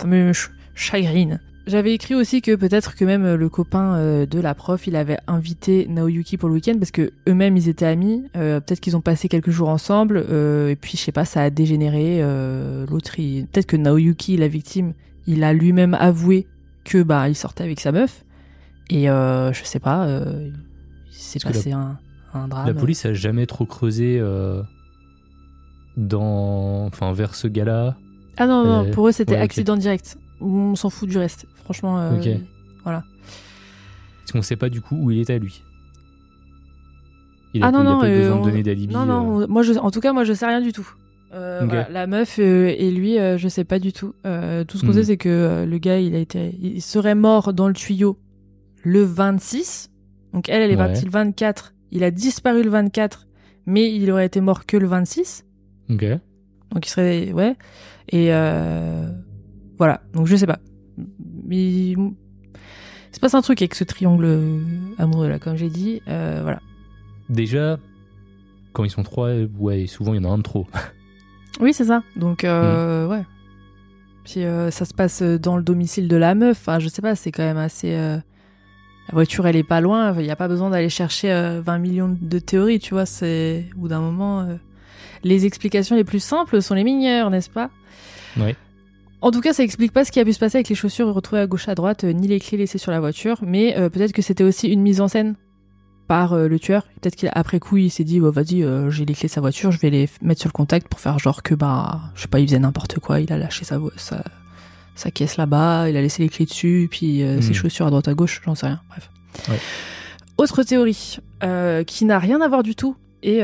ça 0.00 0.06
me 0.06 0.32
ch- 0.32 0.50
chagrine. 0.74 1.40
J'avais 1.68 1.92
écrit 1.92 2.14
aussi 2.14 2.40
que 2.40 2.54
peut-être 2.56 2.94
que 2.96 3.04
même 3.04 3.34
le 3.34 3.48
copain 3.50 3.94
euh, 3.96 4.24
de 4.26 4.40
la 4.40 4.54
prof, 4.54 4.86
il 4.86 4.96
avait 4.96 5.18
invité 5.26 5.86
Naoyuki 5.88 6.38
pour 6.38 6.48
le 6.48 6.54
week-end 6.56 6.74
parce 6.78 6.90
que 6.90 7.12
eux-mêmes 7.28 7.56
ils 7.58 7.68
étaient 7.68 7.84
amis. 7.86 8.24
Euh, 8.36 8.58
peut-être 8.60 8.80
qu'ils 8.80 8.96
ont 8.96 9.02
passé 9.02 9.28
quelques 9.28 9.50
jours 9.50 9.68
ensemble 9.68 10.24
euh, 10.30 10.70
et 10.70 10.76
puis 10.76 10.96
je 10.96 11.02
sais 11.02 11.12
pas, 11.12 11.26
ça 11.26 11.42
a 11.42 11.50
dégénéré. 11.50 12.20
euh, 12.22 12.86
L'autre, 12.90 13.18
il... 13.20 13.46
peut-être 13.46 13.66
que 13.66 13.76
Naoyuki, 13.76 14.38
la 14.38 14.48
victime, 14.48 14.94
il 15.26 15.44
a 15.44 15.52
lui-même 15.52 15.92
avoué 15.94 16.46
que 16.84 17.02
bah 17.02 17.28
il 17.28 17.34
sortait 17.34 17.64
avec 17.64 17.80
sa 17.80 17.92
meuf 17.92 18.24
et 18.88 19.10
euh, 19.10 19.52
je 19.52 19.62
sais 19.64 19.78
pas, 19.80 20.06
euh, 20.06 20.48
il 21.10 21.14
s'est 21.14 21.38
passé 21.38 21.72
un, 21.72 21.98
un 22.32 22.48
drame. 22.48 22.66
La 22.66 22.72
police 22.72 23.04
a 23.04 23.12
jamais 23.12 23.44
trop 23.44 23.66
creusé 23.66 24.18
euh, 24.18 24.62
dans, 25.96 26.86
enfin, 26.86 27.12
vers 27.12 27.34
ce 27.34 27.46
gars-là. 27.48 27.96
Ah 28.38 28.46
non 28.46 28.64
non, 28.64 28.86
Euh, 28.86 28.92
pour 28.92 29.08
eux 29.08 29.12
c'était 29.12 29.34
ouais, 29.34 29.40
accident 29.40 29.76
direct. 29.76 30.16
On 30.40 30.76
s'en 30.76 30.88
fout 30.88 31.08
du 31.08 31.18
reste. 31.18 31.46
Franchement. 31.68 32.00
euh, 32.00 32.16
Ok. 32.18 32.28
Parce 32.84 34.32
qu'on 34.32 34.42
sait 34.42 34.56
pas 34.56 34.68
du 34.68 34.80
coup 34.80 34.96
où 34.96 35.10
il 35.10 35.20
était 35.20 35.38
lui. 35.38 35.62
Il 37.54 37.62
a, 37.62 37.66
ah 37.68 37.70
non, 37.72 37.82
il 37.82 37.86
a 37.86 37.90
non, 37.90 38.00
pas 38.00 38.08
eu 38.08 38.12
euh, 38.12 38.18
besoin 38.18 38.36
de 38.36 38.40
on- 38.40 38.44
donner 38.44 38.62
d'alibi. 38.62 38.94
Non, 38.94 39.06
non, 39.06 39.40
euh. 39.40 39.44
on- 39.44 39.48
moi, 39.48 39.62
je, 39.62 39.72
en 39.74 39.90
tout 39.90 40.00
cas, 40.00 40.12
moi, 40.12 40.24
je 40.24 40.32
sais 40.34 40.46
rien 40.46 40.60
du 40.60 40.72
tout. 40.72 40.88
Euh, 41.34 41.62
voilà, 41.66 41.88
la 41.90 42.06
meuf 42.06 42.38
et 42.38 42.90
lui, 42.90 43.16
je 43.36 43.48
sais 43.48 43.64
pas 43.64 43.78
du 43.78 43.92
tout. 43.92 44.08
Tout 44.22 44.76
ce 44.78 44.80
qu'on 44.82 44.88
Mhm. 44.88 44.92
sait, 44.94 45.04
c'est 45.04 45.16
que 45.16 45.64
le 45.68 45.78
gars, 45.78 45.98
il 45.98 46.14
a 46.14 46.18
été, 46.18 46.54
il 46.60 46.80
serait 46.82 47.14
mort 47.14 47.52
dans 47.52 47.68
le 47.68 47.74
tuyau 47.74 48.18
le 48.84 49.02
26. 49.02 49.90
Donc 50.34 50.48
elle, 50.48 50.62
elle 50.62 50.70
est 50.70 50.76
Ouais. 50.76 50.86
partie 50.86 51.04
le 51.04 51.10
24. 51.10 51.74
Il 51.90 52.04
a 52.04 52.10
disparu 52.10 52.62
le 52.62 52.70
24, 52.70 53.26
mais 53.66 53.94
il 53.94 54.10
aurait 54.10 54.26
été 54.26 54.40
mort 54.42 54.66
que 54.66 54.76
le 54.76 54.86
26. 54.86 55.44
Ok. 55.90 56.04
Donc 56.72 56.86
il 56.86 56.90
serait, 56.90 57.32
ouais. 57.32 57.56
Et 58.10 58.32
euh, 58.32 59.10
voilà. 59.78 60.02
Donc 60.14 60.26
je 60.26 60.36
sais 60.36 60.46
pas. 60.46 60.58
Mais 61.48 61.56
il 61.56 61.96
se 63.12 63.18
passe 63.20 63.34
un 63.34 63.42
truc 63.42 63.60
avec 63.62 63.74
ce 63.74 63.82
triangle 63.84 64.24
euh, 64.26 64.60
amoureux 64.98 65.28
là, 65.28 65.38
comme 65.40 65.56
j'ai 65.56 65.70
dit. 65.70 66.02
Euh, 66.08 66.40
voilà. 66.42 66.60
Déjà, 67.28 67.78
quand 68.72 68.84
ils 68.84 68.90
sont 68.90 69.02
trois, 69.02 69.30
ouais, 69.58 69.86
souvent 69.86 70.14
il 70.14 70.22
y 70.22 70.26
en 70.26 70.30
a 70.30 70.32
un 70.32 70.38
de 70.38 70.42
trop. 70.44 70.66
Oui, 71.60 71.72
c'est 71.72 71.86
ça. 71.86 72.04
Donc, 72.14 72.44
euh, 72.44 73.08
ouais. 73.08 73.24
Puis 74.24 74.44
euh, 74.44 74.70
ça 74.70 74.84
se 74.84 74.94
passe 74.94 75.22
dans 75.22 75.56
le 75.56 75.62
domicile 75.64 76.06
de 76.06 76.14
la 76.14 76.36
meuf. 76.36 76.58
Enfin, 76.60 76.78
je 76.78 76.86
sais 76.88 77.02
pas, 77.02 77.16
c'est 77.16 77.32
quand 77.32 77.42
même 77.42 77.56
assez. 77.56 77.94
euh, 77.94 78.16
La 79.08 79.14
voiture, 79.14 79.44
elle 79.44 79.56
est 79.56 79.64
pas 79.64 79.80
loin. 79.80 80.14
Il 80.18 80.22
n'y 80.22 80.30
a 80.30 80.36
pas 80.36 80.46
besoin 80.46 80.70
d'aller 80.70 80.88
chercher 80.90 81.32
euh, 81.32 81.60
20 81.60 81.78
millions 81.78 82.16
de 82.20 82.38
théories, 82.38 82.78
tu 82.78 82.94
vois. 82.94 83.06
C'est 83.06 83.64
au 83.74 83.80
bout 83.80 83.88
d'un 83.88 83.98
moment. 84.00 84.40
euh, 84.42 84.54
Les 85.24 85.46
explications 85.46 85.96
les 85.96 86.04
plus 86.04 86.22
simples 86.22 86.62
sont 86.62 86.74
les 86.74 86.84
meilleures, 86.84 87.30
n'est-ce 87.30 87.50
pas? 87.50 87.70
Ouais. 88.36 88.54
En 89.20 89.30
tout 89.32 89.40
cas, 89.40 89.52
ça 89.52 89.64
explique 89.64 89.92
pas 89.92 90.04
ce 90.04 90.12
qui 90.12 90.20
a 90.20 90.24
pu 90.24 90.32
se 90.32 90.38
passer 90.38 90.58
avec 90.58 90.68
les 90.68 90.74
chaussures 90.76 91.12
retrouvées 91.12 91.40
à 91.42 91.46
gauche 91.46 91.68
à 91.68 91.74
droite, 91.74 92.04
euh, 92.04 92.12
ni 92.12 92.28
les 92.28 92.38
clés 92.38 92.56
laissées 92.58 92.78
sur 92.78 92.92
la 92.92 93.00
voiture. 93.00 93.38
Mais 93.42 93.76
euh, 93.76 93.88
peut-être 93.88 94.12
que 94.12 94.22
c'était 94.22 94.44
aussi 94.44 94.68
une 94.68 94.80
mise 94.80 95.00
en 95.00 95.08
scène 95.08 95.34
par 96.06 96.34
euh, 96.34 96.46
le 96.46 96.58
tueur. 96.60 96.86
Peut-être 97.00 97.16
qu'après 97.16 97.58
coup, 97.58 97.78
il 97.78 97.90
s'est 97.90 98.04
dit, 98.04 98.20
bah, 98.20 98.30
vas-y, 98.30 98.64
j'ai 98.90 99.04
les 99.04 99.14
clés 99.14 99.26
de 99.28 99.32
sa 99.32 99.40
voiture, 99.40 99.72
je 99.72 99.80
vais 99.80 99.90
les 99.90 100.08
mettre 100.22 100.40
sur 100.40 100.48
le 100.48 100.52
contact 100.52 100.86
pour 100.88 101.00
faire 101.00 101.18
genre 101.18 101.42
que, 101.42 101.54
bah, 101.56 102.00
je 102.14 102.22
sais 102.22 102.28
pas, 102.28 102.38
il 102.38 102.46
faisait 102.46 102.60
n'importe 102.60 103.00
quoi, 103.00 103.20
il 103.20 103.32
a 103.32 103.38
lâché 103.38 103.64
sa, 103.64 103.80
sa, 103.96 104.22
sa 104.94 105.10
caisse 105.10 105.36
là-bas, 105.36 105.90
il 105.90 105.96
a 105.96 106.00
laissé 106.00 106.22
les 106.22 106.28
clés 106.28 106.46
dessus, 106.46 106.86
puis 106.90 107.18
ses 107.40 107.48
Mhm. 107.48 107.54
chaussures 107.54 107.86
à 107.86 107.90
droite 107.90 108.06
à 108.08 108.14
gauche, 108.14 108.40
j'en 108.44 108.54
sais 108.54 108.66
rien. 108.66 108.80
Bref. 108.88 109.10
Ouais. 109.48 109.58
Autre 110.38 110.62
théorie, 110.62 111.18
qui 111.86 112.04
n'a 112.04 112.18
rien 112.20 112.40
à 112.40 112.46
voir 112.48 112.62
du 112.62 112.76
tout 112.76 112.94
et 113.24 113.40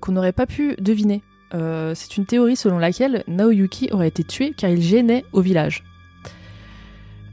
qu'on 0.00 0.12
n'aurait 0.12 0.32
pas 0.32 0.46
pu 0.46 0.74
deviner. 0.80 1.22
Euh, 1.54 1.94
c'est 1.94 2.16
une 2.16 2.26
théorie 2.26 2.56
selon 2.56 2.78
laquelle 2.78 3.24
Naoyuki 3.26 3.88
aurait 3.92 4.08
été 4.08 4.22
tué 4.24 4.52
car 4.56 4.70
il 4.70 4.82
gênait 4.82 5.24
au 5.32 5.40
village. 5.40 5.82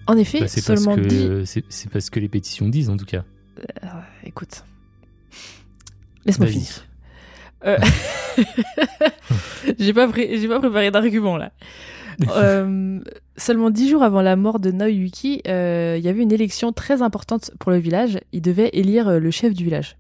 En 0.08 0.16
effet, 0.18 0.40
Bah, 0.42 0.48
c'est 0.48 0.66
parce 0.66 0.82
seulement 0.82 0.98
dix- 0.98 1.28
que 1.28 1.46
c'est 1.46 1.64
c'est 1.70 1.90
parce 1.92 2.10
que 2.10 2.20
les 2.20 2.30
pétitions 2.30 2.70
disent 2.70 2.90
en 2.90 2.98
tout 2.98 3.06
cas. 3.06 3.24
euh, 3.84 3.88
écoute. 4.24 4.64
Laisse-moi 6.26 6.48
finir. 6.48 6.86
Euh, 7.66 7.78
j'ai 9.80 9.94
pas, 9.94 10.08
pré- 10.08 10.38
j'ai 10.38 10.48
pas 10.48 10.60
préparé 10.60 10.92
d'argument 10.92 11.38
là. 11.38 11.52
Euh, 12.38 13.02
seulement 13.36 13.70
dix 13.70 13.90
jours 13.90 14.02
avant 14.02 14.22
la 14.22 14.38
mort 14.38 14.62
de 14.62 14.72
Naoyuki, 14.72 15.42
euh, 15.50 15.96
il 16.00 16.06
y 16.06 16.08
avait 16.08 16.22
une 16.24 16.32
élection 16.32 16.72
très 16.72 17.02
importante 17.02 17.52
pour 17.60 17.72
le 17.74 17.78
village. 17.78 18.22
Il 18.32 18.42
devait 18.42 18.70
élire 18.72 19.20
le 19.20 19.32
chef 19.32 19.54
du 19.54 19.66
village. 19.66 19.98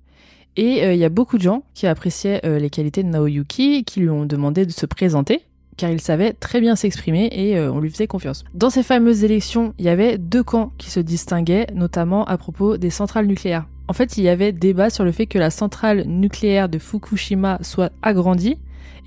Et 0.57 0.83
euh, 0.83 0.93
il 0.93 0.99
y 0.99 1.05
a 1.05 1.09
beaucoup 1.09 1.37
de 1.37 1.43
gens 1.43 1.63
qui 1.73 1.87
appréciaient 1.87 2.41
euh, 2.45 2.59
les 2.59 2.69
qualités 2.69 3.03
de 3.03 3.09
Naoyuki, 3.09 3.83
qui 3.83 3.99
lui 3.99 4.09
ont 4.09 4.25
demandé 4.25 4.65
de 4.65 4.71
se 4.71 4.85
présenter, 4.85 5.41
car 5.77 5.89
il 5.89 5.99
savait 5.99 6.33
très 6.33 6.61
bien 6.61 6.75
s'exprimer 6.75 7.29
et 7.31 7.57
euh, 7.57 7.71
on 7.71 7.79
lui 7.79 7.89
faisait 7.89 8.07
confiance. 8.07 8.45
Dans 8.53 8.69
ces 8.69 8.83
fameuses 8.83 9.23
élections, 9.23 9.73
il 9.77 9.85
y 9.85 9.89
avait 9.89 10.17
deux 10.17 10.43
camps 10.43 10.71
qui 10.77 10.89
se 10.89 10.99
distinguaient, 10.99 11.67
notamment 11.73 12.25
à 12.25 12.37
propos 12.37 12.77
des 12.77 12.89
centrales 12.89 13.27
nucléaires. 13.27 13.67
En 13.87 13.93
fait, 13.93 14.17
il 14.17 14.23
y 14.23 14.29
avait 14.29 14.51
débat 14.51 14.89
sur 14.89 15.03
le 15.03 15.11
fait 15.11 15.27
que 15.27 15.37
la 15.37 15.49
centrale 15.49 16.05
nucléaire 16.07 16.69
de 16.69 16.79
Fukushima 16.79 17.59
soit 17.61 17.91
agrandie 18.01 18.57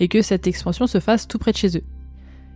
et 0.00 0.08
que 0.08 0.22
cette 0.22 0.46
expansion 0.46 0.86
se 0.86 1.00
fasse 1.00 1.26
tout 1.26 1.38
près 1.38 1.52
de 1.52 1.56
chez 1.56 1.78
eux. 1.78 1.82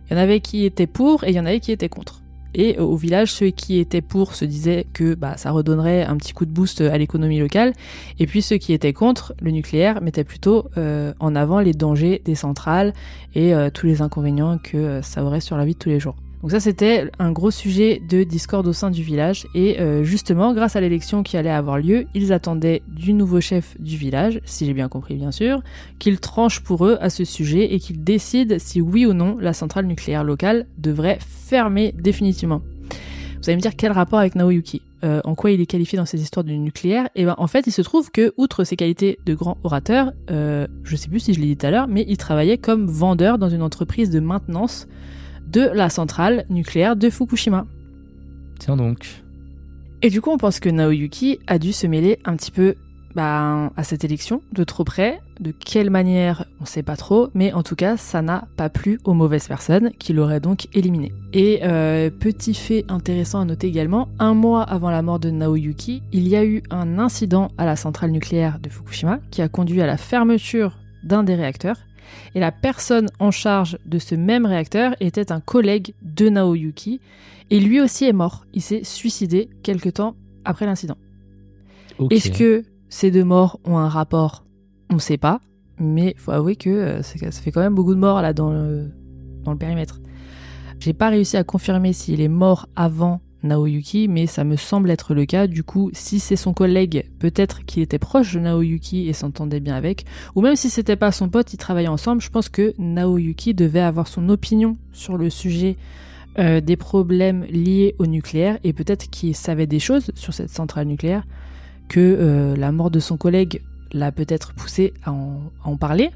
Il 0.09 0.13
y 0.13 0.15
en 0.15 0.21
avait 0.21 0.39
qui 0.39 0.65
étaient 0.65 0.87
pour 0.87 1.23
et 1.23 1.29
il 1.29 1.35
y 1.35 1.39
en 1.39 1.45
avait 1.45 1.59
qui 1.59 1.71
étaient 1.71 1.89
contre. 1.89 2.22
Et 2.53 2.77
euh, 2.77 2.83
au 2.83 2.95
village, 2.95 3.31
ceux 3.31 3.49
qui 3.49 3.79
étaient 3.79 4.01
pour 4.01 4.35
se 4.35 4.45
disaient 4.45 4.85
que 4.93 5.15
bah, 5.15 5.37
ça 5.37 5.51
redonnerait 5.51 6.03
un 6.03 6.17
petit 6.17 6.33
coup 6.33 6.45
de 6.45 6.51
boost 6.51 6.81
à 6.81 6.97
l'économie 6.97 7.39
locale. 7.39 7.73
Et 8.19 8.27
puis 8.27 8.41
ceux 8.41 8.57
qui 8.57 8.73
étaient 8.73 8.93
contre 8.93 9.33
le 9.41 9.51
nucléaire 9.51 10.01
mettaient 10.01 10.23
plutôt 10.23 10.69
euh, 10.77 11.13
en 11.19 11.35
avant 11.35 11.59
les 11.59 11.73
dangers 11.73 12.21
des 12.23 12.35
centrales 12.35 12.93
et 13.35 13.53
euh, 13.53 13.69
tous 13.69 13.85
les 13.85 14.01
inconvénients 14.01 14.57
que 14.57 14.77
euh, 14.77 15.01
ça 15.01 15.23
aurait 15.23 15.41
sur 15.41 15.57
la 15.57 15.65
vie 15.65 15.73
de 15.73 15.79
tous 15.79 15.89
les 15.89 15.99
jours. 15.99 16.15
Donc 16.43 16.51
ça 16.51 16.59
c'était 16.59 17.09
un 17.19 17.31
gros 17.31 17.51
sujet 17.51 18.01
de 18.05 18.23
discorde 18.23 18.67
au 18.67 18.73
sein 18.73 18.91
du 18.91 19.01
village. 19.01 19.47
Et 19.55 19.79
euh, 19.79 20.03
justement 20.03 20.53
grâce 20.53 20.75
à 20.75 20.81
l'élection 20.81 21.23
qui 21.23 21.37
allait 21.37 21.49
avoir 21.49 21.77
lieu, 21.77 22.05
ils 22.13 22.33
attendaient 22.33 22.83
du 22.85 23.13
nouveau 23.13 23.39
chef 23.39 23.79
du 23.79 23.95
village, 23.95 24.41
si 24.43 24.65
j'ai 24.65 24.73
bien 24.73 24.89
compris 24.89 25.15
bien 25.15 25.31
sûr, 25.31 25.63
qu'il 25.99 26.19
tranche 26.19 26.59
pour 26.59 26.85
eux 26.85 26.97
à 26.99 27.09
ce 27.09 27.23
sujet 27.23 27.73
et 27.73 27.79
qu'il 27.79 28.03
décide 28.03 28.59
si 28.59 28.81
oui 28.81 29.05
ou 29.05 29.13
non 29.13 29.37
la 29.39 29.53
centrale 29.53 29.85
nucléaire 29.85 30.25
locale 30.25 30.67
devrait 30.77 31.17
fermer 31.21 31.93
définitivement. 31.97 32.61
Vous 33.41 33.49
allez 33.49 33.55
me 33.55 33.61
dire 33.61 33.77
quel 33.77 33.93
rapport 33.93 34.19
avec 34.19 34.35
Naoyuki? 34.35 34.81
Euh, 35.05 35.21
En 35.23 35.35
quoi 35.35 35.51
il 35.51 35.61
est 35.61 35.65
qualifié 35.65 35.97
dans 35.97 36.05
ces 36.05 36.21
histoires 36.21 36.43
du 36.43 36.57
nucléaire? 36.57 37.07
Et 37.15 37.23
ben 37.23 37.35
en 37.37 37.47
fait 37.47 37.67
il 37.67 37.71
se 37.71 37.81
trouve 37.81 38.11
que 38.11 38.33
outre 38.35 38.65
ses 38.65 38.75
qualités 38.75 39.17
de 39.25 39.33
grand 39.33 39.57
orateur, 39.63 40.11
euh, 40.29 40.67
je 40.83 40.97
sais 40.97 41.07
plus 41.07 41.21
si 41.21 41.33
je 41.33 41.39
l'ai 41.39 41.47
dit 41.47 41.55
tout 41.55 41.67
à 41.67 41.71
l'heure, 41.71 41.87
mais 41.87 42.03
il 42.05 42.17
travaillait 42.17 42.57
comme 42.57 42.85
vendeur 42.85 43.37
dans 43.37 43.49
une 43.49 43.61
entreprise 43.61 44.09
de 44.09 44.19
maintenance 44.19 44.87
de 45.47 45.61
la 45.61 45.89
centrale 45.89 46.45
nucléaire 46.49 46.95
de 46.95 47.09
Fukushima. 47.09 47.65
Tiens 48.59 48.77
donc. 48.77 49.23
Et 50.01 50.09
du 50.09 50.19
coup, 50.21 50.31
on 50.31 50.37
pense 50.37 50.59
que 50.59 50.69
Naoyuki 50.69 51.39
a 51.47 51.57
dû 51.59 51.71
se 51.71 51.87
mêler 51.87 52.19
un 52.25 52.35
petit 52.35 52.51
peu 52.51 52.75
bah, 53.15 53.71
à 53.77 53.83
cette 53.83 54.03
élection, 54.03 54.41
de 54.51 54.63
trop 54.63 54.83
près. 54.83 55.21
De 55.39 55.51
quelle 55.51 55.89
manière, 55.89 56.45
on 56.59 56.65
sait 56.65 56.83
pas 56.83 56.95
trop, 56.95 57.29
mais 57.33 57.53
en 57.53 57.63
tout 57.63 57.75
cas, 57.75 57.95
ça 57.95 58.21
n'a 58.21 58.47
pas 58.57 58.69
plu 58.69 58.99
aux 59.03 59.13
mauvaises 59.13 59.47
personnes, 59.47 59.91
qui 59.99 60.13
l'auraient 60.13 60.39
donc 60.39 60.67
éliminé. 60.73 61.13
Et 61.31 61.59
euh, 61.63 62.09
petit 62.09 62.53
fait 62.53 62.85
intéressant 62.89 63.39
à 63.39 63.45
noter 63.45 63.67
également, 63.67 64.09
un 64.19 64.33
mois 64.33 64.63
avant 64.63 64.89
la 64.89 65.01
mort 65.01 65.19
de 65.19 65.29
Naoyuki, 65.29 66.01
il 66.11 66.27
y 66.27 66.35
a 66.35 66.43
eu 66.43 66.63
un 66.69 66.99
incident 66.99 67.49
à 67.57 67.65
la 67.65 67.75
centrale 67.75 68.11
nucléaire 68.11 68.59
de 68.59 68.69
Fukushima 68.69 69.19
qui 69.31 69.41
a 69.41 69.47
conduit 69.47 69.81
à 69.81 69.85
la 69.85 69.97
fermeture 69.97 70.77
d'un 71.03 71.23
des 71.23 71.35
réacteurs. 71.35 71.77
Et 72.35 72.39
la 72.39 72.51
personne 72.51 73.07
en 73.19 73.31
charge 73.31 73.77
de 73.85 73.99
ce 73.99 74.15
même 74.15 74.45
réacteur 74.45 74.95
était 74.99 75.31
un 75.31 75.39
collègue 75.39 75.93
de 76.01 76.29
Naoyuki, 76.29 76.99
et 77.49 77.59
lui 77.59 77.79
aussi 77.81 78.05
est 78.05 78.13
mort. 78.13 78.45
Il 78.53 78.61
s'est 78.61 78.83
suicidé 78.83 79.49
quelque 79.63 79.89
temps 79.89 80.15
après 80.45 80.65
l'incident. 80.65 80.97
Est-ce 82.09 82.29
que 82.37 82.63
ces 82.89 83.11
deux 83.11 83.23
morts 83.23 83.59
ont 83.65 83.77
un 83.77 83.89
rapport? 83.89 84.43
On 84.89 84.95
ne 84.95 84.99
sait 84.99 85.17
pas, 85.17 85.39
mais 85.79 86.15
faut 86.17 86.31
avouer 86.31 86.55
que 86.55 86.69
euh, 86.69 87.01
c'est- 87.03 87.19
ça 87.31 87.41
fait 87.41 87.51
quand 87.51 87.61
même 87.61 87.75
beaucoup 87.75 87.93
de 87.95 87.99
morts 87.99 88.21
là 88.21 88.33
dans 88.33 88.51
le, 88.51 88.91
dans 89.43 89.51
le 89.51 89.57
périmètre. 89.57 89.99
J'ai 90.79 90.93
pas 90.93 91.09
réussi 91.09 91.37
à 91.37 91.43
confirmer 91.43 91.93
s'il 91.93 92.19
est 92.21 92.27
mort 92.27 92.67
avant 92.75 93.21
Naoyuki, 93.43 94.07
mais 94.07 94.25
ça 94.25 94.43
me 94.43 94.55
semble 94.55 94.89
être 94.89 95.13
le 95.13 95.25
cas. 95.25 95.47
Du 95.47 95.63
coup, 95.63 95.89
si 95.93 96.19
c'est 96.19 96.35
son 96.35 96.53
collègue, 96.53 97.09
peut-être 97.19 97.65
qu'il 97.65 97.83
était 97.83 97.99
proche 97.99 98.33
de 98.33 98.39
Naoyuki 98.39 99.07
et 99.07 99.13
s'entendait 99.13 99.59
bien 99.59 99.75
avec, 99.75 100.05
ou 100.35 100.41
même 100.41 100.55
si 100.55 100.69
c'était 100.69 100.95
pas 100.95 101.11
son 101.11 101.29
pote, 101.29 101.53
ils 101.53 101.57
travaillaient 101.57 101.87
ensemble. 101.87 102.21
Je 102.21 102.29
pense 102.29 102.49
que 102.49 102.73
Naoyuki 102.77 103.53
devait 103.53 103.79
avoir 103.79 104.07
son 104.07 104.29
opinion 104.29 104.77
sur 104.91 105.17
le 105.17 105.29
sujet 105.29 105.77
euh, 106.39 106.61
des 106.61 106.77
problèmes 106.77 107.43
liés 107.43 107.95
au 107.99 108.07
nucléaire 108.07 108.57
et 108.63 108.73
peut-être 108.73 109.09
qu'il 109.09 109.35
savait 109.35 109.67
des 109.67 109.79
choses 109.79 110.11
sur 110.15 110.33
cette 110.33 110.49
centrale 110.49 110.87
nucléaire 110.87 111.25
que 111.89 111.99
euh, 111.99 112.55
la 112.55 112.71
mort 112.71 112.89
de 112.89 112.99
son 112.99 113.17
collègue 113.17 113.61
l'a 113.93 114.11
peut-être 114.11 114.53
poussé 114.53 114.93
à 115.03 115.11
en, 115.11 115.77
parler 115.77 116.09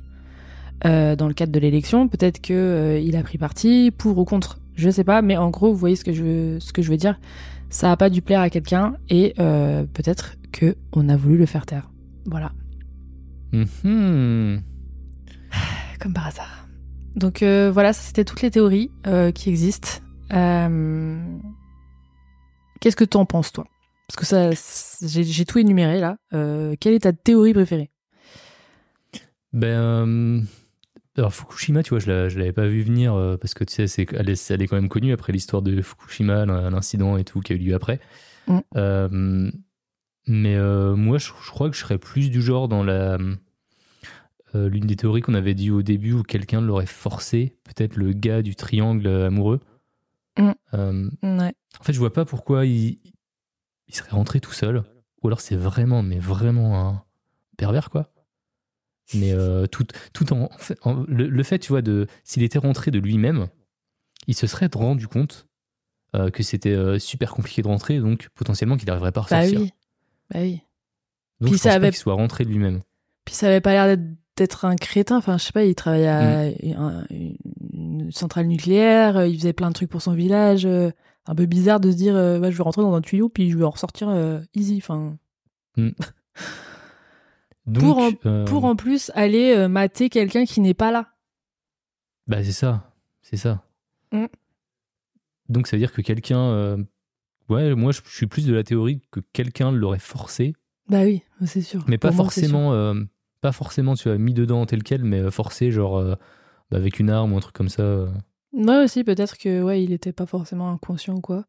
euh, 0.86 1.16
dans 1.16 1.28
le 1.28 1.34
cadre 1.34 1.52
de 1.52 1.60
l'élection. 1.60 2.08
Peut-être 2.08 2.42
que 2.42 2.54
euh, 2.54 3.00
il 3.00 3.16
a 3.16 3.24
pris 3.24 3.38
parti 3.38 3.92
pour 3.96 4.18
ou 4.18 4.26
contre, 4.26 4.60
je 4.78 4.90
sais 4.90 5.04
pas. 5.04 5.22
Mais 5.22 5.36
en 5.36 5.50
gros, 5.50 5.72
vous 5.72 5.78
voyez 5.78 5.96
ce 5.98 6.06
que 6.06 6.14
je 6.14 6.24
veux, 6.24 6.60
ce 6.62 6.72
que 6.72 6.82
je 6.82 6.90
veux 6.90 6.98
dire. 6.98 7.20
Ça 7.70 7.92
a 7.92 7.98
pas 7.98 8.10
dû 8.10 8.22
plaire 8.22 8.40
à 8.40 8.50
quelqu'un 8.50 8.96
et 9.10 9.34
euh, 9.40 9.84
peut-être 9.94 10.36
que 10.54 10.78
on 10.94 11.10
a 11.10 11.18
voulu 11.18 11.38
le 11.38 11.46
faire 11.46 11.66
taire. 11.66 11.92
Voilà, 12.26 12.52
Mhm. 13.52 14.62
comme 16.00 16.14
par 16.14 16.28
hasard. 16.28 16.68
Donc 17.16 17.42
euh, 17.44 17.72
voilà, 17.74 17.92
ça, 17.94 18.02
c'était 18.04 18.24
toutes 18.26 18.42
les 18.42 18.52
théories 18.52 18.90
euh, 19.08 19.32
qui 19.32 19.50
existent. 19.50 19.90
Euh, 20.34 21.18
Qu'est-ce 22.80 22.96
que 22.96 23.04
t'en 23.06 23.26
penses 23.26 23.52
toi? 23.52 23.66
Parce 24.08 24.18
que 24.18 24.26
ça, 24.26 24.52
j'ai 25.08 25.24
j'ai 25.24 25.46
tout 25.46 25.58
énuméré 25.60 26.00
là. 26.00 26.18
Euh, 26.34 26.76
quelle 26.80 26.94
est 26.94 27.00
ta 27.00 27.12
théorie 27.14 27.54
préférée? 27.54 27.90
Ben, 29.52 29.68
euh, 29.68 30.42
alors 31.18 31.34
Fukushima, 31.34 31.84
tu 31.84 31.90
vois, 31.92 32.00
je 32.00 32.30
je 32.30 32.38
l'avais 32.40 32.54
pas 32.54 32.68
vu 32.68 32.82
venir 32.82 33.14
euh, 33.16 33.38
parce 33.38 33.54
que 33.54 33.64
tu 33.64 33.74
sais, 33.74 33.88
c'est, 33.88 34.06
elle, 34.14 34.30
est, 34.30 34.52
elle 34.52 34.62
est 34.62 34.68
quand 34.68 34.76
même 34.76 34.90
connue 34.90 35.14
après 35.14 35.34
l'histoire 35.34 35.62
de 35.62 35.82
Fukushima, 35.82 36.46
l'in- 36.46 36.70
l'incident 36.70 37.18
et 37.18 37.24
tout 37.24 37.40
qui 37.42 37.54
a 37.54 37.56
eu 37.56 37.60
lieu 37.60 37.76
après. 37.76 38.00
Mm. 38.48 38.60
Euh, 38.76 39.52
mais 40.28 40.56
euh, 40.56 40.96
moi, 40.96 41.18
je, 41.18 41.32
je 41.44 41.50
crois 41.52 41.70
que 41.70 41.76
je 41.76 41.82
serais 41.82 41.98
plus 41.98 42.30
du 42.30 42.42
genre 42.42 42.68
dans 42.68 42.84
la 42.84 43.18
l'une 44.54 44.88
des 44.88 44.96
théories 44.96 45.22
qu'on 45.22 45.36
avait 45.36 45.54
dit 45.54 45.70
au 45.70 45.84
début 45.84 46.14
où 46.14 46.24
quelqu'un 46.24 46.62
l'aurait 46.62 46.88
forcé, 46.88 47.56
peut-être 47.64 47.96
le 47.96 48.12
gars 48.14 48.42
du 48.42 48.56
triangle 48.56 49.06
amoureux. 49.08 49.60
Mm. 50.40 50.52
Ouais. 51.22 51.54
en 51.80 51.84
fait, 51.84 51.94
je 51.94 52.00
vois 52.00 52.12
pas 52.14 52.26
pourquoi 52.26 52.66
il, 52.66 52.98
il 53.88 53.94
serait 53.96 54.12
rentré 54.12 54.40
tout 54.40 54.54
seul. 54.54 54.84
Ou 55.22 55.28
alors 55.28 55.42
c'est 55.42 55.56
vraiment, 55.56 56.02
mais 56.02 56.18
vraiment 56.18 56.88
un 56.90 57.04
pervers, 57.58 57.90
quoi. 57.92 58.10
Mais 59.14 59.32
euh, 59.34 59.68
tout, 59.68 59.86
tout 60.14 60.34
en, 60.34 60.50
en 60.82 61.06
le, 61.08 61.28
le 61.28 61.44
fait, 61.44 61.60
tu 61.60 61.70
vois, 61.70 61.82
de 61.82 62.08
s'il 62.24 62.44
était 62.44 62.60
rentré 62.60 62.92
de 62.92 63.00
lui-même, 63.00 63.48
il 64.28 64.36
se 64.36 64.48
serait 64.48 64.70
rendu 64.74 65.08
compte 65.08 65.48
euh, 66.16 66.30
que 66.30 66.44
c'était 66.44 66.74
euh, 66.74 67.00
super 67.00 67.32
compliqué 67.32 67.62
de 67.62 67.68
rentrer, 67.68 68.00
donc 68.00 68.28
potentiellement 68.36 68.76
qu'il 68.78 68.88
n'arriverait 68.88 69.12
pas 69.14 69.22
à 69.22 69.28
Bah 69.30 69.38
ressortir. 69.40 69.62
oui. 69.62 69.72
Bah 70.34 70.40
oui. 70.42 70.62
Donc 71.40 71.50
Puis 71.52 71.58
je 71.58 71.62
ça 71.64 71.70
pense 71.70 71.76
avait- 71.78 71.88
pas 71.88 71.92
qu'il 71.92 72.00
soit 72.00 72.14
rentré 72.16 72.44
de 72.44 72.50
lui-même. 72.50 72.82
Puis 73.26 73.36
ça 73.36 73.48
avait 73.48 73.62
pas 73.62 73.72
l'air 73.74 73.98
d'être- 74.36 74.66
un 74.66 74.76
crétin. 74.76 75.18
Enfin, 75.18 75.38
je 75.38 75.46
sais 75.46 75.52
pas, 75.52 75.64
il 75.66 75.74
travaillait 75.76 76.08
à 76.08 76.50
Mm. 76.50 76.74
un- 76.78 77.06
une 77.74 78.12
centrale 78.12 78.46
nucléaire, 78.48 79.26
il 79.26 79.38
faisait 79.38 79.54
plein 79.54 79.70
de 79.70 79.74
trucs 79.74 79.90
pour 79.90 80.02
son 80.02 80.14
village. 80.14 80.68
un 81.30 81.36
peu 81.36 81.46
bizarre 81.46 81.80
de 81.82 81.92
se 81.92 81.98
dire, 81.98 82.14
ouais, 82.16 82.52
je 82.52 82.58
vais 82.58 82.64
rentrer 82.64 82.82
dans 82.82 82.94
un 82.94 83.02
tuyau, 83.02 83.28
puis 83.30 83.50
je 83.52 83.58
vais 83.58 83.66
en 83.66 83.70
ressortir 83.72 84.10
easy. 84.56 84.78
Enfin, 84.82 85.18
Donc, 87.68 87.84
Pour 87.84 87.98
en- 88.00 88.12
euh, 88.26 88.46
pour 88.46 88.66
en 88.66 88.76
plus 88.76 89.12
aller 89.14 89.54
euh, 89.56 89.68
mater 89.68 90.10
quelqu'un 90.10 90.46
qui 90.46 90.62
n'est 90.62 90.74
pas 90.74 90.92
là. 90.92 91.10
Bah 92.28 92.44
c'est 92.44 92.52
ça, 92.54 92.92
c'est 93.22 93.38
ça. 93.38 93.64
Mm. 94.12 94.26
Donc 95.50 95.68
ça 95.68 95.76
veut 95.78 95.80
dire 95.82 95.92
que 95.94 96.02
quelqu'un, 96.02 96.40
euh, 96.40 96.78
ouais, 97.50 97.74
moi 97.76 97.92
je 97.92 98.02
suis 98.06 98.28
plus 98.28 98.46
de 98.46 98.54
la 98.54 98.64
théorie 98.64 99.02
que 99.12 99.20
quelqu'un 99.34 99.72
l'aurait 99.72 100.00
forcé, 100.00 100.54
Bah 100.90 101.04
oui, 101.04 101.24
c'est 101.46 101.62
sûr. 101.62 101.84
mais 101.88 101.98
pas 101.98 102.12
moi, 102.12 102.18
forcément, 102.26 102.74
euh, 102.74 102.94
pas 103.42 103.52
forcément 103.52 103.96
tu 103.96 104.10
as 104.10 104.18
mis 104.18 104.34
dedans 104.34 104.66
tel 104.66 104.84
quel, 104.84 105.04
mais 105.04 105.30
forcé 105.32 105.72
genre 105.72 106.02
bah, 106.72 106.78
avec 106.78 107.00
une 107.00 107.10
arme 107.10 107.34
ou 107.34 107.38
un 107.38 107.42
truc 107.42 107.56
comme 107.56 107.70
ça. 107.70 108.08
Moi 108.54 108.84
aussi, 108.84 109.04
peut-être 109.04 109.38
que 109.38 109.62
ouais, 109.62 109.84
il 109.84 109.92
était 109.94 110.14
pas 110.14 110.26
forcément 110.26 110.72
inconscient 110.72 111.16
ou 111.16 111.22
quoi. 111.22 111.46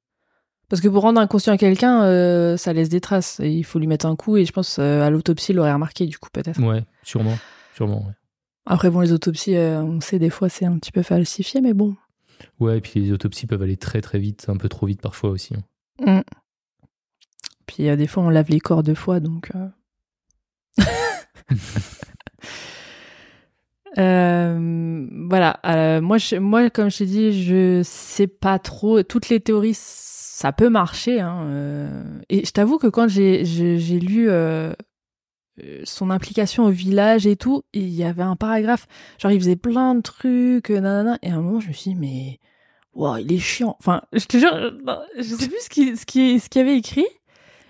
Parce 0.69 0.83
que 0.83 0.89
pour 0.89 1.03
rendre 1.03 1.21
inconscient 1.21 1.57
quelqu'un, 1.57 2.03
euh, 2.05 2.57
ça 2.59 2.73
laisse 2.73 2.89
des 2.91 3.01
traces. 3.01 3.41
Et 3.41 3.51
il 3.51 3.65
faut 3.65 3.79
lui 3.79 3.87
mettre 3.87 4.07
un 4.07 4.17
coup. 4.17 4.37
Et 4.37 4.45
je 4.45 4.53
pense 4.53 4.79
euh, 4.79 5.03
à 5.03 5.11
l'autopsie, 5.11 5.53
il 5.53 5.57
l'aurait 5.57 5.73
remarqué 5.73 6.07
du 6.07 6.19
coup 6.19 6.29
peut-être. 6.31 6.61
Ouais, 6.63 6.85
sûrement, 7.03 7.39
sûrement. 7.75 8.05
Ouais. 8.07 8.13
Après 8.67 8.91
bon, 8.91 9.01
les 9.01 9.13
autopsies, 9.13 9.57
euh, 9.57 9.81
on 9.83 10.01
sait 10.03 10.19
des 10.19 10.29
fois 10.31 10.49
c'est 10.51 10.67
un 10.67 10.77
petit 10.79 10.93
peu 10.93 11.03
falsifié, 11.03 11.63
mais 11.63 11.73
bon. 11.73 11.97
Ouais, 12.61 12.79
et 12.79 12.81
puis 12.83 13.01
les 13.01 13.13
autopsies 13.13 13.47
peuvent 13.47 13.63
aller 13.63 13.79
très 13.79 14.01
très 14.03 14.19
vite, 14.19 14.47
un 14.49 14.57
peu 14.57 14.69
trop 14.69 14.87
vite 14.87 15.01
parfois 15.01 15.31
aussi. 15.31 15.55
hein. 16.07 16.23
Puis 17.67 17.89
euh, 17.89 17.97
des 17.97 18.07
fois 18.07 18.23
on 18.23 18.29
lave 18.29 18.51
les 18.51 18.61
corps 18.61 18.83
deux 18.83 18.95
fois, 18.95 19.21
donc. 19.21 19.51
euh. 23.97 25.07
Voilà. 25.29 25.61
Euh, 25.65 26.01
moi, 26.01 26.19
je, 26.19 26.37
moi, 26.37 26.69
comme 26.71 26.91
je 26.91 26.99
t'ai 26.99 27.07
dit, 27.07 27.43
je 27.43 27.83
sais 27.85 28.27
pas 28.27 28.59
trop. 28.59 29.03
Toutes 29.03 29.29
les 29.29 29.41
théories, 29.41 29.77
ça 29.77 30.53
peut 30.53 30.69
marcher. 30.69 31.21
Hein, 31.21 31.45
euh. 31.47 32.21
Et 32.29 32.45
je 32.45 32.51
t'avoue 32.53 32.79
que 32.79 32.87
quand 32.87 33.09
j'ai 33.09 33.45
j'ai 33.45 33.99
lu 34.01 34.29
euh, 34.29 34.73
euh, 35.63 35.81
son 35.85 36.11
implication 36.11 36.65
au 36.67 36.71
village 36.71 37.27
et 37.27 37.37
tout, 37.37 37.63
il 37.73 37.89
y 37.89 38.05
avait 38.05 38.23
un 38.23 38.37
paragraphe. 38.37 38.87
Genre, 39.19 39.33
il 39.33 39.41
faisait 39.41 39.57
plein 39.57 39.95
de 39.95 40.03
trucs, 40.03 40.71
euh, 40.71 40.81
nanana. 40.81 41.19
Et 41.23 41.31
à 41.31 41.35
un 41.35 41.41
moment, 41.41 41.61
je 41.61 41.69
me 41.69 41.73
suis 41.73 41.93
dit, 41.93 41.97
mais. 41.97 42.39
Wow, 42.95 43.19
il 43.19 43.33
est 43.33 43.39
chiant. 43.39 43.77
Enfin, 43.79 44.03
je 44.13 44.25
te 44.25 44.39
jure, 44.39 44.73
je 45.17 45.23
sais 45.23 45.49
plus 45.49 45.61
ce 45.61 45.69
qu'il 45.69 45.97
ce 45.97 46.05
qui, 46.05 46.41
ce 46.41 46.49
qu'il 46.49 46.63
avait 46.63 46.77
écrit. 46.77 47.07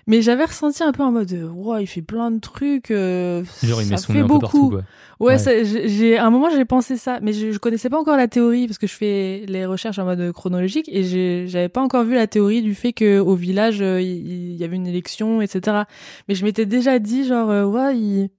Mais 0.09 0.21
j'avais 0.21 0.43
ressenti 0.43 0.83
un 0.83 0.91
peu 0.91 1.03
en 1.03 1.11
mode, 1.11 1.31
euh, 1.31 1.47
wow, 1.47 1.77
il 1.77 1.87
fait 1.87 2.01
plein 2.01 2.31
de 2.31 2.39
trucs. 2.39 2.91
euh, 2.91 3.43
Genre 3.63 3.81
il 3.81 3.85
ça 3.85 3.91
met 3.91 3.97
son 3.97 4.07
fait 4.07 4.13
nez 4.13 4.19
un 4.19 4.23
peu 4.23 4.27
beaucoup. 4.33 4.41
partout. 4.41 4.69
Quoi. 4.71 4.81
Ouais, 5.19 5.35
Ouais. 5.47 5.63
j'ai 5.87 6.17
un 6.17 6.29
moment 6.29 6.49
j'ai 6.49 6.65
pensé 6.65 6.97
ça, 6.97 7.19
mais 7.21 7.31
je, 7.33 7.51
je 7.51 7.59
connaissais 7.59 7.89
pas 7.89 7.99
encore 7.99 8.17
la 8.17 8.27
théorie 8.27 8.67
parce 8.67 8.77
que 8.77 8.87
je 8.87 8.93
fais 8.95 9.43
les 9.47 9.65
recherches 9.65 9.99
en 9.99 10.05
mode 10.05 10.31
chronologique 10.31 10.89
et 10.91 11.03
j'ai- 11.03 11.45
j'avais 11.47 11.69
pas 11.69 11.81
encore 11.81 12.03
vu 12.05 12.15
la 12.15 12.25
théorie 12.25 12.61
du 12.61 12.73
fait 12.73 12.91
que 12.93 13.19
au 13.19 13.35
village 13.35 13.81
euh, 13.81 14.01
il 14.01 14.49
il 14.51 14.55
y, 14.55 14.63
avait 14.63 14.75
une 14.77 14.87
élection, 14.87 15.41
etc. 15.41 15.83
Mais 16.27 16.35
je 16.35 16.43
m'étais 16.43 16.65
déjà 16.65 16.99
dit 16.99 17.25
genre 17.25 17.49
euh, 17.49 17.65
ouais 17.65 17.97
il... 17.97 18.29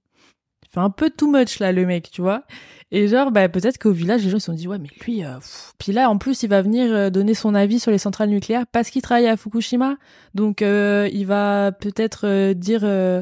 fait 0.71 0.79
un 0.79 0.89
peu 0.89 1.09
too 1.09 1.29
much 1.31 1.59
là 1.59 1.71
le 1.71 1.85
mec, 1.85 2.09
tu 2.11 2.21
vois. 2.21 2.43
Et 2.91 3.07
genre 3.07 3.31
bah 3.31 3.47
peut-être 3.49 3.77
qu'au 3.77 3.91
village 3.91 4.23
les 4.23 4.29
gens 4.29 4.37
ils 4.37 4.41
se 4.41 4.47
sont 4.47 4.53
dit 4.53 4.67
ouais 4.67 4.77
mais 4.77 4.89
lui 5.05 5.23
euh, 5.23 5.35
puis 5.77 5.93
là 5.93 6.09
en 6.09 6.17
plus 6.17 6.43
il 6.43 6.49
va 6.49 6.61
venir 6.61 6.93
euh, 6.93 7.09
donner 7.09 7.33
son 7.33 7.55
avis 7.55 7.79
sur 7.79 7.89
les 7.89 7.97
centrales 7.97 8.29
nucléaires 8.29 8.65
parce 8.69 8.89
qu'il 8.89 9.01
travaille 9.01 9.27
à 9.27 9.37
Fukushima, 9.37 9.95
donc 10.35 10.61
euh, 10.61 11.07
il 11.13 11.25
va 11.25 11.71
peut-être 11.71 12.27
euh, 12.27 12.53
dire 12.53 12.81
euh, 12.83 13.21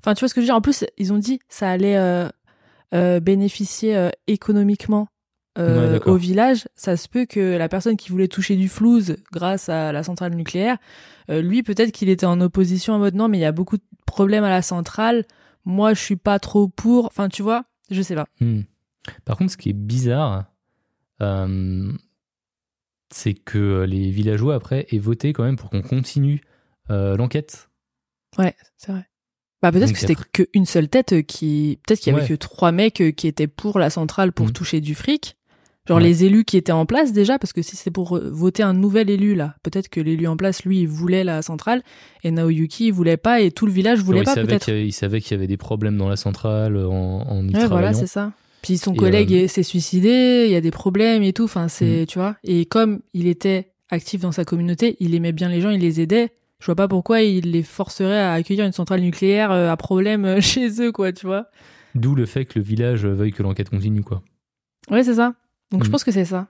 Enfin, 0.00 0.14
tu 0.14 0.20
vois 0.20 0.28
ce 0.28 0.34
que 0.34 0.40
je 0.40 0.44
veux 0.44 0.48
dire? 0.48 0.54
En 0.56 0.60
plus, 0.60 0.84
ils 0.96 1.12
ont 1.12 1.18
dit 1.18 1.40
ça 1.48 1.70
allait 1.70 1.96
euh, 1.96 2.28
euh, 2.94 3.20
bénéficier 3.20 3.96
euh, 3.96 4.10
économiquement 4.28 5.08
euh, 5.58 5.98
Ouais, 5.98 6.08
au 6.08 6.16
village. 6.16 6.68
Ça 6.76 6.96
se 6.96 7.08
peut 7.08 7.26
que 7.26 7.56
la 7.56 7.68
personne 7.68 7.96
qui 7.96 8.10
voulait 8.10 8.28
toucher 8.28 8.54
du 8.54 8.68
flouze 8.68 9.16
grâce 9.32 9.68
à 9.68 9.90
la 9.92 10.04
centrale 10.04 10.34
nucléaire, 10.34 10.76
euh, 11.30 11.42
lui, 11.42 11.64
peut-être 11.64 11.90
qu'il 11.90 12.08
était 12.08 12.26
en 12.26 12.40
opposition 12.40 12.94
en 12.94 12.98
mode 12.98 13.16
non, 13.16 13.28
mais 13.28 13.38
il 13.38 13.40
y 13.42 13.44
a 13.44 13.52
beaucoup 13.52 13.76
de 13.76 13.82
problèmes 14.06 14.44
à 14.44 14.50
la 14.50 14.62
centrale. 14.62 15.24
Moi, 15.68 15.92
je 15.94 16.00
suis 16.00 16.16
pas 16.16 16.38
trop 16.38 16.66
pour. 16.68 17.04
Enfin, 17.06 17.28
tu 17.28 17.42
vois, 17.42 17.64
je 17.90 18.00
sais 18.02 18.14
pas. 18.14 18.26
Hmm. 18.40 18.62
Par 19.24 19.36
contre, 19.36 19.52
ce 19.52 19.56
qui 19.56 19.68
est 19.70 19.74
bizarre, 19.74 20.46
euh, 21.22 21.92
c'est 23.10 23.34
que 23.34 23.84
les 23.88 24.10
villageois 24.10 24.54
après 24.54 24.86
aient 24.90 24.98
voté 24.98 25.32
quand 25.32 25.44
même 25.44 25.56
pour 25.56 25.70
qu'on 25.70 25.82
continue 25.82 26.42
euh, 26.90 27.16
l'enquête. 27.16 27.70
Ouais, 28.38 28.54
c'est 28.76 28.92
vrai. 28.92 29.04
Bah 29.62 29.72
peut-être 29.72 29.92
que 29.92 29.98
c'était 29.98 30.14
qu'une 30.14 30.66
seule 30.66 30.88
tête 30.88 31.26
qui, 31.26 31.80
peut-être 31.86 32.00
qu'il 32.00 32.12
y 32.12 32.14
avait 32.16 32.22
Ouais. 32.22 32.28
que 32.28 32.34
trois 32.34 32.70
mecs 32.70 33.02
qui 33.16 33.26
étaient 33.26 33.48
pour 33.48 33.78
la 33.78 33.90
centrale 33.90 34.32
pour 34.32 34.46
Mhm. 34.46 34.52
toucher 34.52 34.80
du 34.80 34.94
fric. 34.94 35.36
Genre 35.88 35.96
Ouais. 35.96 36.02
les 36.04 36.24
élus 36.24 36.44
qui 36.44 36.56
étaient 36.58 36.70
en 36.72 36.84
place 36.84 37.12
déjà, 37.14 37.38
parce 37.38 37.52
que 37.54 37.62
si 37.62 37.74
c'est 37.74 37.90
pour 37.90 38.16
euh, 38.18 38.28
voter 38.30 38.62
un 38.62 38.74
nouvel 38.74 39.08
élu 39.08 39.34
là, 39.34 39.54
peut-être 39.62 39.88
que 39.88 40.00
l'élu 40.00 40.26
en 40.26 40.36
place 40.36 40.64
lui 40.64 40.80
il 40.80 40.86
voulait 40.88 41.24
la 41.24 41.40
centrale 41.40 41.82
et 42.24 42.30
Naoyuki 42.30 42.88
il 42.88 42.92
voulait 42.92 43.16
pas 43.16 43.40
et 43.40 43.50
tout 43.50 43.64
le 43.64 43.72
village 43.72 44.00
voulait 44.00 44.22
pas 44.22 44.34
peut-être. 44.34 44.64
qu'il 44.66 44.74
y 44.74 44.76
avait, 44.76 44.86
ils 44.86 44.92
savaient 44.92 45.20
qu'il 45.22 45.32
y 45.32 45.34
avait 45.34 45.46
des 45.46 45.56
problèmes 45.56 45.96
dans 45.96 46.08
la 46.10 46.16
centrale 46.16 46.76
en, 46.76 47.22
en 47.26 47.48
y 47.48 47.54
Ouais 47.56 47.66
voilà 47.66 47.94
c'est 47.94 48.06
ça. 48.06 48.32
Puis 48.60 48.76
son 48.76 48.92
collègue 48.94 49.32
euh, 49.32 49.44
est- 49.44 49.48
s'est 49.48 49.62
suicidé, 49.62 50.44
il 50.46 50.52
y 50.52 50.56
a 50.56 50.60
des 50.60 50.70
problèmes 50.72 51.22
et 51.22 51.32
tout. 51.32 51.44
Enfin 51.44 51.68
c'est 51.68 52.00
Mhm. 52.00 52.06
tu 52.06 52.18
vois. 52.18 52.36
Et 52.44 52.66
comme 52.66 53.00
il 53.14 53.26
était 53.26 53.70
actif 53.88 54.20
dans 54.20 54.32
sa 54.32 54.44
communauté, 54.44 54.96
il 55.00 55.14
aimait 55.14 55.32
bien 55.32 55.48
les 55.48 55.60
gens, 55.62 55.70
il 55.70 55.80
les 55.80 56.00
aidait. 56.02 56.30
Je 56.60 56.66
vois 56.66 56.74
pas 56.74 56.88
pourquoi 56.88 57.22
il 57.22 57.52
les 57.52 57.62
forcerait 57.62 58.20
à 58.20 58.32
accueillir 58.32 58.66
une 58.66 58.72
centrale 58.72 59.00
nucléaire 59.00 59.52
euh, 59.52 59.70
à 59.70 59.76
problème 59.78 60.24
euh, 60.26 60.40
chez 60.42 60.68
eux 60.82 60.92
quoi, 60.92 61.12
tu 61.12 61.24
vois. 61.26 61.46
D'où 61.94 62.14
le 62.14 62.26
fait 62.26 62.44
que 62.44 62.58
le 62.58 62.64
village 62.64 63.06
veuille 63.06 63.32
que 63.32 63.42
l'enquête 63.42 63.70
continue. 63.70 64.02
quoi. 64.02 64.22
Ouais, 64.90 65.02
c'est 65.04 65.14
ça. 65.14 65.34
Donc 65.70 65.82
je 65.82 65.88
Mhm. 65.88 65.92
pense 65.92 66.04
que 66.04 66.12
c'est 66.12 66.24
ça. 66.24 66.46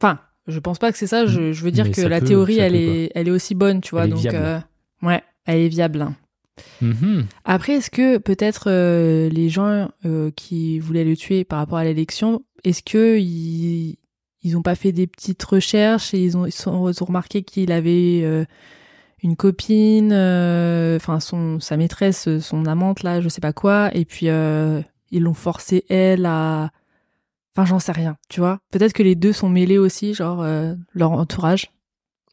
Enfin, 0.00 0.18
je 0.48 0.58
pense 0.58 0.78
pas 0.78 0.90
que 0.92 0.98
c'est 0.98 1.06
ça. 1.06 1.26
Je, 1.26 1.52
je 1.52 1.62
veux 1.64 1.70
dire 1.70 1.84
Mais 1.86 1.90
que 1.92 2.00
la 2.02 2.20
peut- 2.20 2.26
théorie, 2.26 2.58
elle 2.58 2.74
est, 2.74 3.10
elle 3.14 3.28
est 3.28 3.32
aussi 3.32 3.54
bonne, 3.54 3.80
tu 3.80 3.90
vois. 3.92 4.04
Elle 4.04 4.10
donc 4.10 4.24
euh, 4.26 4.58
ouais, 5.02 5.22
elle 5.46 5.60
est 5.60 5.68
viable. 5.68 6.08
Mhm. 6.80 7.26
Après, 7.44 7.74
est-ce 7.74 7.90
que 7.90 8.18
peut-être 8.18 8.64
euh, 8.68 9.28
les 9.30 9.48
gens 9.48 9.90
euh, 10.04 10.30
qui 10.34 10.78
voulaient 10.80 11.04
le 11.04 11.16
tuer 11.16 11.44
par 11.44 11.58
rapport 11.58 11.78
à 11.78 11.84
l'élection, 11.84 12.42
est-ce 12.64 12.82
que 12.82 13.18
ils 13.18 13.96
ils 14.44 14.56
ont 14.56 14.62
pas 14.62 14.74
fait 14.74 14.90
des 14.90 15.06
petites 15.06 15.42
recherches 15.44 16.12
et 16.14 16.18
ils 16.22 16.36
ont 16.36 16.46
ils, 16.46 16.68
ont 16.68 16.92
remarqué 17.06 17.42
qu'il 17.44 17.70
avait 17.70 18.22
euh, 18.24 18.44
une 19.22 19.36
copine, 19.36 20.12
enfin 20.12 21.20
son 21.20 21.60
sa 21.60 21.76
maîtresse, 21.76 22.28
son 22.40 22.66
amante 22.66 23.04
là, 23.04 23.20
je 23.20 23.28
sais 23.28 23.40
pas 23.40 23.52
quoi, 23.52 23.94
et 23.96 24.04
puis 24.04 24.26
ils 24.26 25.22
l'ont 25.22 25.34
forcé 25.34 25.84
elle 25.88 26.26
à, 26.26 26.70
enfin 27.54 27.64
j'en 27.66 27.78
sais 27.78 27.92
rien, 27.92 28.16
tu 28.28 28.40
vois. 28.40 28.58
Peut-être 28.70 28.92
que 28.92 29.02
les 29.02 29.14
deux 29.14 29.32
sont 29.32 29.48
mêlés 29.48 29.78
aussi, 29.78 30.14
genre 30.14 30.42
euh, 30.42 30.74
leur 30.94 31.12
entourage. 31.12 31.70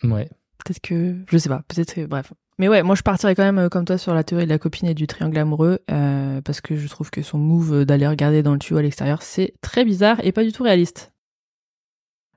Ouais. 0.03 0.30
Peut-être 0.63 0.82
que 0.82 1.15
je 1.30 1.38
sais 1.38 1.49
pas, 1.49 1.63
peut-être 1.67 1.93
que- 1.95 2.05
bref. 2.05 2.34
Mais 2.57 2.67
ouais, 2.67 2.84
moi 2.84 2.93
je 2.95 3.01
partirais 3.03 3.36
quand 3.36 3.43
même 3.43 3.57
euh, 3.57 3.70
comme 3.70 3.86
toi 3.86 3.97
sur 3.97 4.13
la 4.13 4.24
théorie 4.26 4.43
de 4.43 4.49
la 4.49 4.59
copine 4.59 4.88
et 4.89 4.93
du 4.93 5.07
triangle 5.07 5.38
amoureux 5.38 5.80
euh, 5.89 6.41
parce 6.41 6.59
que 6.59 6.76
je 6.76 6.88
trouve 6.89 7.09
que 7.09 7.22
son 7.22 7.38
move 7.38 7.74
euh, 7.74 7.86
d'aller 7.86 8.05
regarder 8.07 8.43
dans 8.43 8.51
le 8.53 8.59
tuyau 8.59 8.78
à 8.78 8.82
l'extérieur, 8.82 9.22
c'est 9.22 9.53
très 9.61 9.86
bizarre 9.86 10.17
et 10.26 10.32
pas 10.34 10.43
du 10.43 10.51
tout 10.51 10.63
réaliste. 10.63 11.13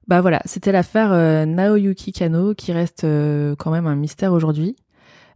Bah 0.08 0.20
voilà, 0.20 0.40
c'était 0.44 0.72
l'affaire 0.72 1.12
euh, 1.12 1.44
Naoyuki 1.46 2.12
Kano 2.12 2.54
qui 2.54 2.72
reste 2.72 3.02
quand 3.58 3.70
même 3.70 3.86
un 3.86 3.94
mystère 3.96 4.32
aujourd'hui. 4.32 4.76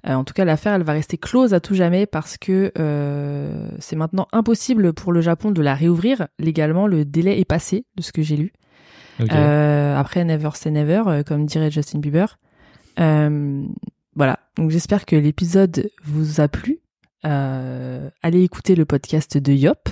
Euh, 0.07 0.14
en 0.14 0.24
tout 0.24 0.34
cas, 0.34 0.44
l'affaire, 0.44 0.74
elle 0.74 0.82
va 0.82 0.92
rester 0.92 1.16
close 1.18 1.55
à 1.55 1.61
tout 1.61 1.74
jamais 1.74 2.07
parce 2.07 2.36
que 2.38 2.72
euh, 2.78 3.68
c'est 3.78 3.97
maintenant 3.97 4.28
impossible 4.32 4.92
pour 4.92 5.12
le 5.12 5.20
Japon 5.20 5.51
de 5.51 5.62
la 5.62 5.74
réouvrir 5.74 6.28
légalement. 6.38 6.86
Le 6.86 7.05
délai 7.05 7.40
est 7.40 7.44
passé, 7.44 7.84
de 7.97 8.03
ce 8.03 8.12
que 8.12 8.22
j'ai 8.22 8.36
lu. 8.36 8.53
Euh, 9.32 9.97
après 9.97 10.24
Never 10.24 10.51
Say 10.55 10.70
Never, 10.70 11.03
euh, 11.07 11.22
comme 11.22 11.47
dirait 11.47 11.70
Justin 11.70 12.01
Bieber. 12.01 12.38
Euh, 13.01 13.64
voilà, 14.14 14.38
donc 14.57 14.70
j'espère 14.70 15.07
que 15.07 15.16
l'épisode 15.16 15.88
vous 16.05 16.40
a 16.40 16.49
plu. 16.49 16.80
Euh, 17.24 18.11
allez 18.22 18.42
écouter 18.42 18.74
le 18.74 18.84
podcast 18.84 19.38
de 19.38 19.53
Yop, 19.53 19.88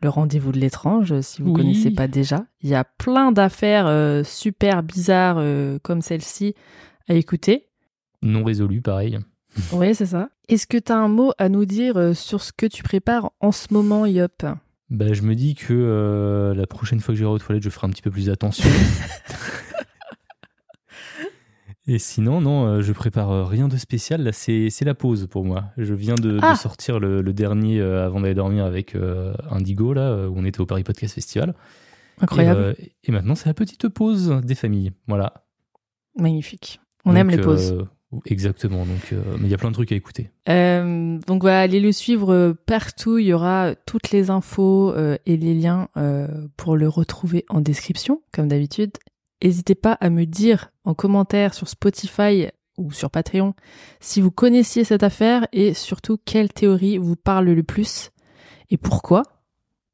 le 0.00 0.08
rendez-vous 0.08 0.52
de 0.52 0.58
l'étrange, 0.58 1.20
si 1.20 1.42
vous 1.42 1.50
Oui. 1.50 1.54
connaissez 1.62 1.90
pas 1.90 2.06
déjà. 2.08 2.46
Il 2.62 2.70
y 2.70 2.74
a 2.74 2.84
plein 2.84 3.32
d'affaires 3.32 4.24
super 4.24 4.82
bizarres 4.82 5.42
comme 5.82 6.00
celle-ci 6.02 6.54
à 7.08 7.14
écouter. 7.14 7.68
Non 8.22 8.44
résolu, 8.44 8.80
pareil. 8.82 9.18
Oui, 9.72 9.94
c'est 9.94 10.06
ça. 10.06 10.28
Est-ce 10.48 10.66
que 10.66 10.76
tu 10.76 10.92
as 10.92 10.98
un 10.98 11.08
mot 11.08 11.32
à 11.38 11.48
nous 11.48 11.64
dire 11.64 11.96
euh, 11.96 12.14
sur 12.14 12.42
ce 12.42 12.52
que 12.52 12.66
tu 12.66 12.82
prépares 12.82 13.30
en 13.40 13.52
ce 13.52 13.72
moment, 13.72 14.04
Yop? 14.06 14.44
Bah, 14.90 15.12
je 15.12 15.22
me 15.22 15.34
dis 15.34 15.54
que 15.54 15.72
euh, 15.72 16.54
la 16.54 16.66
prochaine 16.66 17.00
fois 17.00 17.12
que 17.14 17.18
j'irai 17.18 17.30
aux 17.30 17.38
toilettes, 17.38 17.62
je 17.64 17.70
ferai 17.70 17.86
un 17.86 17.90
petit 17.90 18.02
peu 18.02 18.10
plus 18.10 18.28
attention. 18.30 18.68
Et 21.88 21.98
sinon, 22.00 22.40
non, 22.40 22.66
euh, 22.66 22.80
je 22.82 22.92
prépare 22.92 23.48
rien 23.48 23.68
de 23.68 23.76
spécial. 23.76 24.22
Là, 24.22 24.32
c'est 24.32 24.70
la 24.84 24.94
pause 24.94 25.28
pour 25.30 25.44
moi. 25.44 25.66
Je 25.76 25.94
viens 25.94 26.16
de, 26.16 26.32
de 26.32 26.38
Ah. 26.42 26.56
sortir 26.56 26.98
le, 26.98 27.22
le 27.22 27.32
dernier 27.32 27.80
euh, 27.80 28.04
avant 28.04 28.20
d'aller 28.20 28.34
dormir 28.34 28.64
avec 28.64 28.96
euh, 28.96 29.34
Indigo, 29.50 29.92
là, 29.92 30.28
où 30.28 30.34
on 30.36 30.44
était 30.44 30.60
au 30.60 30.66
Paris 30.66 30.82
Podcast 30.82 31.14
Festival. 31.14 31.54
Incroyable. 32.20 32.74
Et, 32.80 32.92
et 33.04 33.12
maintenant, 33.12 33.36
c'est 33.36 33.46
la 33.48 33.54
petite 33.54 33.88
pause 33.88 34.40
des 34.42 34.56
familles. 34.56 34.90
Voilà. 35.06 35.44
Magnifique. 36.18 36.80
On 37.04 37.10
Donc, 37.10 37.18
aime 37.20 37.30
les 37.30 37.38
pauses. 37.38 37.86
Exactement. 38.24 38.86
Donc, 38.86 39.12
euh, 39.12 39.22
mais 39.38 39.48
il 39.48 39.50
y 39.50 39.54
a 39.54 39.58
plein 39.58 39.70
de 39.70 39.74
trucs 39.74 39.92
à 39.92 39.94
écouter. 39.94 40.30
Euh, 40.48 41.18
donc 41.26 41.42
voilà, 41.42 41.60
allez 41.60 41.80
le 41.80 41.92
suivre 41.92 42.32
euh, 42.32 42.54
partout. 42.66 43.18
Il 43.18 43.26
y 43.26 43.32
aura 43.32 43.74
toutes 43.86 44.10
les 44.10 44.30
infos 44.30 44.94
et 44.96 45.36
les 45.36 45.54
liens 45.54 45.88
pour 46.56 46.76
le 46.76 46.88
retrouver 46.88 47.44
en 47.48 47.60
description, 47.60 48.22
comme 48.32 48.48
d'habitude. 48.48 48.92
N'hésitez 49.42 49.74
pas 49.74 49.92
à 49.92 50.10
me 50.10 50.24
dire 50.24 50.70
en 50.84 50.94
commentaire 50.94 51.54
sur 51.54 51.68
Spotify 51.68 52.48
ou 52.78 52.90
sur 52.92 53.10
Patreon 53.10 53.54
si 54.00 54.20
vous 54.20 54.30
connaissiez 54.30 54.84
cette 54.84 55.02
affaire 55.02 55.46
et 55.52 55.74
surtout 55.74 56.18
quelle 56.24 56.52
théorie 56.52 56.98
vous 56.98 57.16
parle 57.16 57.46
le 57.46 57.62
plus 57.62 58.10
et 58.70 58.76
pourquoi. 58.76 59.22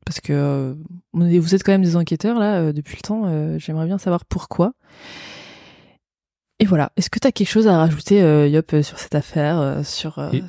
Parce 0.04 0.20
que 0.20 0.76
vous 1.12 1.54
êtes 1.54 1.62
quand 1.64 1.72
même 1.72 1.82
des 1.82 1.96
enquêteurs 1.96 2.38
là 2.38 2.72
depuis 2.72 2.96
le 2.96 3.02
temps. 3.02 3.58
J'aimerais 3.58 3.86
bien 3.86 3.98
savoir 3.98 4.24
pourquoi. 4.24 4.74
Et 6.62 6.64
voilà. 6.64 6.92
Est-ce 6.96 7.10
que 7.10 7.18
tu 7.18 7.26
as 7.26 7.32
quelque 7.32 7.48
chose 7.48 7.66
à 7.66 7.76
rajouter, 7.76 8.22
euh, 8.22 8.46
Yop, 8.46 8.72
euh, 8.72 8.82
sur 8.82 8.98
cette 8.98 9.14
affaire, 9.16 9.58
euh, 9.60 9.82
sur 9.82 10.18
euh, 10.20 10.30
Et- 10.32 10.44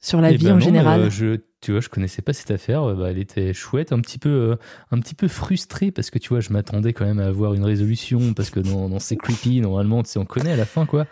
sur 0.00 0.20
la 0.20 0.32
Eh 0.32 0.36
vie 0.36 0.46
ben 0.46 0.50
en 0.52 0.54
non, 0.54 0.60
général 0.60 1.08
je, 1.10 1.36
tu 1.60 1.70
vois, 1.70 1.80
je 1.80 1.88
connaissais 1.88 2.22
pas 2.22 2.32
cette 2.32 2.50
affaire. 2.50 2.82
bah, 2.96 3.10
elle 3.10 3.18
était 3.18 3.52
chouette, 3.54 3.92
un 3.92 4.00
petit 4.00 4.18
peu, 4.18 4.56
un 4.90 4.98
petit 4.98 5.14
peu 5.14 5.28
frustré 5.28 5.92
parce 5.92 6.10
que 6.10 6.18
tu 6.18 6.30
vois, 6.30 6.40
je 6.40 6.52
m'attendais 6.52 6.92
quand 6.92 7.04
même 7.04 7.20
à 7.20 7.26
avoir 7.26 7.54
une 7.54 7.64
résolution 7.64 8.34
parce 8.34 8.50
que 8.50 8.58
dans, 8.58 8.88
dans 8.88 8.98
c'est 8.98 9.14
creepy 9.16 9.60
normalement, 9.60 10.02
tu 10.02 10.10
sais, 10.10 10.18
on 10.18 10.24
connaît 10.24 10.50
à 10.50 10.56
la 10.56 10.64
fin 10.64 10.84
quoi. 10.86 11.06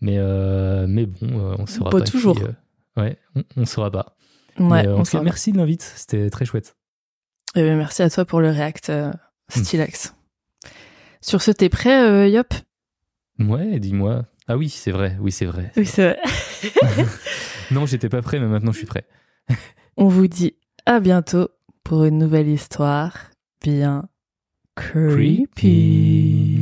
Mais 0.00 0.18
mais 0.86 1.06
bon, 1.06 1.56
on 1.58 1.66
saura 1.66 1.90
Pas 1.90 1.98
pas. 1.98 2.04
toujours. 2.04 2.36
qui, 2.36 2.44
ouais, 3.00 3.18
on, 3.34 3.42
on 3.56 3.66
saura 3.66 3.90
pas. 3.90 4.14
Ouais, 4.60 4.86
Mais, 4.86 4.88
on 4.88 5.22
merci 5.24 5.50
de 5.50 5.56
l'invite. 5.58 5.82
C'était 5.82 6.30
très 6.30 6.44
chouette. 6.44 6.76
Eh 7.56 7.62
ben, 7.62 7.76
merci 7.76 8.02
à 8.02 8.10
toi 8.10 8.24
pour 8.24 8.40
le 8.40 8.50
react, 8.50 8.90
Hmm. 8.90 9.10
Stylax. 9.64 10.14
Sur 11.20 11.42
ce, 11.42 11.50
t'es 11.50 11.68
prêt, 11.68 12.30
Yop? 12.30 12.54
Ouais, 13.48 13.78
dis-moi. 13.78 14.24
Ah 14.48 14.56
oui, 14.56 14.68
c'est 14.68 14.90
vrai. 14.90 15.16
Oui, 15.20 15.32
c'est 15.32 15.46
vrai. 15.46 15.70
Oui, 15.76 15.86
c'est 15.86 16.02
vrai. 16.02 16.18
Non, 17.70 17.86
j'étais 17.86 18.10
pas 18.10 18.20
prêt, 18.20 18.38
mais 18.38 18.48
maintenant 18.48 18.72
je 18.72 18.78
suis 18.78 18.86
prêt. 18.86 19.04
On 19.96 20.06
vous 20.06 20.26
dit 20.26 20.56
à 20.84 21.00
bientôt 21.00 21.48
pour 21.84 22.04
une 22.04 22.18
nouvelle 22.18 22.48
histoire 22.48 23.16
bien 23.62 24.08
creepy. 24.74 25.46
Creepy. 25.54 26.61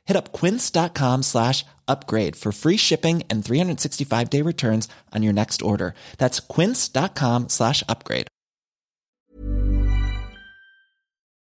Hit 0.11 0.17
up 0.17 0.33
quince.com 0.33 1.23
slash 1.23 1.63
upgrade 1.87 2.35
for 2.35 2.51
free 2.51 2.75
shipping 2.77 3.23
and 3.29 3.45
365 3.45 4.29
day 4.29 4.41
returns 4.41 4.89
on 5.15 5.23
your 5.23 5.33
next 5.33 5.61
order. 5.61 5.93
That's 6.17 6.41
quince.com 6.41 7.47
slash 7.47 7.81
upgrade. 7.87 8.27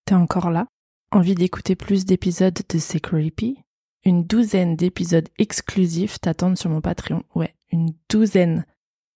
T'es 0.05 0.15
encore 0.15 0.51
là? 0.51 0.67
Envie 1.11 1.35
d'écouter 1.35 1.75
plus 1.75 2.05
d'épisodes 2.05 2.59
de 2.67 2.79
C'est 2.79 2.99
Creepy? 2.99 3.61
Une 4.03 4.23
douzaine 4.23 4.75
d'épisodes 4.75 5.27
exclusifs 5.37 6.19
t'attendent 6.19 6.57
sur 6.57 6.69
mon 6.69 6.81
Patreon. 6.81 7.23
Ouais, 7.35 7.55
une 7.71 7.93
douzaine. 8.09 8.65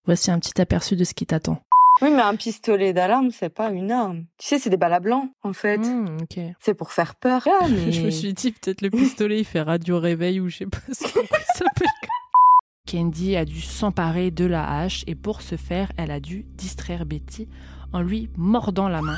Voici 0.06 0.32
un 0.32 0.39
petit 0.39 0.60
aperçu 0.62 0.95
de 0.95 1.04
ce 1.04 1.14
qui 1.14 1.26
t'attend. 1.26 1.62
Oui, 2.02 2.10
mais 2.10 2.22
un 2.22 2.36
pistolet 2.36 2.93
d'alarme, 2.93 3.30
c'est 3.32 3.49
pas 3.49 3.70
une 3.70 3.91
arme. 3.91 4.26
Tu 4.39 4.47
sais, 4.47 4.60
c'est 4.60 4.70
des 4.70 4.78
balles 4.78 4.93
à 4.93 4.99
blanc, 4.99 5.30
en 5.43 5.54
fait. 5.54 5.78
Hmm. 5.78 6.18
C'est 6.60 6.74
pour 6.74 6.91
faire 6.91 7.16
peur. 7.16 7.47
Ah, 7.47 7.68
mais... 7.70 7.91
Je 7.91 8.02
me 8.02 8.10
suis 8.10 8.34
dit, 8.34 8.52
peut-être 8.52 8.82
le 8.82 8.89
pistolet, 8.89 9.39
il 9.39 9.45
fait 9.45 9.62
radio 9.62 9.99
réveil 9.99 10.39
ou 10.39 10.49
je 10.49 10.58
sais 10.58 10.66
pas 10.66 10.80
ce 10.91 11.04
qu'on 11.04 11.26
s'appelle. 11.56 11.88
Candy 12.91 13.36
a 13.36 13.45
dû 13.45 13.62
s'emparer 13.62 14.32
de 14.32 14.45
la 14.45 14.80
hache 14.80 15.04
et 15.08 15.16
pour 15.16 15.41
ce 15.41 15.56
faire, 15.56 15.91
elle 15.97 16.12
a 16.12 16.20
dû 16.20 16.45
distraire 16.58 17.06
Betty 17.06 17.47
en 17.93 18.02
lui 18.02 18.30
mordant 18.36 18.89
la 18.89 19.02
main. 19.02 19.18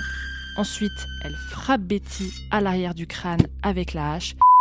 Ensuite, 0.58 0.92
elle 1.24 1.36
frappe 1.50 1.82
Betty 1.82 2.32
à 2.52 2.62
l'arrière 2.62 2.94
du 2.94 3.08
crâne 3.08 3.48
avec 3.64 3.94
la 3.94 4.14
hache. 4.14 4.36